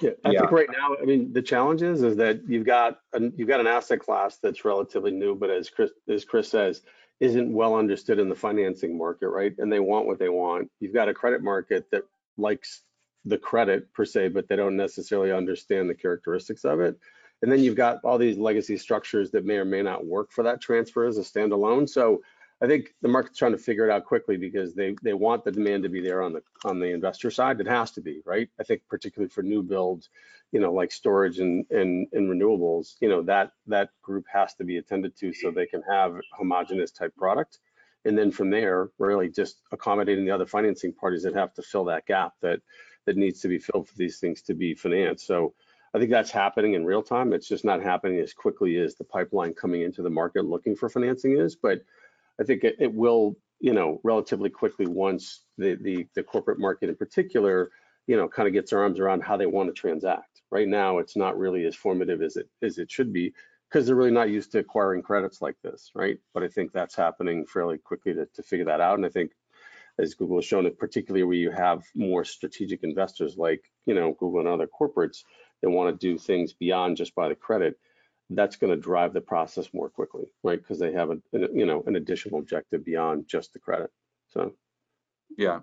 Yeah, 0.00 0.12
I 0.24 0.30
yeah. 0.30 0.40
think 0.40 0.52
right 0.52 0.68
now, 0.72 0.96
I 0.98 1.04
mean, 1.04 1.34
the 1.34 1.42
challenge 1.42 1.82
is, 1.82 2.02
is 2.02 2.16
that 2.16 2.40
you've 2.48 2.64
got 2.64 3.00
an, 3.12 3.34
you've 3.36 3.48
got 3.48 3.60
an 3.60 3.66
asset 3.66 4.00
class 4.00 4.38
that's 4.38 4.64
relatively 4.64 5.10
new, 5.10 5.34
but 5.34 5.50
as 5.50 5.68
Chris 5.68 5.90
as 6.08 6.24
Chris 6.24 6.48
says, 6.48 6.80
isn't 7.20 7.52
well 7.52 7.74
understood 7.74 8.18
in 8.18 8.30
the 8.30 8.34
financing 8.34 8.96
market, 8.96 9.28
right? 9.28 9.52
And 9.58 9.70
they 9.70 9.80
want 9.80 10.06
what 10.06 10.18
they 10.18 10.30
want. 10.30 10.70
You've 10.80 10.94
got 10.94 11.10
a 11.10 11.14
credit 11.14 11.42
market 11.42 11.90
that 11.90 12.04
likes 12.38 12.84
the 13.26 13.36
credit 13.38 13.92
per 13.92 14.04
se, 14.04 14.28
but 14.28 14.48
they 14.48 14.56
don't 14.56 14.76
necessarily 14.76 15.32
understand 15.32 15.90
the 15.90 15.94
characteristics 15.94 16.64
of 16.64 16.80
it. 16.80 16.98
And 17.42 17.52
then 17.52 17.60
you've 17.60 17.76
got 17.76 17.98
all 18.02 18.16
these 18.16 18.38
legacy 18.38 18.78
structures 18.78 19.30
that 19.32 19.44
may 19.44 19.56
or 19.56 19.64
may 19.64 19.82
not 19.82 20.06
work 20.06 20.32
for 20.32 20.42
that 20.44 20.60
transfer 20.60 21.04
as 21.04 21.18
a 21.18 21.22
standalone. 21.22 21.88
So 21.88 22.22
I 22.62 22.66
think 22.66 22.94
the 23.02 23.08
market's 23.08 23.38
trying 23.38 23.52
to 23.52 23.58
figure 23.58 23.86
it 23.86 23.92
out 23.92 24.06
quickly 24.06 24.38
because 24.38 24.74
they 24.74 24.96
they 25.02 25.12
want 25.12 25.44
the 25.44 25.52
demand 25.52 25.82
to 25.82 25.90
be 25.90 26.00
there 26.00 26.22
on 26.22 26.32
the 26.32 26.42
on 26.64 26.80
the 26.80 26.86
investor 26.86 27.30
side. 27.30 27.60
It 27.60 27.68
has 27.68 27.90
to 27.92 28.00
be, 28.00 28.22
right? 28.24 28.48
I 28.58 28.62
think 28.62 28.82
particularly 28.88 29.28
for 29.28 29.42
new 29.42 29.62
builds, 29.62 30.08
you 30.52 30.60
know, 30.60 30.72
like 30.72 30.90
storage 30.90 31.38
and 31.38 31.66
and, 31.70 32.06
and 32.12 32.30
renewables, 32.30 32.94
you 33.00 33.10
know, 33.10 33.22
that 33.22 33.52
that 33.66 33.90
group 34.00 34.24
has 34.32 34.54
to 34.54 34.64
be 34.64 34.78
attended 34.78 35.14
to 35.18 35.34
so 35.34 35.50
they 35.50 35.66
can 35.66 35.82
have 35.82 36.14
homogenous 36.32 36.92
type 36.92 37.14
product. 37.16 37.58
And 38.06 38.16
then 38.16 38.30
from 38.30 38.50
there, 38.50 38.88
really 38.98 39.28
just 39.28 39.60
accommodating 39.72 40.24
the 40.24 40.30
other 40.30 40.46
financing 40.46 40.94
parties 40.94 41.24
that 41.24 41.34
have 41.34 41.52
to 41.54 41.62
fill 41.62 41.84
that 41.86 42.06
gap 42.06 42.34
that 42.40 42.60
that 43.06 43.16
needs 43.16 43.40
to 43.40 43.48
be 43.48 43.58
filled 43.58 43.88
for 43.88 43.96
these 43.96 44.18
things 44.18 44.42
to 44.42 44.54
be 44.54 44.74
financed. 44.74 45.26
So 45.26 45.54
I 45.94 45.98
think 45.98 46.10
that's 46.10 46.30
happening 46.30 46.74
in 46.74 46.84
real 46.84 47.02
time. 47.02 47.32
It's 47.32 47.48
just 47.48 47.64
not 47.64 47.82
happening 47.82 48.20
as 48.20 48.34
quickly 48.34 48.76
as 48.78 48.94
the 48.94 49.04
pipeline 49.04 49.54
coming 49.54 49.82
into 49.82 50.02
the 50.02 50.10
market 50.10 50.44
looking 50.44 50.76
for 50.76 50.88
financing 50.88 51.38
is. 51.38 51.56
But 51.56 51.80
I 52.40 52.44
think 52.44 52.64
it, 52.64 52.76
it 52.78 52.92
will, 52.92 53.36
you 53.60 53.72
know, 53.72 54.00
relatively 54.04 54.50
quickly 54.50 54.86
once 54.86 55.44
the, 55.56 55.78
the, 55.80 56.06
the 56.14 56.22
corporate 56.22 56.58
market 56.58 56.90
in 56.90 56.96
particular, 56.96 57.70
you 58.06 58.16
know, 58.16 58.28
kind 58.28 58.46
of 58.46 58.52
gets 58.52 58.70
their 58.70 58.82
arms 58.82 59.00
around 59.00 59.22
how 59.22 59.36
they 59.36 59.46
want 59.46 59.68
to 59.68 59.72
transact. 59.72 60.42
Right 60.50 60.68
now, 60.68 60.98
it's 60.98 61.16
not 61.16 61.38
really 61.38 61.64
as 61.64 61.74
formative 61.74 62.22
as 62.22 62.36
it 62.36 62.48
as 62.62 62.78
it 62.78 62.90
should 62.90 63.12
be 63.12 63.32
because 63.68 63.86
they're 63.86 63.96
really 63.96 64.12
not 64.12 64.30
used 64.30 64.52
to 64.52 64.60
acquiring 64.60 65.02
credits 65.02 65.42
like 65.42 65.56
this, 65.62 65.90
right? 65.94 66.18
But 66.32 66.44
I 66.44 66.48
think 66.48 66.72
that's 66.72 66.94
happening 66.94 67.46
fairly 67.46 67.78
quickly 67.78 68.14
to, 68.14 68.26
to 68.26 68.42
figure 68.42 68.66
that 68.66 68.80
out. 68.80 68.96
And 68.96 69.06
I 69.06 69.08
think 69.08 69.32
as 69.98 70.14
Google 70.14 70.38
has 70.38 70.44
shown 70.44 70.66
it, 70.66 70.78
particularly 70.78 71.24
where 71.24 71.36
you 71.36 71.50
have 71.50 71.84
more 71.94 72.24
strategic 72.24 72.82
investors 72.82 73.36
like, 73.36 73.64
you 73.86 73.94
know, 73.94 74.12
Google 74.18 74.40
and 74.40 74.48
other 74.48 74.68
corporates 74.68 75.22
that 75.62 75.70
want 75.70 75.98
to 75.98 76.06
do 76.06 76.18
things 76.18 76.52
beyond 76.52 76.96
just 76.96 77.14
buy 77.14 77.28
the 77.28 77.34
credit, 77.34 77.78
that's 78.30 78.56
going 78.56 78.74
to 78.74 78.80
drive 78.80 79.12
the 79.12 79.20
process 79.20 79.68
more 79.72 79.88
quickly, 79.88 80.24
right? 80.42 80.58
Because 80.60 80.78
they 80.78 80.92
have 80.92 81.10
a, 81.10 81.18
you 81.32 81.64
know, 81.64 81.82
an 81.86 81.96
additional 81.96 82.40
objective 82.40 82.84
beyond 82.84 83.26
just 83.28 83.52
the 83.52 83.58
credit. 83.58 83.90
So, 84.28 84.52
yeah, 85.38 85.60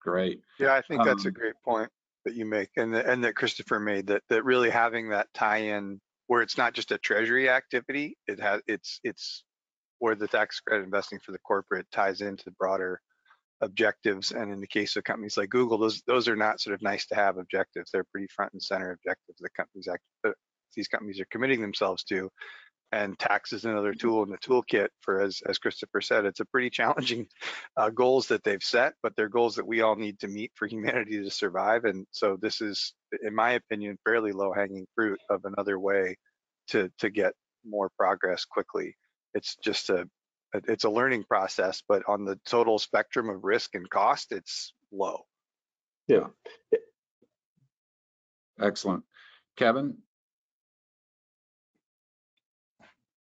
great. 0.00 0.40
Yeah, 0.58 0.74
I 0.74 0.82
think 0.82 1.00
um, 1.00 1.06
that's 1.06 1.24
a 1.24 1.28
um, 1.28 1.34
great 1.34 1.54
point 1.64 1.88
that 2.24 2.34
you 2.34 2.44
make, 2.44 2.70
and 2.76 2.92
the, 2.94 3.08
and 3.08 3.24
that 3.24 3.36
Christopher 3.36 3.80
made 3.80 4.08
that 4.08 4.22
that 4.28 4.44
really 4.44 4.70
having 4.70 5.10
that 5.10 5.28
tie-in 5.32 6.00
where 6.26 6.42
it's 6.42 6.58
not 6.58 6.72
just 6.72 6.92
a 6.92 6.98
treasury 6.98 7.48
activity, 7.48 8.16
it 8.26 8.40
has 8.40 8.60
it's 8.66 9.00
it's 9.04 9.44
where 9.98 10.14
the 10.14 10.28
tax 10.28 10.60
credit 10.60 10.84
investing 10.84 11.20
for 11.20 11.32
the 11.32 11.38
corporate 11.38 11.86
ties 11.92 12.20
into 12.20 12.44
the 12.44 12.50
broader 12.52 13.00
objectives. 13.62 14.32
And 14.32 14.52
in 14.52 14.60
the 14.60 14.66
case 14.66 14.96
of 14.96 15.04
companies 15.04 15.36
like 15.36 15.48
Google, 15.48 15.78
those 15.78 16.02
those 16.06 16.28
are 16.28 16.36
not 16.36 16.60
sort 16.60 16.74
of 16.74 16.82
nice 16.82 17.06
to 17.06 17.14
have 17.14 17.38
objectives. 17.38 17.90
They're 17.90 18.04
pretty 18.04 18.28
front 18.34 18.52
and 18.52 18.62
center 18.62 18.92
objectives 18.92 19.38
that 19.40 19.54
companies 19.54 19.88
act, 19.88 20.36
these 20.76 20.88
companies 20.88 21.20
are 21.20 21.26
committing 21.30 21.62
themselves 21.62 22.04
to. 22.04 22.30
And 22.94 23.18
tax 23.18 23.54
is 23.54 23.64
another 23.64 23.94
tool 23.94 24.22
in 24.22 24.28
the 24.28 24.36
toolkit 24.36 24.88
for, 25.00 25.22
as 25.22 25.40
as 25.48 25.58
Christopher 25.58 26.02
said, 26.02 26.26
it's 26.26 26.40
a 26.40 26.44
pretty 26.44 26.68
challenging 26.68 27.26
uh, 27.78 27.88
goals 27.88 28.28
that 28.28 28.44
they've 28.44 28.62
set, 28.62 28.92
but 29.02 29.14
they're 29.16 29.30
goals 29.30 29.54
that 29.54 29.66
we 29.66 29.80
all 29.80 29.96
need 29.96 30.18
to 30.20 30.28
meet 30.28 30.52
for 30.54 30.66
humanity 30.68 31.22
to 31.22 31.30
survive. 31.30 31.84
And 31.84 32.06
so 32.10 32.36
this 32.40 32.60
is, 32.60 32.92
in 33.22 33.34
my 33.34 33.52
opinion, 33.52 33.96
fairly 34.04 34.32
low 34.32 34.52
hanging 34.52 34.86
fruit 34.94 35.18
of 35.30 35.44
another 35.44 35.78
way 35.78 36.16
to 36.68 36.90
to 36.98 37.08
get 37.08 37.32
more 37.64 37.90
progress 37.96 38.44
quickly. 38.44 38.94
It's 39.34 39.56
just 39.64 39.88
a 39.88 40.06
it's 40.52 40.84
a 40.84 40.90
learning 40.90 41.24
process, 41.24 41.82
but 41.88 42.02
on 42.06 42.24
the 42.24 42.38
total 42.44 42.78
spectrum 42.78 43.28
of 43.28 43.44
risk 43.44 43.74
and 43.74 43.88
cost, 43.88 44.32
it's 44.32 44.72
low. 44.90 45.24
Yeah. 46.08 46.28
Excellent. 48.60 49.04
Kevin? 49.56 49.98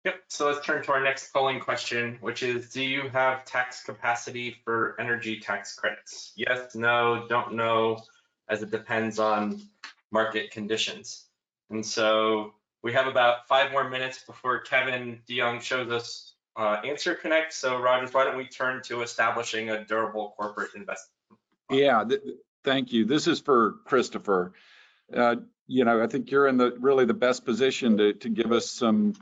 Yep, 0.04 0.16
so 0.26 0.46
let's 0.46 0.66
turn 0.66 0.82
to 0.82 0.92
our 0.92 1.00
next 1.02 1.32
polling 1.32 1.60
question, 1.60 2.18
which 2.20 2.42
is, 2.42 2.70
do 2.70 2.82
you 2.82 3.08
have 3.10 3.44
tax 3.44 3.84
capacity 3.84 4.56
for 4.64 4.96
energy 4.98 5.38
tax 5.38 5.76
credits? 5.76 6.32
Yes, 6.34 6.74
no, 6.74 7.26
don't 7.28 7.54
know, 7.54 8.02
as 8.48 8.62
it 8.62 8.72
depends 8.72 9.20
on 9.20 9.62
market 10.10 10.50
conditions. 10.50 11.26
And 11.70 11.86
so 11.86 12.54
we 12.82 12.92
have 12.94 13.06
about 13.06 13.46
five 13.46 13.70
more 13.70 13.88
minutes 13.88 14.24
before 14.24 14.58
Kevin 14.62 15.20
DeYoung 15.28 15.60
shows 15.60 15.88
us 15.92 16.31
uh, 16.56 16.80
Answer 16.84 17.14
Connect. 17.14 17.52
So 17.52 17.80
Rogers, 17.80 18.12
why 18.12 18.24
don't 18.24 18.36
we 18.36 18.46
turn 18.46 18.82
to 18.84 19.02
establishing 19.02 19.70
a 19.70 19.84
durable 19.84 20.34
corporate 20.36 20.70
investment? 20.74 21.40
Yeah, 21.70 22.04
th- 22.08 22.20
thank 22.64 22.92
you. 22.92 23.04
This 23.04 23.26
is 23.26 23.40
for 23.40 23.76
Christopher. 23.84 24.52
Uh, 25.14 25.36
you 25.66 25.84
know, 25.84 26.02
I 26.02 26.06
think 26.06 26.30
you're 26.30 26.48
in 26.48 26.56
the 26.56 26.74
really 26.78 27.04
the 27.04 27.14
best 27.14 27.44
position 27.44 27.96
to 27.98 28.12
to 28.14 28.28
give 28.28 28.52
us 28.52 28.70
some 28.70 29.14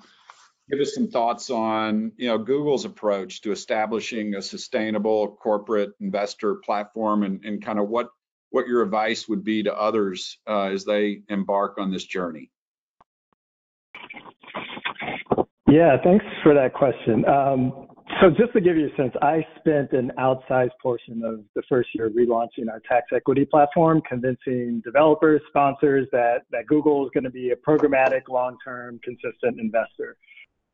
give 0.70 0.80
us 0.80 0.94
some 0.94 1.08
thoughts 1.08 1.50
on 1.50 2.12
you 2.16 2.28
know 2.28 2.38
Google's 2.38 2.84
approach 2.84 3.42
to 3.42 3.52
establishing 3.52 4.34
a 4.34 4.42
sustainable 4.42 5.36
corporate 5.36 5.90
investor 6.00 6.56
platform 6.56 7.22
and, 7.22 7.44
and 7.44 7.64
kind 7.64 7.78
of 7.78 7.88
what 7.88 8.10
what 8.50 8.66
your 8.66 8.82
advice 8.82 9.28
would 9.28 9.44
be 9.44 9.62
to 9.62 9.74
others 9.74 10.38
uh, 10.48 10.64
as 10.64 10.84
they 10.84 11.22
embark 11.28 11.78
on 11.78 11.92
this 11.92 12.04
journey. 12.04 12.50
Yeah, 15.70 15.96
thanks 16.02 16.24
for 16.42 16.52
that 16.52 16.74
question. 16.74 17.24
Um, 17.26 17.86
so 18.20 18.28
just 18.28 18.52
to 18.54 18.60
give 18.60 18.76
you 18.76 18.88
a 18.92 18.96
sense, 18.96 19.14
I 19.22 19.46
spent 19.60 19.92
an 19.92 20.10
outsized 20.18 20.72
portion 20.82 21.22
of 21.24 21.44
the 21.54 21.62
first 21.68 21.90
year 21.94 22.10
relaunching 22.10 22.68
our 22.68 22.80
tax 22.80 23.06
equity 23.14 23.44
platform, 23.44 24.02
convincing 24.08 24.82
developers, 24.84 25.40
sponsors 25.48 26.08
that, 26.10 26.42
that 26.50 26.66
Google 26.66 27.04
is 27.06 27.10
going 27.14 27.22
to 27.22 27.30
be 27.30 27.50
a 27.50 27.56
programmatic, 27.56 28.22
long-term, 28.28 28.98
consistent 29.04 29.60
investor. 29.60 30.16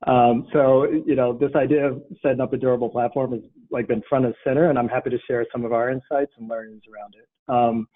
Um, 0.06 0.46
so, 0.54 0.84
you 1.06 1.14
know, 1.14 1.36
this 1.36 1.50
idea 1.54 1.86
of 1.86 2.02
setting 2.22 2.40
up 2.40 2.54
a 2.54 2.56
durable 2.56 2.88
platform 2.88 3.32
has 3.32 3.42
like 3.70 3.88
been 3.88 4.02
front 4.08 4.24
and 4.24 4.34
center, 4.44 4.70
and 4.70 4.78
I'm 4.78 4.88
happy 4.88 5.10
to 5.10 5.18
share 5.26 5.44
some 5.52 5.66
of 5.66 5.74
our 5.74 5.90
insights 5.90 6.32
and 6.38 6.48
learnings 6.48 6.82
around 6.90 7.14
it. 7.16 7.28
Um, 7.52 7.86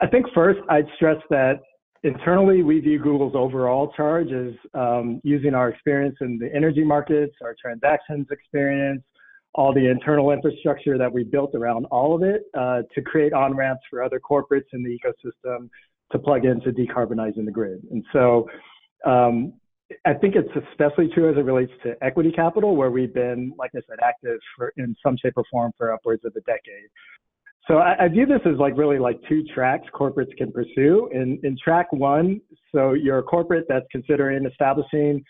I 0.00 0.06
think 0.06 0.26
first 0.34 0.60
I'd 0.70 0.86
stress 0.96 1.18
that 1.28 1.60
internally 2.02 2.62
we 2.62 2.80
view 2.80 2.98
Google's 2.98 3.34
overall 3.34 3.92
charge 3.96 4.32
as 4.32 4.52
um, 4.74 5.20
using 5.22 5.54
our 5.54 5.68
experience 5.68 6.16
in 6.20 6.38
the 6.38 6.52
energy 6.54 6.84
markets, 6.84 7.34
our 7.42 7.54
transactions 7.60 8.26
experience, 8.30 9.02
all 9.54 9.72
the 9.72 9.90
internal 9.90 10.30
infrastructure 10.30 10.96
that 10.96 11.12
we 11.12 11.24
built 11.24 11.54
around 11.54 11.84
all 11.86 12.14
of 12.14 12.22
it 12.22 12.44
uh, 12.58 12.82
to 12.94 13.02
create 13.02 13.32
on 13.32 13.54
ramps 13.54 13.82
for 13.90 14.02
other 14.02 14.18
corporates 14.18 14.72
in 14.72 14.82
the 14.82 14.98
ecosystem 14.98 15.68
to 16.10 16.18
plug 16.18 16.44
into 16.44 16.72
decarbonizing 16.72 17.44
the 17.44 17.50
grid. 17.50 17.82
And 17.90 18.04
so 18.12 18.48
um, 19.04 19.54
I 20.06 20.14
think 20.14 20.36
it's 20.36 20.48
especially 20.70 21.08
true 21.08 21.30
as 21.30 21.36
it 21.36 21.44
relates 21.44 21.72
to 21.82 21.94
equity 22.02 22.32
capital, 22.32 22.76
where 22.76 22.90
we've 22.90 23.12
been, 23.12 23.52
like 23.58 23.72
I 23.74 23.80
said, 23.88 23.98
active 24.02 24.38
for, 24.56 24.72
in 24.76 24.96
some 25.02 25.16
shape 25.16 25.34
or 25.36 25.44
form 25.50 25.72
for 25.76 25.92
upwards 25.92 26.24
of 26.24 26.32
a 26.36 26.40
decade. 26.40 26.88
So 27.68 27.78
I, 27.78 28.04
I, 28.04 28.08
view 28.08 28.26
this 28.26 28.40
as 28.44 28.58
like 28.58 28.76
really 28.76 28.98
like 28.98 29.20
two 29.28 29.44
tracks 29.54 29.86
corporates 29.94 30.36
can 30.36 30.50
pursue. 30.50 31.08
In 31.12 31.38
in 31.44 31.56
track 31.62 31.92
one, 31.92 32.40
so 32.74 32.92
you're 32.92 33.18
a 33.18 33.22
corporate 33.22 33.66
that's 33.68 33.86
considering 33.92 34.44
establishing 34.46 35.22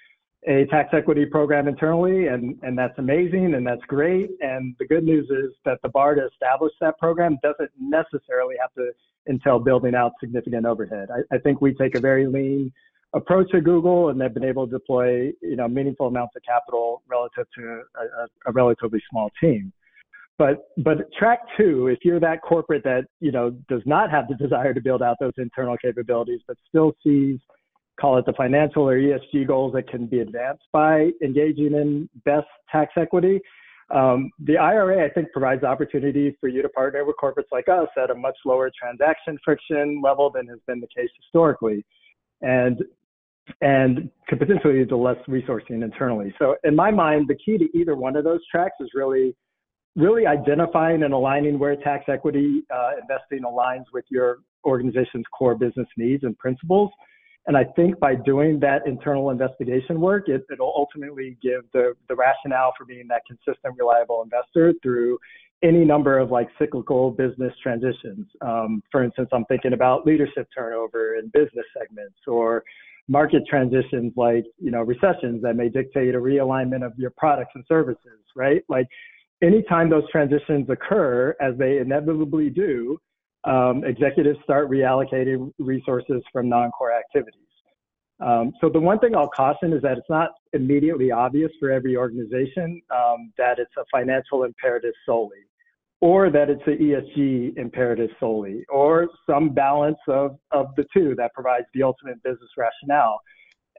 a 0.49 0.64
tax 0.66 0.89
equity 0.93 1.26
program 1.26 1.68
internally, 1.68 2.28
and 2.28 2.59
and 2.62 2.76
that's 2.76 2.99
amazing 2.99 3.55
and 3.55 3.66
that's 3.66 3.83
great. 3.87 4.30
And 4.41 4.74
the 4.78 4.87
good 4.87 5.05
news 5.05 5.28
is 5.28 5.55
that 5.66 5.78
the 5.83 5.91
bar 5.91 6.14
to 6.14 6.26
establish 6.26 6.72
that 6.80 6.99
program 6.99 7.39
doesn't 7.43 7.70
necessarily 7.78 8.55
have 8.61 8.72
to 8.74 8.93
entail 9.28 9.59
building 9.59 9.95
out 9.95 10.12
significant 10.18 10.64
overhead. 10.64 11.09
I, 11.11 11.37
I 11.37 11.39
think 11.39 11.61
we 11.61 11.74
take 11.74 11.95
a 11.97 12.01
very 12.01 12.26
lean 12.26 12.72
approach 13.12 13.51
to 13.51 13.61
Google, 13.61 14.09
and 14.09 14.18
they've 14.18 14.33
been 14.33 14.43
able 14.43 14.66
to 14.66 14.72
deploy 14.72 15.33
you 15.43 15.57
know 15.57 15.68
meaningful 15.68 16.07
amounts 16.07 16.35
of 16.35 16.43
capital 16.45 17.03
relative 17.09 17.47
to 17.59 17.83
a, 17.97 18.51
a 18.51 18.53
relatively 18.53 19.03
small 19.11 19.30
team. 19.39 19.70
But 20.43 20.66
but 20.78 20.97
track 21.16 21.38
two, 21.57 21.86
if 21.86 22.01
you're 22.03 22.18
that 22.18 22.43
corporate 22.43 22.82
that 22.82 23.05
you 23.20 23.30
know 23.30 23.51
does 23.68 23.82
not 23.86 24.11
have 24.11 24.26
the 24.26 24.34
desire 24.34 24.74
to 24.74 24.80
build 24.80 25.01
out 25.01 25.18
those 25.20 25.34
internal 25.38 25.76
capabilities, 25.76 26.40
but 26.49 26.57
still 26.68 26.97
sees 27.05 27.38
call 28.01 28.18
it 28.18 28.26
the 28.26 28.32
financial 28.32 28.82
or 28.88 28.99
ESG 28.99 29.47
goals 29.47 29.72
that 29.74 29.88
can 29.88 30.07
be 30.07 30.18
advanced 30.18 30.64
by 30.72 31.11
engaging 31.22 31.74
in 31.74 32.09
best 32.24 32.49
tax 32.72 32.90
equity. 32.97 33.40
Um, 33.95 34.32
the 34.40 34.59
IRA, 34.59 35.07
I 35.07 35.11
think, 35.11 35.30
provides 35.30 35.62
opportunity 35.62 36.36
for 36.40 36.49
you 36.49 36.61
to 36.61 36.68
partner 36.70 37.05
with 37.05 37.14
corporates 37.22 37.53
like 37.53 37.68
us 37.68 37.86
at 37.97 38.11
a 38.11 38.14
much 38.16 38.36
lower 38.45 38.68
transaction 38.76 39.38
friction 39.45 40.03
level 40.03 40.28
than 40.28 40.49
has 40.49 40.59
been 40.66 40.80
the 40.80 40.88
case 40.88 41.11
historically, 41.22 41.84
and 42.40 42.82
and 43.61 44.11
could 44.26 44.40
potentially 44.40 44.82
the 44.82 44.97
less 44.97 45.18
resourcing 45.28 45.84
internally. 45.84 46.34
So, 46.40 46.57
in 46.64 46.74
my 46.74 46.90
mind, 46.90 47.28
the 47.28 47.36
key 47.36 47.59
to 47.59 47.78
either 47.78 47.95
one 47.95 48.16
of 48.16 48.24
those 48.24 48.40
tracks 48.51 48.74
is 48.80 48.88
really 48.93 49.36
really 49.97 50.26
identifying 50.26 51.03
and 51.03 51.12
aligning 51.12 51.59
where 51.59 51.76
tax 51.76 52.05
equity 52.09 52.62
uh, 52.74 52.93
investing 53.01 53.43
aligns 53.45 53.84
with 53.93 54.05
your 54.09 54.38
organization's 54.64 55.24
core 55.36 55.55
business 55.55 55.88
needs 55.97 56.24
and 56.24 56.36
principles. 56.38 56.90
And 57.47 57.57
I 57.57 57.64
think 57.76 57.99
by 57.99 58.14
doing 58.14 58.61
that 58.61 58.86
internal 58.86 59.30
investigation 59.30 60.01
work, 60.01 60.28
it, 60.28 60.45
will 60.59 60.72
ultimately 60.76 61.36
give 61.43 61.62
the, 61.72 61.95
the 62.09 62.14
rationale 62.14 62.72
for 62.78 62.84
being 62.84 63.09
that 63.09 63.22
consistent, 63.26 63.74
reliable 63.76 64.22
investor 64.22 64.72
through 64.82 65.18
any 65.62 65.84
number 65.84 66.18
of 66.18 66.30
like 66.30 66.49
cyclical 66.59 67.11
business 67.11 67.53
transitions. 67.62 68.26
Um, 68.40 68.82
for 68.90 69.03
instance, 69.03 69.28
I'm 69.32 69.45
thinking 69.47 69.72
about 69.72 70.07
leadership 70.07 70.49
turnover 70.57 71.16
in 71.16 71.28
business 71.28 71.66
segments 71.76 72.18
or 72.26 72.62
market 73.09 73.43
transitions 73.49 74.12
like, 74.16 74.45
you 74.59 74.70
know, 74.70 74.82
recessions 74.82 75.43
that 75.43 75.55
may 75.57 75.68
dictate 75.68 76.14
a 76.14 76.18
realignment 76.18 76.84
of 76.86 76.93
your 76.97 77.11
products 77.11 77.53
and 77.55 77.64
services, 77.68 78.20
right? 78.36 78.62
Like 78.68 78.86
anytime 79.43 79.90
those 79.90 80.09
transitions 80.11 80.68
occur, 80.70 81.34
as 81.40 81.57
they 81.59 81.78
inevitably 81.78 82.51
do, 82.51 82.99
um, 83.45 83.82
executives 83.84 84.38
start 84.45 84.70
reallocating 84.70 85.53
resources 85.59 86.22
from 86.32 86.49
non-core 86.49 86.93
activities. 86.93 87.40
Um, 88.20 88.53
so 88.61 88.68
the 88.68 88.78
one 88.78 89.01
thing 89.01 89.16
I'll 89.16 89.28
caution 89.28 89.72
is 89.72 89.82
that 89.82 89.99
it's 89.99 90.09
not 90.09 90.30
immediately 90.53 91.11
obvious 91.11 91.51
for 91.59 91.72
every 91.72 91.97
organization 91.97 92.80
um, 92.95 93.32
that 93.36 93.59
it's 93.59 93.72
a 93.76 93.84
financial 93.90 94.45
imperative 94.45 94.93
solely, 95.05 95.38
or 96.01 96.30
that 96.30 96.49
it's 96.49 96.62
an 96.66 96.78
ESG 96.78 97.59
imperative 97.59 98.11
solely, 98.20 98.64
or 98.68 99.09
some 99.28 99.51
balance 99.51 99.99
of, 100.07 100.38
of 100.53 100.68
the 100.76 100.84
two 100.95 101.16
that 101.16 101.34
provides 101.34 101.66
the 101.74 101.82
ultimate 101.82 102.22
business 102.22 102.51
rationale 102.57 103.20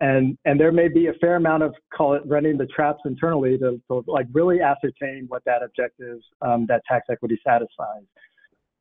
and 0.03 0.37
and 0.43 0.59
there 0.59 0.71
may 0.71 0.89
be 0.89 1.07
a 1.07 1.13
fair 1.13 1.37
amount 1.37 1.63
of 1.63 1.73
call 1.95 2.13
it 2.13 2.21
running 2.25 2.57
the 2.57 2.65
traps 2.65 3.01
internally 3.05 3.57
to, 3.57 3.81
to 3.87 4.03
like 4.05 4.27
really 4.33 4.59
ascertain 4.59 5.25
what 5.29 5.41
that 5.45 5.63
objective 5.63 6.19
um, 6.41 6.65
that 6.67 6.81
tax 6.87 7.05
equity 7.09 7.39
satisfies. 7.47 8.03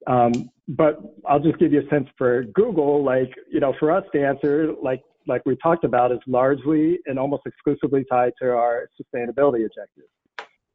Um, 0.08 0.50
but 0.66 1.00
I'll 1.28 1.38
just 1.38 1.58
give 1.58 1.72
you 1.72 1.80
a 1.80 1.88
sense 1.88 2.08
for 2.18 2.42
Google, 2.54 3.04
like 3.04 3.32
you 3.48 3.60
know, 3.60 3.72
for 3.78 3.92
us 3.92 4.04
the 4.12 4.26
answer, 4.26 4.72
like 4.82 5.02
like 5.28 5.42
we 5.46 5.56
talked 5.62 5.84
about, 5.84 6.10
is 6.10 6.18
largely 6.26 6.98
and 7.06 7.20
almost 7.20 7.44
exclusively 7.46 8.04
tied 8.10 8.32
to 8.42 8.50
our 8.50 8.88
sustainability 9.00 9.64
objectives. 9.64 10.10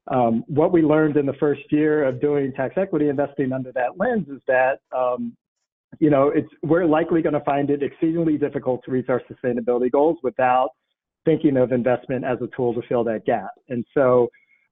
Um, 0.10 0.46
what 0.48 0.72
we 0.72 0.82
learned 0.82 1.18
in 1.18 1.26
the 1.26 1.34
first 1.34 1.64
year 1.70 2.06
of 2.06 2.22
doing 2.22 2.54
tax 2.54 2.76
equity 2.78 3.10
investing 3.10 3.52
under 3.52 3.74
that 3.74 3.98
lens 3.98 4.30
is 4.30 4.42
that 4.48 4.80
um, 4.96 5.36
you 6.00 6.10
know, 6.10 6.30
it's 6.30 6.50
we're 6.64 6.86
likely 6.86 7.22
going 7.22 7.34
to 7.34 7.44
find 7.44 7.70
it 7.70 7.82
exceedingly 7.82 8.38
difficult 8.38 8.84
to 8.86 8.92
reach 8.92 9.08
our 9.10 9.22
sustainability 9.32 9.92
goals 9.92 10.18
without 10.24 10.70
thinking 11.26 11.58
of 11.58 11.72
investment 11.72 12.24
as 12.24 12.38
a 12.42 12.48
tool 12.56 12.74
to 12.74 12.82
fill 12.88 13.04
that 13.04 13.26
gap. 13.26 13.52
And 13.70 13.86
so 13.94 14.30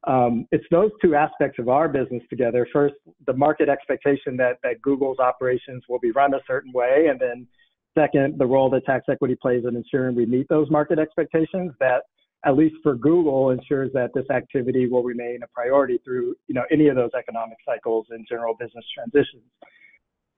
um, 0.08 0.48
it's 0.52 0.66
those 0.70 0.92
two 1.02 1.16
aspects 1.16 1.58
of 1.60 1.68
our 1.68 1.90
business 1.90 2.22
together. 2.30 2.68
First, 2.72 2.96
the 3.26 3.34
market 3.34 3.70
expectation 3.70 4.38
that 4.38 4.58
that 4.64 4.82
Google's 4.82 5.20
operations 5.20 5.84
will 5.90 6.00
be 6.00 6.12
run 6.12 6.34
a 6.34 6.40
certain 6.48 6.72
way, 6.72 7.08
and 7.10 7.20
then 7.20 7.48
second, 7.98 8.38
the 8.38 8.46
role 8.46 8.70
that 8.70 8.86
tax 8.86 9.06
equity 9.10 9.36
plays 9.42 9.64
in 9.68 9.76
ensuring 9.76 10.16
we 10.16 10.26
meet 10.26 10.48
those 10.48 10.70
market 10.70 11.00
expectations. 11.00 11.72
That 11.80 12.04
at 12.46 12.56
least 12.56 12.76
for 12.84 12.96
Google 12.96 13.50
ensures 13.50 13.92
that 13.94 14.12
this 14.14 14.30
activity 14.30 14.88
will 14.88 15.04
remain 15.04 15.40
a 15.44 15.48
priority 15.48 16.00
through 16.04 16.36
you 16.48 16.54
know 16.54 16.66
any 16.72 16.88
of 16.88 16.96
those 16.96 17.12
economic 17.18 17.58
cycles 17.66 18.06
and 18.12 18.28
general 18.30 18.54
business 18.54 18.86
transitions. 18.94 19.44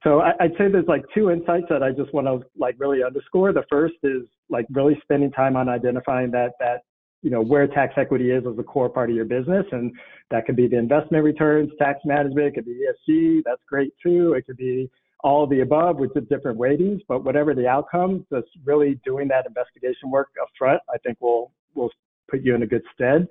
So 0.03 0.19
I, 0.19 0.33
would 0.41 0.51
say 0.57 0.71
there's 0.71 0.87
like 0.87 1.03
two 1.13 1.31
insights 1.31 1.65
that 1.69 1.81
I 1.81 1.91
just 1.91 2.13
want 2.13 2.27
to 2.27 2.47
like 2.57 2.75
really 2.77 3.03
underscore. 3.03 3.51
The 3.51 3.63
first 3.69 3.95
is 4.03 4.23
like 4.49 4.65
really 4.69 4.97
spending 5.01 5.31
time 5.31 5.55
on 5.55 5.69
identifying 5.69 6.31
that 6.31 6.51
that 6.59 6.81
you 7.23 7.31
know 7.31 7.41
where 7.41 7.67
tax 7.67 7.93
equity 7.97 8.31
is 8.31 8.43
as 8.45 8.57
a 8.59 8.63
core 8.63 8.89
part 8.89 9.09
of 9.09 9.15
your 9.15 9.25
business, 9.25 9.65
and 9.71 9.91
that 10.29 10.45
could 10.45 10.55
be 10.55 10.67
the 10.67 10.77
investment 10.77 11.23
returns, 11.23 11.71
tax 11.79 11.99
management, 12.05 12.47
it 12.47 12.53
could 12.53 12.65
be 12.65 12.85
ESG. 13.09 13.41
That's 13.45 13.61
great 13.67 13.91
too. 14.01 14.33
It 14.33 14.45
could 14.45 14.57
be 14.57 14.89
all 15.21 15.47
the 15.47 15.61
above 15.61 15.97
with 15.97 16.13
the 16.13 16.21
different 16.21 16.59
ratings, 16.59 17.01
but 17.07 17.23
whatever 17.23 17.55
the 17.55 17.67
outcome, 17.67 18.25
just 18.31 18.47
really 18.65 18.99
doing 19.03 19.27
that 19.29 19.47
investigation 19.47 20.11
work 20.11 20.29
up 20.39 20.47
front, 20.57 20.79
I 20.93 20.97
think 20.99 21.17
will 21.19 21.51
will 21.73 21.89
put 22.29 22.41
you 22.43 22.53
in 22.53 22.61
a 22.63 22.67
good 22.67 22.83
stead. 22.93 23.27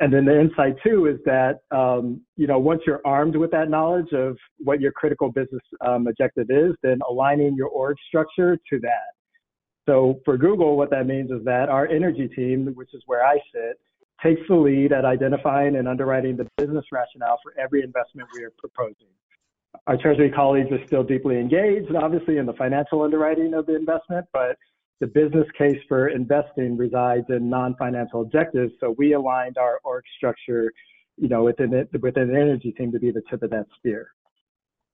And 0.00 0.12
then 0.12 0.24
the 0.24 0.40
insight 0.40 0.74
too 0.84 1.06
is 1.06 1.18
that, 1.24 1.60
um, 1.70 2.20
you 2.36 2.48
know, 2.48 2.58
once 2.58 2.82
you're 2.86 3.00
armed 3.04 3.36
with 3.36 3.52
that 3.52 3.70
knowledge 3.70 4.12
of 4.12 4.36
what 4.58 4.80
your 4.80 4.90
critical 4.90 5.30
business 5.30 5.62
um, 5.86 6.08
objective 6.08 6.46
is, 6.50 6.72
then 6.82 6.98
aligning 7.08 7.54
your 7.56 7.68
org 7.68 7.96
structure 8.08 8.58
to 8.70 8.80
that. 8.80 9.14
So 9.86 10.20
for 10.24 10.36
Google, 10.36 10.76
what 10.76 10.90
that 10.90 11.06
means 11.06 11.30
is 11.30 11.44
that 11.44 11.68
our 11.68 11.86
energy 11.86 12.26
team, 12.26 12.72
which 12.74 12.92
is 12.92 13.02
where 13.06 13.24
I 13.24 13.38
sit, 13.52 13.78
takes 14.22 14.40
the 14.48 14.56
lead 14.56 14.92
at 14.92 15.04
identifying 15.04 15.76
and 15.76 15.86
underwriting 15.86 16.36
the 16.36 16.48
business 16.56 16.84
rationale 16.90 17.38
for 17.42 17.52
every 17.60 17.82
investment 17.82 18.28
we 18.34 18.42
are 18.42 18.52
proposing. 18.58 19.08
Our 19.86 19.96
treasury 19.96 20.30
colleagues 20.30 20.70
are 20.72 20.84
still 20.86 21.02
deeply 21.02 21.38
engaged, 21.38 21.94
obviously, 21.94 22.38
in 22.38 22.46
the 22.46 22.52
financial 22.54 23.02
underwriting 23.02 23.54
of 23.54 23.66
the 23.66 23.76
investment, 23.76 24.26
but 24.32 24.56
the 25.00 25.06
business 25.06 25.46
case 25.58 25.78
for 25.88 26.08
investing 26.08 26.76
resides 26.76 27.26
in 27.28 27.50
non-financial 27.50 28.22
objectives. 28.22 28.72
So 28.80 28.94
we 28.96 29.14
aligned 29.14 29.58
our 29.58 29.80
org 29.84 30.04
structure, 30.16 30.72
you 31.16 31.28
know, 31.28 31.44
within 31.44 31.74
it, 31.74 31.88
within 32.00 32.28
the 32.28 32.38
energy 32.38 32.72
team 32.72 32.92
to 32.92 32.98
be 32.98 33.10
the 33.10 33.22
tip 33.28 33.42
of 33.42 33.50
that 33.50 33.66
spear. 33.76 34.08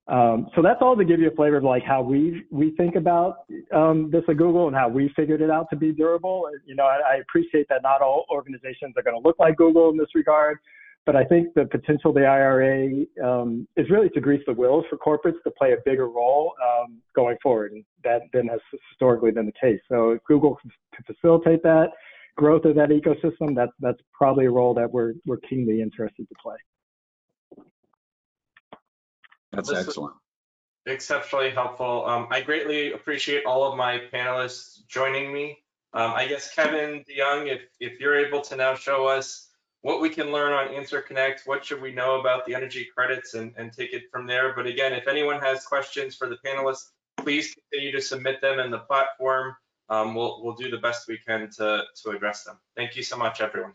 Um, 0.07 0.47
so 0.55 0.61
that's 0.61 0.79
all 0.81 0.95
to 0.97 1.05
give 1.05 1.19
you 1.19 1.29
a 1.29 1.35
flavor 1.35 1.57
of 1.57 1.63
like 1.63 1.83
how 1.83 2.01
we 2.01 2.43
we 2.49 2.71
think 2.75 2.95
about 2.95 3.45
um, 3.73 4.09
this 4.11 4.23
at 4.27 4.37
Google 4.37 4.67
and 4.67 4.75
how 4.75 4.89
we 4.89 5.11
figured 5.15 5.41
it 5.41 5.51
out 5.51 5.67
to 5.69 5.75
be 5.75 5.91
durable. 5.91 6.49
You 6.65 6.75
know, 6.75 6.83
I, 6.83 7.13
I 7.13 7.15
appreciate 7.17 7.67
that 7.69 7.83
not 7.83 8.01
all 8.01 8.25
organizations 8.29 8.95
are 8.97 9.03
going 9.03 9.21
to 9.21 9.25
look 9.25 9.37
like 9.39 9.55
Google 9.57 9.89
in 9.91 9.97
this 9.97 10.09
regard, 10.15 10.57
but 11.05 11.15
I 11.15 11.23
think 11.25 11.53
the 11.55 11.65
potential 11.65 12.09
of 12.11 12.15
the 12.15 12.25
IRA 12.25 13.05
um, 13.23 13.67
is 13.75 13.89
really 13.89 14.09
to 14.09 14.21
grease 14.21 14.43
the 14.45 14.53
wheels 14.53 14.85
for 14.89 14.97
corporates 14.97 15.41
to 15.43 15.51
play 15.51 15.73
a 15.73 15.77
bigger 15.83 16.07
role 16.09 16.53
um, 16.63 17.01
going 17.15 17.37
forward, 17.41 17.71
and 17.71 17.83
that 18.03 18.21
then 18.33 18.47
has 18.47 18.59
historically 18.89 19.31
been 19.31 19.45
the 19.45 19.53
case. 19.59 19.79
So 19.89 20.11
if 20.11 20.23
Google 20.25 20.57
can 20.61 21.03
facilitate 21.05 21.63
that 21.63 21.89
growth 22.37 22.65
of 22.65 22.75
that 22.75 22.89
ecosystem, 22.89 23.55
that's 23.55 23.73
that's 23.79 23.99
probably 24.13 24.45
a 24.45 24.51
role 24.51 24.73
that 24.75 24.91
we're 24.91 25.13
we're 25.25 25.37
keenly 25.37 25.81
interested 25.81 26.27
to 26.29 26.35
play. 26.41 26.55
That's 29.51 29.69
This- 29.69 29.87
excellent. 29.87 30.15
exceptionally 30.85 31.49
helpful. 31.49 32.05
Um, 32.05 32.27
I 32.31 32.41
greatly 32.41 32.93
appreciate 32.93 33.45
all 33.45 33.63
of 33.69 33.77
my 33.77 34.01
panelists 34.13 34.85
joining 34.87 35.33
me. 35.33 35.63
Um, 35.93 36.13
I 36.15 36.25
guess 36.25 36.53
Kevin 36.55 37.03
DeYoung, 37.03 37.47
if, 37.47 37.61
if 37.81 37.99
you're 37.99 38.15
able 38.15 38.39
to 38.41 38.55
now 38.55 38.75
show 38.75 39.07
us 39.07 39.49
what 39.81 40.01
we 40.01 40.09
can 40.09 40.31
learn 40.31 40.53
on 40.53 40.73
Answer 40.73 41.01
Connect, 41.01 41.41
what 41.45 41.65
should 41.65 41.81
we 41.81 41.91
know 41.91 42.19
about 42.19 42.45
the 42.45 42.53
energy 42.53 42.87
credits 42.95 43.33
and, 43.33 43.53
and 43.57 43.73
take 43.73 43.93
it 43.93 44.03
from 44.11 44.27
there. 44.27 44.53
But 44.55 44.67
again, 44.67 44.93
if 44.93 45.07
anyone 45.07 45.39
has 45.39 45.65
questions 45.65 46.15
for 46.15 46.29
the 46.29 46.37
panelists, 46.45 46.89
please 47.17 47.55
continue 47.55 47.91
to 47.91 48.01
submit 48.01 48.41
them 48.41 48.59
in 48.59 48.71
the 48.71 48.79
platform. 48.79 49.55
Um, 49.89 50.15
we'll, 50.15 50.41
we'll 50.43 50.55
do 50.55 50.69
the 50.69 50.77
best 50.77 51.07
we 51.07 51.17
can 51.17 51.49
to, 51.57 51.83
to 52.03 52.09
address 52.11 52.43
them. 52.43 52.57
Thank 52.75 52.95
you 52.95 53.03
so 53.03 53.17
much, 53.17 53.41
everyone. 53.41 53.73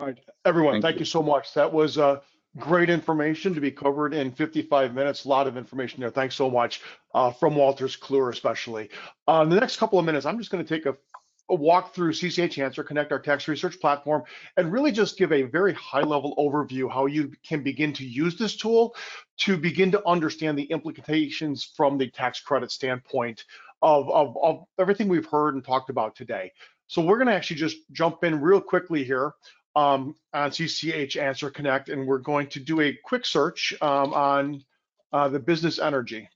All 0.00 0.08
right, 0.08 0.18
everyone, 0.44 0.74
Thank 0.74 0.82
thank 0.82 0.96
you. 0.96 1.00
you 1.00 1.06
so 1.06 1.22
much. 1.22 1.54
That 1.54 1.72
was 1.72 1.96
uh, 1.98 2.20
great 2.58 2.90
information 2.90 3.54
to 3.54 3.60
be 3.60 3.70
covered 3.70 4.12
in 4.12 4.32
55 4.32 4.94
minutes. 4.94 5.24
A 5.24 5.28
lot 5.28 5.46
of 5.46 5.56
information 5.56 6.00
there. 6.00 6.10
Thanks 6.10 6.34
so 6.34 6.50
much 6.50 6.82
uh, 7.14 7.30
from 7.30 7.54
Wolters 7.54 7.98
Kluwer 7.98 8.32
especially. 8.32 8.90
Uh, 9.28 9.42
in 9.44 9.50
the 9.50 9.60
next 9.60 9.76
couple 9.76 9.98
of 9.98 10.04
minutes, 10.04 10.26
I'm 10.26 10.38
just 10.38 10.50
going 10.50 10.64
to 10.64 10.68
take 10.68 10.86
a, 10.86 10.90
a 10.90 11.13
walk 11.48 11.94
through 11.94 12.12
CCH 12.12 12.62
Answer, 12.62 12.82
Connect 12.82 13.12
our 13.12 13.18
tax 13.18 13.48
research 13.48 13.78
platform, 13.80 14.22
and 14.56 14.72
really 14.72 14.92
just 14.92 15.18
give 15.18 15.32
a 15.32 15.42
very 15.42 15.74
high 15.74 16.02
level 16.02 16.34
overview 16.36 16.90
how 16.90 17.06
you 17.06 17.32
can 17.46 17.62
begin 17.62 17.92
to 17.94 18.06
use 18.06 18.38
this 18.38 18.56
tool 18.56 18.94
to 19.38 19.56
begin 19.56 19.90
to 19.92 20.06
understand 20.06 20.58
the 20.58 20.64
implications 20.64 21.64
from 21.76 21.98
the 21.98 22.10
tax 22.10 22.40
credit 22.40 22.70
standpoint 22.70 23.44
of, 23.82 24.08
of, 24.10 24.36
of 24.42 24.64
everything 24.78 25.08
we've 25.08 25.26
heard 25.26 25.54
and 25.54 25.64
talked 25.64 25.90
about 25.90 26.16
today. 26.16 26.50
So 26.86 27.02
we're 27.02 27.18
going 27.18 27.28
to 27.28 27.34
actually 27.34 27.56
just 27.56 27.78
jump 27.92 28.24
in 28.24 28.40
real 28.40 28.60
quickly 28.60 29.04
here 29.04 29.32
um, 29.76 30.14
on 30.32 30.50
CCH 30.50 31.20
Answer 31.20 31.50
Connect, 31.50 31.88
and 31.88 32.06
we're 32.06 32.18
going 32.18 32.46
to 32.48 32.60
do 32.60 32.80
a 32.80 32.96
quick 33.04 33.26
search 33.26 33.74
um, 33.82 34.14
on 34.14 34.64
uh, 35.12 35.28
the 35.28 35.40
business 35.40 35.78
energy 35.78 36.28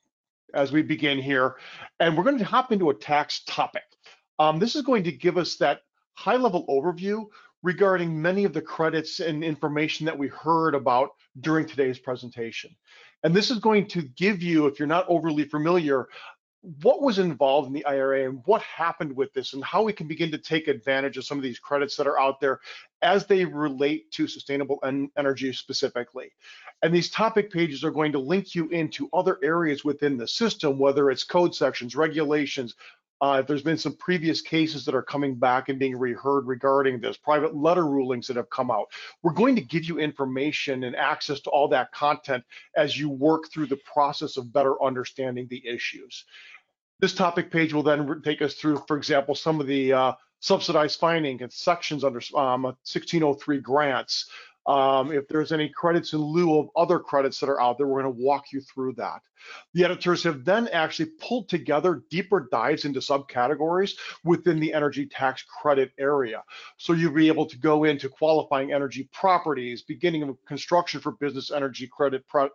as 0.54 0.72
we 0.72 0.82
begin 0.82 1.18
here. 1.18 1.56
And 2.00 2.16
we're 2.16 2.24
going 2.24 2.38
to 2.38 2.44
hop 2.44 2.72
into 2.72 2.90
a 2.90 2.94
tax 2.94 3.42
topic. 3.46 3.84
Um, 4.39 4.59
this 4.59 4.76
is 4.76 4.82
going 4.82 5.05
to 5.05 5.12
give 5.12 5.36
us 5.36 5.57
that 5.57 5.80
high 6.14 6.36
level 6.36 6.66
overview 6.68 7.26
regarding 7.62 8.20
many 8.20 8.45
of 8.45 8.53
the 8.53 8.62
credits 8.62 9.20
and 9.20 9.43
information 9.43 10.07
that 10.07 10.16
we 10.16 10.28
heard 10.28 10.74
about 10.74 11.11
during 11.41 11.66
today's 11.66 11.99
presentation. 11.99 12.74
And 13.24 13.34
this 13.34 13.51
is 13.51 13.59
going 13.59 13.89
to 13.89 14.03
give 14.03 14.43
you, 14.43 14.66
if 14.66 14.78
you're 14.78 14.86
not 14.86 15.07
overly 15.09 15.45
familiar, 15.45 16.07
what 16.82 17.03
was 17.03 17.18
involved 17.18 17.68
in 17.68 17.72
the 17.72 17.84
IRA 17.84 18.28
and 18.28 18.43
what 18.45 18.62
happened 18.62 19.14
with 19.14 19.32
this 19.32 19.55
and 19.55 19.64
how 19.64 19.82
we 19.82 19.93
can 19.93 20.09
begin 20.09 20.30
to 20.32 20.39
take 20.39 20.66
advantage 20.66 21.16
of 21.16 21.24
some 21.24 21.39
of 21.39 21.45
these 21.45 21.59
credits 21.59 21.97
that 21.97 22.07
are 22.07 22.18
out 22.18 22.41
there 22.41 22.61
as 23.01 23.26
they 23.26 23.45
relate 23.45 24.11
to 24.12 24.26
sustainable 24.26 24.78
en- 24.84 25.11
energy 25.16 25.53
specifically. 25.53 26.30
And 26.82 26.93
these 26.93 27.11
topic 27.11 27.51
pages 27.53 27.84
are 27.84 27.93
going 27.93 28.12
to 28.12 28.18
link 28.18 28.55
you 28.55 28.68
into 28.68 29.09
other 29.12 29.39
areas 29.43 29.84
within 29.84 30.16
the 30.16 30.26
system, 30.26 30.78
whether 30.78 31.11
it's 31.11 31.24
code 31.24 31.55
sections, 31.55 31.95
regulations, 31.97 32.74
uh, 33.20 33.42
there's 33.42 33.62
been 33.62 33.78
some 33.78 33.96
previous 33.96 34.40
cases 34.40 34.84
that 34.84 34.94
are 34.94 35.02
coming 35.02 35.34
back 35.34 35.68
and 35.68 35.78
being 35.78 35.98
reheard 35.98 36.46
regarding 36.46 37.00
this, 37.00 37.16
private 37.16 37.56
letter 37.56 37.86
rulings 37.86 38.26
that 38.28 38.36
have 38.36 38.50
come 38.50 38.70
out. 38.70 38.86
We're 39.22 39.32
going 39.32 39.56
to 39.56 39.62
give 39.62 39.84
you 39.84 39.98
information 39.98 40.84
and 40.84 40.94
access 40.94 41.40
to 41.40 41.50
all 41.50 41.68
that 41.68 41.90
content 41.92 42.44
as 42.76 42.98
you 42.98 43.08
work 43.08 43.50
through 43.50 43.66
the 43.66 43.80
process 43.92 44.36
of 44.36 44.52
better 44.52 44.80
understanding 44.82 45.48
the 45.50 45.66
issues. 45.66 46.24
This 47.00 47.14
topic 47.14 47.50
page 47.50 47.72
will 47.72 47.82
then 47.82 48.22
take 48.24 48.42
us 48.42 48.54
through, 48.54 48.82
for 48.86 48.96
example, 48.96 49.34
some 49.34 49.60
of 49.60 49.66
the 49.66 49.92
uh, 49.92 50.12
subsidized 50.40 51.00
finding 51.00 51.42
and 51.42 51.52
sections 51.52 52.04
under 52.04 52.20
um, 52.36 52.62
1603 52.62 53.60
grants. 53.60 54.30
Um, 54.68 55.12
if 55.12 55.26
there's 55.28 55.50
any 55.50 55.70
credits 55.70 56.12
in 56.12 56.20
lieu 56.20 56.58
of 56.58 56.68
other 56.76 56.98
credits 56.98 57.40
that 57.40 57.48
are 57.48 57.60
out 57.60 57.78
there, 57.78 57.86
we're 57.86 58.02
going 58.02 58.14
to 58.14 58.22
walk 58.22 58.52
you 58.52 58.60
through 58.60 58.92
that. 58.94 59.22
The 59.72 59.86
editors 59.86 60.22
have 60.24 60.44
then 60.44 60.68
actually 60.68 61.10
pulled 61.18 61.48
together 61.48 62.02
deeper 62.10 62.48
dives 62.52 62.84
into 62.84 63.00
subcategories 63.00 63.92
within 64.24 64.60
the 64.60 64.74
energy 64.74 65.06
tax 65.06 65.42
credit 65.42 65.92
area. 65.98 66.42
So 66.76 66.92
you'll 66.92 67.14
be 67.14 67.28
able 67.28 67.46
to 67.46 67.58
go 67.58 67.84
into 67.84 68.10
qualifying 68.10 68.74
energy 68.74 69.08
properties, 69.10 69.82
beginning 69.82 70.24
of 70.24 70.36
construction 70.46 71.00
for 71.00 71.12
business 71.12 71.50
energy 71.50 71.88
credit 71.90 72.28
pro 72.28 72.50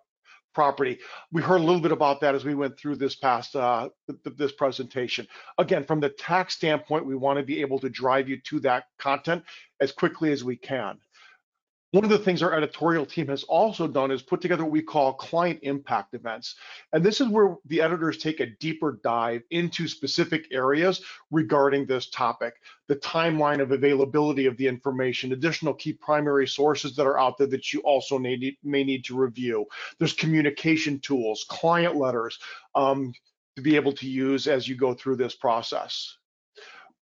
property. 0.54 1.00
We 1.32 1.42
heard 1.42 1.62
a 1.62 1.64
little 1.64 1.82
bit 1.82 1.92
about 1.92 2.22
that 2.22 2.36
as 2.36 2.46
we 2.46 2.54
went 2.54 2.78
through 2.78 2.98
this 2.98 3.16
past 3.16 3.56
uh, 3.56 3.90
th 4.08 4.38
this 4.38 4.52
presentation. 4.52 5.28
Again, 5.58 5.84
from 5.84 6.00
the 6.00 6.10
tax 6.10 6.54
standpoint, 6.54 7.08
we 7.08 7.16
want 7.16 7.40
to 7.40 7.44
be 7.44 7.62
able 7.62 7.80
to 7.80 7.90
drive 7.90 8.30
you 8.30 8.40
to 8.42 8.60
that 8.60 8.84
content 9.00 9.44
as 9.82 9.92
quickly 9.92 10.32
as 10.32 10.44
we 10.44 10.56
can. 10.56 11.00
One 11.94 12.04
of 12.04 12.10
the 12.10 12.18
things 12.18 12.42
our 12.42 12.56
editorial 12.56 13.06
team 13.06 13.28
has 13.28 13.44
also 13.44 13.88
done 13.88 14.10
is 14.10 14.24
put 14.24 14.42
together 14.42 14.64
what 14.64 14.72
we 14.72 14.82
call 14.82 15.14
client 15.14 15.60
impact 15.62 16.16
events. 16.16 16.56
And 16.92 17.04
this 17.04 17.22
is 17.22 17.28
where 17.28 17.56
the 17.68 17.82
editors 17.82 18.18
take 18.18 18.40
a 18.40 18.48
deeper 18.48 19.00
dive 19.04 19.44
into 19.52 19.88
specific 19.88 20.48
areas 20.52 21.04
regarding 21.30 21.86
this 21.86 22.10
topic, 22.10 22.56
the 22.88 22.96
timeline 22.96 23.62
of 23.62 23.74
availability 23.74 24.48
of 24.48 24.58
the 24.58 24.68
information, 24.68 25.34
additional 25.34 25.76
key 25.76 25.94
primary 25.94 26.48
sources 26.48 26.96
that 26.96 27.06
are 27.06 27.20
out 27.20 27.38
there 27.38 27.46
that 27.46 27.72
you 27.72 27.80
also 27.82 28.18
may 28.18 28.56
need 28.64 29.06
to 29.06 29.16
review. 29.16 29.64
There's 30.00 30.14
communication 30.14 31.00
tools, 31.00 31.46
client 31.48 31.96
letters 31.96 32.40
um, 32.74 33.14
to 33.56 33.62
be 33.62 33.76
able 33.76 33.94
to 33.94 34.10
use 34.10 34.48
as 34.48 34.68
you 34.68 34.76
go 34.76 34.96
through 34.96 35.18
this 35.18 35.36
process. 35.36 36.18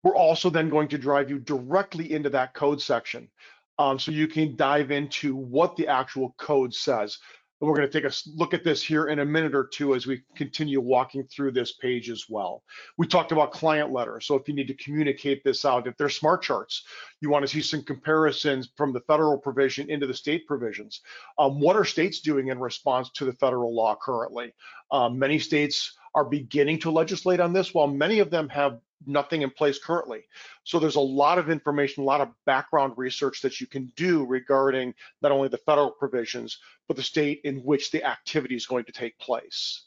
We're 0.04 0.18
also 0.18 0.50
then 0.50 0.70
going 0.70 0.90
to 0.90 0.98
drive 0.98 1.30
you 1.30 1.40
directly 1.40 2.12
into 2.12 2.30
that 2.32 2.54
code 2.54 2.82
section 2.82 3.30
um, 3.78 4.00
so 4.00 4.12
you 4.12 4.28
can 4.28 4.56
dive 4.56 4.92
into 4.92 5.36
what 5.36 5.76
the 5.76 5.88
actual 5.88 6.36
code 6.38 6.74
says. 6.74 7.18
And 7.62 7.70
we're 7.70 7.78
going 7.78 7.90
to 7.90 8.02
take 8.02 8.10
a 8.10 8.14
look 8.36 8.54
at 8.54 8.66
this 8.66 8.84
here 8.84 9.08
in 9.08 9.20
a 9.20 9.26
minute 9.26 9.56
or 9.56 9.66
two 9.66 9.96
as 9.96 10.06
we 10.06 10.24
continue 10.36 10.82
walking 10.82 11.24
through 11.24 11.52
this 11.52 11.72
page 11.72 12.10
as 12.10 12.26
well. 12.28 12.64
We 12.98 13.08
talked 13.08 13.32
about 13.32 13.54
client 13.54 13.94
letters. 13.94 14.26
So 14.26 14.36
if 14.36 14.48
you 14.50 14.54
need 14.54 14.68
to 14.68 14.74
communicate 14.74 15.42
this 15.44 15.64
out, 15.64 15.88
if 15.88 15.96
they're 15.96 16.10
smart 16.10 16.42
charts, 16.42 16.84
you 17.22 17.30
want 17.30 17.44
to 17.44 17.48
see 17.48 17.62
some 17.62 17.82
comparisons 17.82 18.72
from 18.76 18.92
the 18.92 19.00
federal 19.02 19.38
provision 19.38 19.90
into 19.90 20.06
the 20.06 20.14
state 20.14 20.46
provisions. 20.48 21.00
Um, 21.40 21.62
what 21.62 21.78
are 21.78 21.86
states 21.86 22.20
doing 22.20 22.50
in 22.50 22.60
response 22.60 23.10
to 23.12 23.26
the 23.26 23.34
federal 23.34 23.74
law 23.74 23.96
currently? 24.02 24.54
Um, 24.92 25.18
many 25.18 25.40
states 25.40 25.98
are 26.14 26.26
beginning 26.26 26.80
to 26.80 26.92
legislate 26.92 27.40
on 27.40 27.54
this, 27.54 27.74
while 27.74 27.88
many 27.88 28.20
of 28.20 28.30
them 28.30 28.50
have 28.50 28.80
nothing 29.08 29.42
in 29.42 29.50
place 29.50 29.80
currently. 29.80 30.24
So 30.64 30.80
there's 30.80 30.96
a 30.96 31.00
lot 31.00 31.38
of 31.38 31.50
information, 31.50 32.04
a 32.04 32.06
lot 32.06 32.22
of 32.22 32.30
background 32.46 32.94
research 32.98 33.42
that 33.42 33.62
you 33.62 33.68
can 33.68 33.92
do 33.96 34.26
regarding 34.26 34.94
not 35.22 35.32
only 35.32 35.48
the 35.48 35.58
federal 35.58 35.92
provisions, 35.92 36.60
but 36.88 36.98
the 36.98 37.04
state 37.04 37.42
in 37.44 37.58
which 37.58 37.92
the 37.92 38.04
activity 38.04 38.56
is 38.56 38.66
going 38.66 38.86
to 38.86 38.92
take 38.92 39.18
place. 39.20 39.84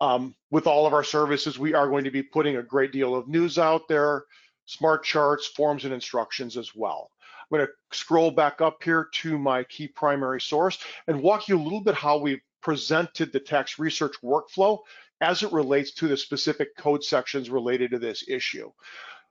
Um, 0.00 0.34
with 0.50 0.66
all 0.66 0.86
of 0.86 0.94
our 0.94 1.04
services, 1.04 1.58
we 1.58 1.74
are 1.74 1.88
going 1.88 2.04
to 2.04 2.10
be 2.10 2.22
putting 2.22 2.56
a 2.56 2.62
great 2.62 2.92
deal 2.92 3.14
of 3.14 3.28
news 3.28 3.58
out 3.58 3.86
there, 3.88 4.24
smart 4.64 5.04
charts, 5.04 5.46
forms, 5.46 5.84
and 5.84 5.92
instructions 5.92 6.56
as 6.56 6.74
well. 6.74 7.10
I'm 7.50 7.58
going 7.58 7.66
to 7.66 7.96
scroll 7.96 8.30
back 8.30 8.60
up 8.60 8.82
here 8.82 9.08
to 9.12 9.38
my 9.38 9.64
key 9.64 9.88
primary 9.88 10.40
source 10.40 10.78
and 11.06 11.20
walk 11.20 11.48
you 11.48 11.58
a 11.58 11.62
little 11.62 11.82
bit 11.82 11.94
how 11.94 12.18
we've 12.18 12.40
presented 12.62 13.32
the 13.32 13.40
tax 13.40 13.78
research 13.78 14.14
workflow 14.22 14.78
as 15.20 15.42
it 15.42 15.52
relates 15.52 15.92
to 15.94 16.08
the 16.08 16.16
specific 16.16 16.76
code 16.76 17.04
sections 17.04 17.50
related 17.50 17.90
to 17.90 17.98
this 17.98 18.24
issue. 18.28 18.70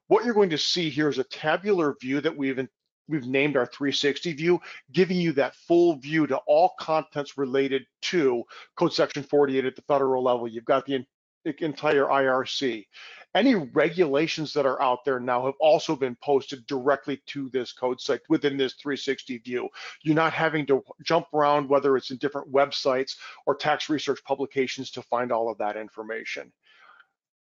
What 0.08 0.26
you're 0.26 0.34
going 0.34 0.50
to 0.52 0.58
see 0.58 0.90
here 0.90 1.10
is 1.10 1.20
a 1.20 1.24
tabular 1.24 1.96
view 2.02 2.22
that 2.22 2.36
we've 2.36 2.68
we've 3.08 3.26
named 3.26 3.58
our 3.58 3.66
360 3.66 4.34
view, 4.34 4.60
giving 4.92 5.18
you 5.18 5.34
that 5.34 5.56
full 5.56 5.98
view 5.98 6.28
to 6.28 6.38
all 6.46 6.74
contents 6.80 7.38
related 7.38 7.84
to 8.04 8.44
code 8.76 8.94
section 8.94 9.24
48 9.24 9.66
at 9.66 9.76
the 9.76 9.82
federal 9.84 10.24
level. 10.24 10.48
You've 10.48 10.66
got 10.66 10.86
the 10.86 11.06
entire 11.60 12.06
IRC. 12.06 12.86
Any 13.36 13.54
regulations 13.54 14.54
that 14.54 14.66
are 14.66 14.82
out 14.82 15.06
there 15.06 15.20
now 15.20 15.46
have 15.46 15.54
also 15.60 15.96
been 15.96 16.18
posted 16.24 16.66
directly 16.66 17.22
to 17.28 17.48
this 17.50 17.72
code 17.72 18.02
site 18.02 18.22
within 18.28 18.58
this 18.58 18.74
360 18.74 19.38
view. 19.40 19.70
You're 20.02 20.16
not 20.16 20.34
having 20.34 20.66
to 20.66 20.84
jump 21.04 21.28
around, 21.32 21.70
whether 21.70 21.96
it's 21.96 22.10
in 22.10 22.18
different 22.18 22.52
websites 22.52 23.18
or 23.46 23.56
tax 23.56 23.88
research 23.88 24.20
publications 24.24 24.90
to 24.92 25.04
find 25.04 25.32
all 25.32 25.50
of 25.50 25.60
that 25.60 25.78
information. 25.78 26.52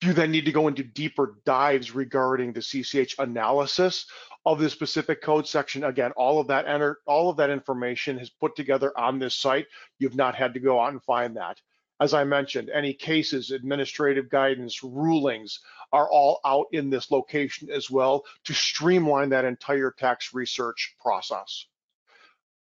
You 0.03 0.13
then 0.13 0.31
need 0.31 0.45
to 0.45 0.53
go 0.53 0.69
into 0.69 0.85
deeper 0.85 1.39
dives 1.47 1.95
regarding 1.95 2.53
the 2.53 2.61
CCH 2.61 3.19
analysis 3.19 4.07
of 4.45 4.61
the 4.61 4.69
specific 4.69 5.23
code 5.23 5.49
section. 5.49 5.85
Again, 5.85 6.13
all 6.13 6.39
of 6.39 6.47
that 6.49 6.69
enter, 6.69 6.99
all 7.07 7.31
of 7.31 7.39
that 7.39 7.51
information 7.51 8.19
is 8.19 8.31
put 8.31 8.55
together 8.57 8.97
on 8.97 9.19
this 9.19 9.35
site. 9.35 9.67
You've 9.99 10.15
not 10.15 10.35
had 10.35 10.53
to 10.55 10.61
go 10.61 10.79
out 10.81 10.93
and 10.93 11.03
find 11.03 11.37
that. 11.37 11.61
As 12.01 12.15
I 12.15 12.23
mentioned, 12.23 12.71
any 12.71 12.95
cases, 12.95 13.51
administrative 13.51 14.29
guidance, 14.29 14.85
rulings 14.85 15.59
are 15.93 16.11
all 16.11 16.41
out 16.45 16.67
in 16.73 16.91
this 16.91 17.11
location 17.11 17.71
as 17.71 17.91
well 17.91 18.25
to 18.45 18.53
streamline 18.53 19.31
that 19.31 19.45
entire 19.45 19.91
tax 19.91 20.35
research 20.35 20.97
process. 21.01 21.67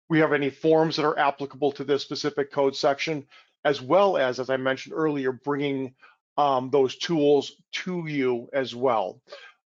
We 0.10 0.20
have 0.20 0.34
any 0.34 0.50
forms 0.50 0.96
that 0.96 1.06
are 1.06 1.20
applicable 1.20 1.74
to 1.74 1.84
this 1.84 2.02
specific 2.02 2.52
code 2.52 2.76
section, 2.76 3.26
as 3.66 3.82
well 3.82 4.18
as, 4.18 4.40
as 4.40 4.50
I 4.50 4.58
mentioned 4.58 4.96
earlier, 4.96 5.34
bringing 5.34 5.96
um, 6.38 6.70
those 6.70 6.96
tools 6.98 7.52
to 7.74 8.08
you 8.08 8.48
as 8.54 8.74
well. 8.74 9.22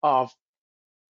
Uh, 0.03 0.29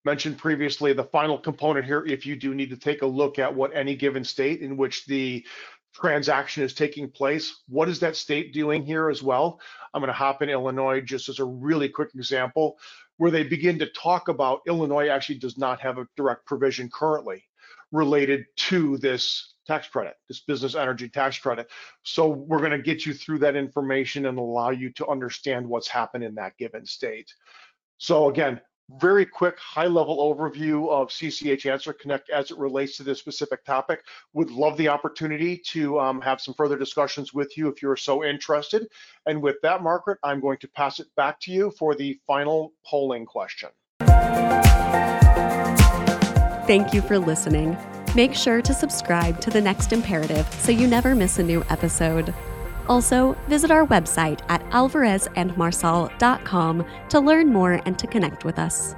mentioned 0.04 0.38
previously, 0.38 0.94
the 0.94 1.04
final 1.04 1.36
component 1.36 1.84
here, 1.84 2.04
if 2.06 2.24
you 2.24 2.36
do 2.36 2.54
need 2.54 2.70
to 2.70 2.76
take 2.76 3.02
a 3.02 3.06
look 3.06 3.38
at 3.38 3.54
what 3.54 3.76
any 3.76 3.94
given 3.94 4.24
state 4.24 4.62
in 4.62 4.78
which 4.78 5.04
the 5.04 5.44
transaction 5.94 6.62
is 6.62 6.74
taking 6.74 7.10
place. 7.10 7.62
What 7.68 7.88
is 7.88 8.00
that 8.00 8.16
state 8.16 8.54
doing 8.54 8.84
here 8.84 9.10
as 9.10 9.22
well? 9.22 9.60
I'm 9.92 10.00
going 10.00 10.08
to 10.08 10.12
hop 10.12 10.42
in 10.42 10.50
Illinois 10.50 11.00
just 11.00 11.28
as 11.28 11.38
a 11.38 11.44
really 11.44 11.88
quick 11.88 12.10
example 12.14 12.78
where 13.16 13.30
they 13.30 13.42
begin 13.42 13.78
to 13.80 13.86
talk 13.90 14.28
about 14.28 14.60
Illinois 14.66 15.08
actually 15.08 15.38
does 15.38 15.58
not 15.58 15.80
have 15.80 15.98
a 15.98 16.06
direct 16.16 16.46
provision 16.46 16.88
currently 16.92 17.44
related 17.92 18.44
to 18.56 18.98
this 18.98 19.54
tax 19.66 19.88
credit, 19.88 20.14
this 20.28 20.40
business 20.40 20.74
energy 20.74 21.08
tax 21.08 21.38
credit. 21.38 21.68
So 22.02 22.28
we're 22.28 22.58
going 22.58 22.70
to 22.72 22.78
get 22.78 23.04
you 23.04 23.12
through 23.12 23.40
that 23.40 23.56
information 23.56 24.26
and 24.26 24.38
allow 24.38 24.70
you 24.70 24.90
to 24.92 25.08
understand 25.08 25.66
what's 25.66 25.88
happened 25.88 26.24
in 26.24 26.34
that 26.36 26.56
given 26.56 26.86
state. 26.86 27.32
So 27.98 28.28
again, 28.28 28.60
very 28.90 29.26
quick 29.26 29.58
high 29.58 29.86
level 29.86 30.18
overview 30.18 30.88
of 30.90 31.08
CCH 31.08 31.70
Answer 31.70 31.92
Connect 31.92 32.30
as 32.30 32.50
it 32.50 32.58
relates 32.58 32.96
to 32.96 33.02
this 33.02 33.18
specific 33.18 33.64
topic. 33.64 34.00
Would 34.32 34.50
love 34.50 34.76
the 34.76 34.88
opportunity 34.88 35.58
to 35.66 36.00
um, 36.00 36.20
have 36.20 36.40
some 36.40 36.54
further 36.54 36.78
discussions 36.78 37.34
with 37.34 37.56
you 37.56 37.68
if 37.68 37.82
you're 37.82 37.96
so 37.96 38.24
interested. 38.24 38.88
And 39.26 39.42
with 39.42 39.56
that, 39.62 39.82
Margaret, 39.82 40.18
I'm 40.22 40.40
going 40.40 40.58
to 40.58 40.68
pass 40.68 41.00
it 41.00 41.08
back 41.16 41.40
to 41.40 41.52
you 41.52 41.70
for 41.78 41.94
the 41.94 42.18
final 42.26 42.72
polling 42.84 43.26
question. 43.26 43.70
Thank 46.66 46.92
you 46.92 47.00
for 47.00 47.18
listening. 47.18 47.76
Make 48.14 48.34
sure 48.34 48.60
to 48.62 48.74
subscribe 48.74 49.40
to 49.40 49.50
The 49.50 49.60
Next 49.60 49.92
Imperative 49.92 50.46
so 50.54 50.72
you 50.72 50.86
never 50.86 51.14
miss 51.14 51.38
a 51.38 51.42
new 51.42 51.64
episode. 51.70 52.34
Also, 52.88 53.36
visit 53.48 53.70
our 53.70 53.86
website 53.86 54.40
at 54.48 54.62
alvarezandmarsal.com 54.70 56.86
to 57.10 57.20
learn 57.20 57.52
more 57.52 57.82
and 57.84 57.98
to 57.98 58.06
connect 58.06 58.44
with 58.44 58.58
us. 58.58 58.94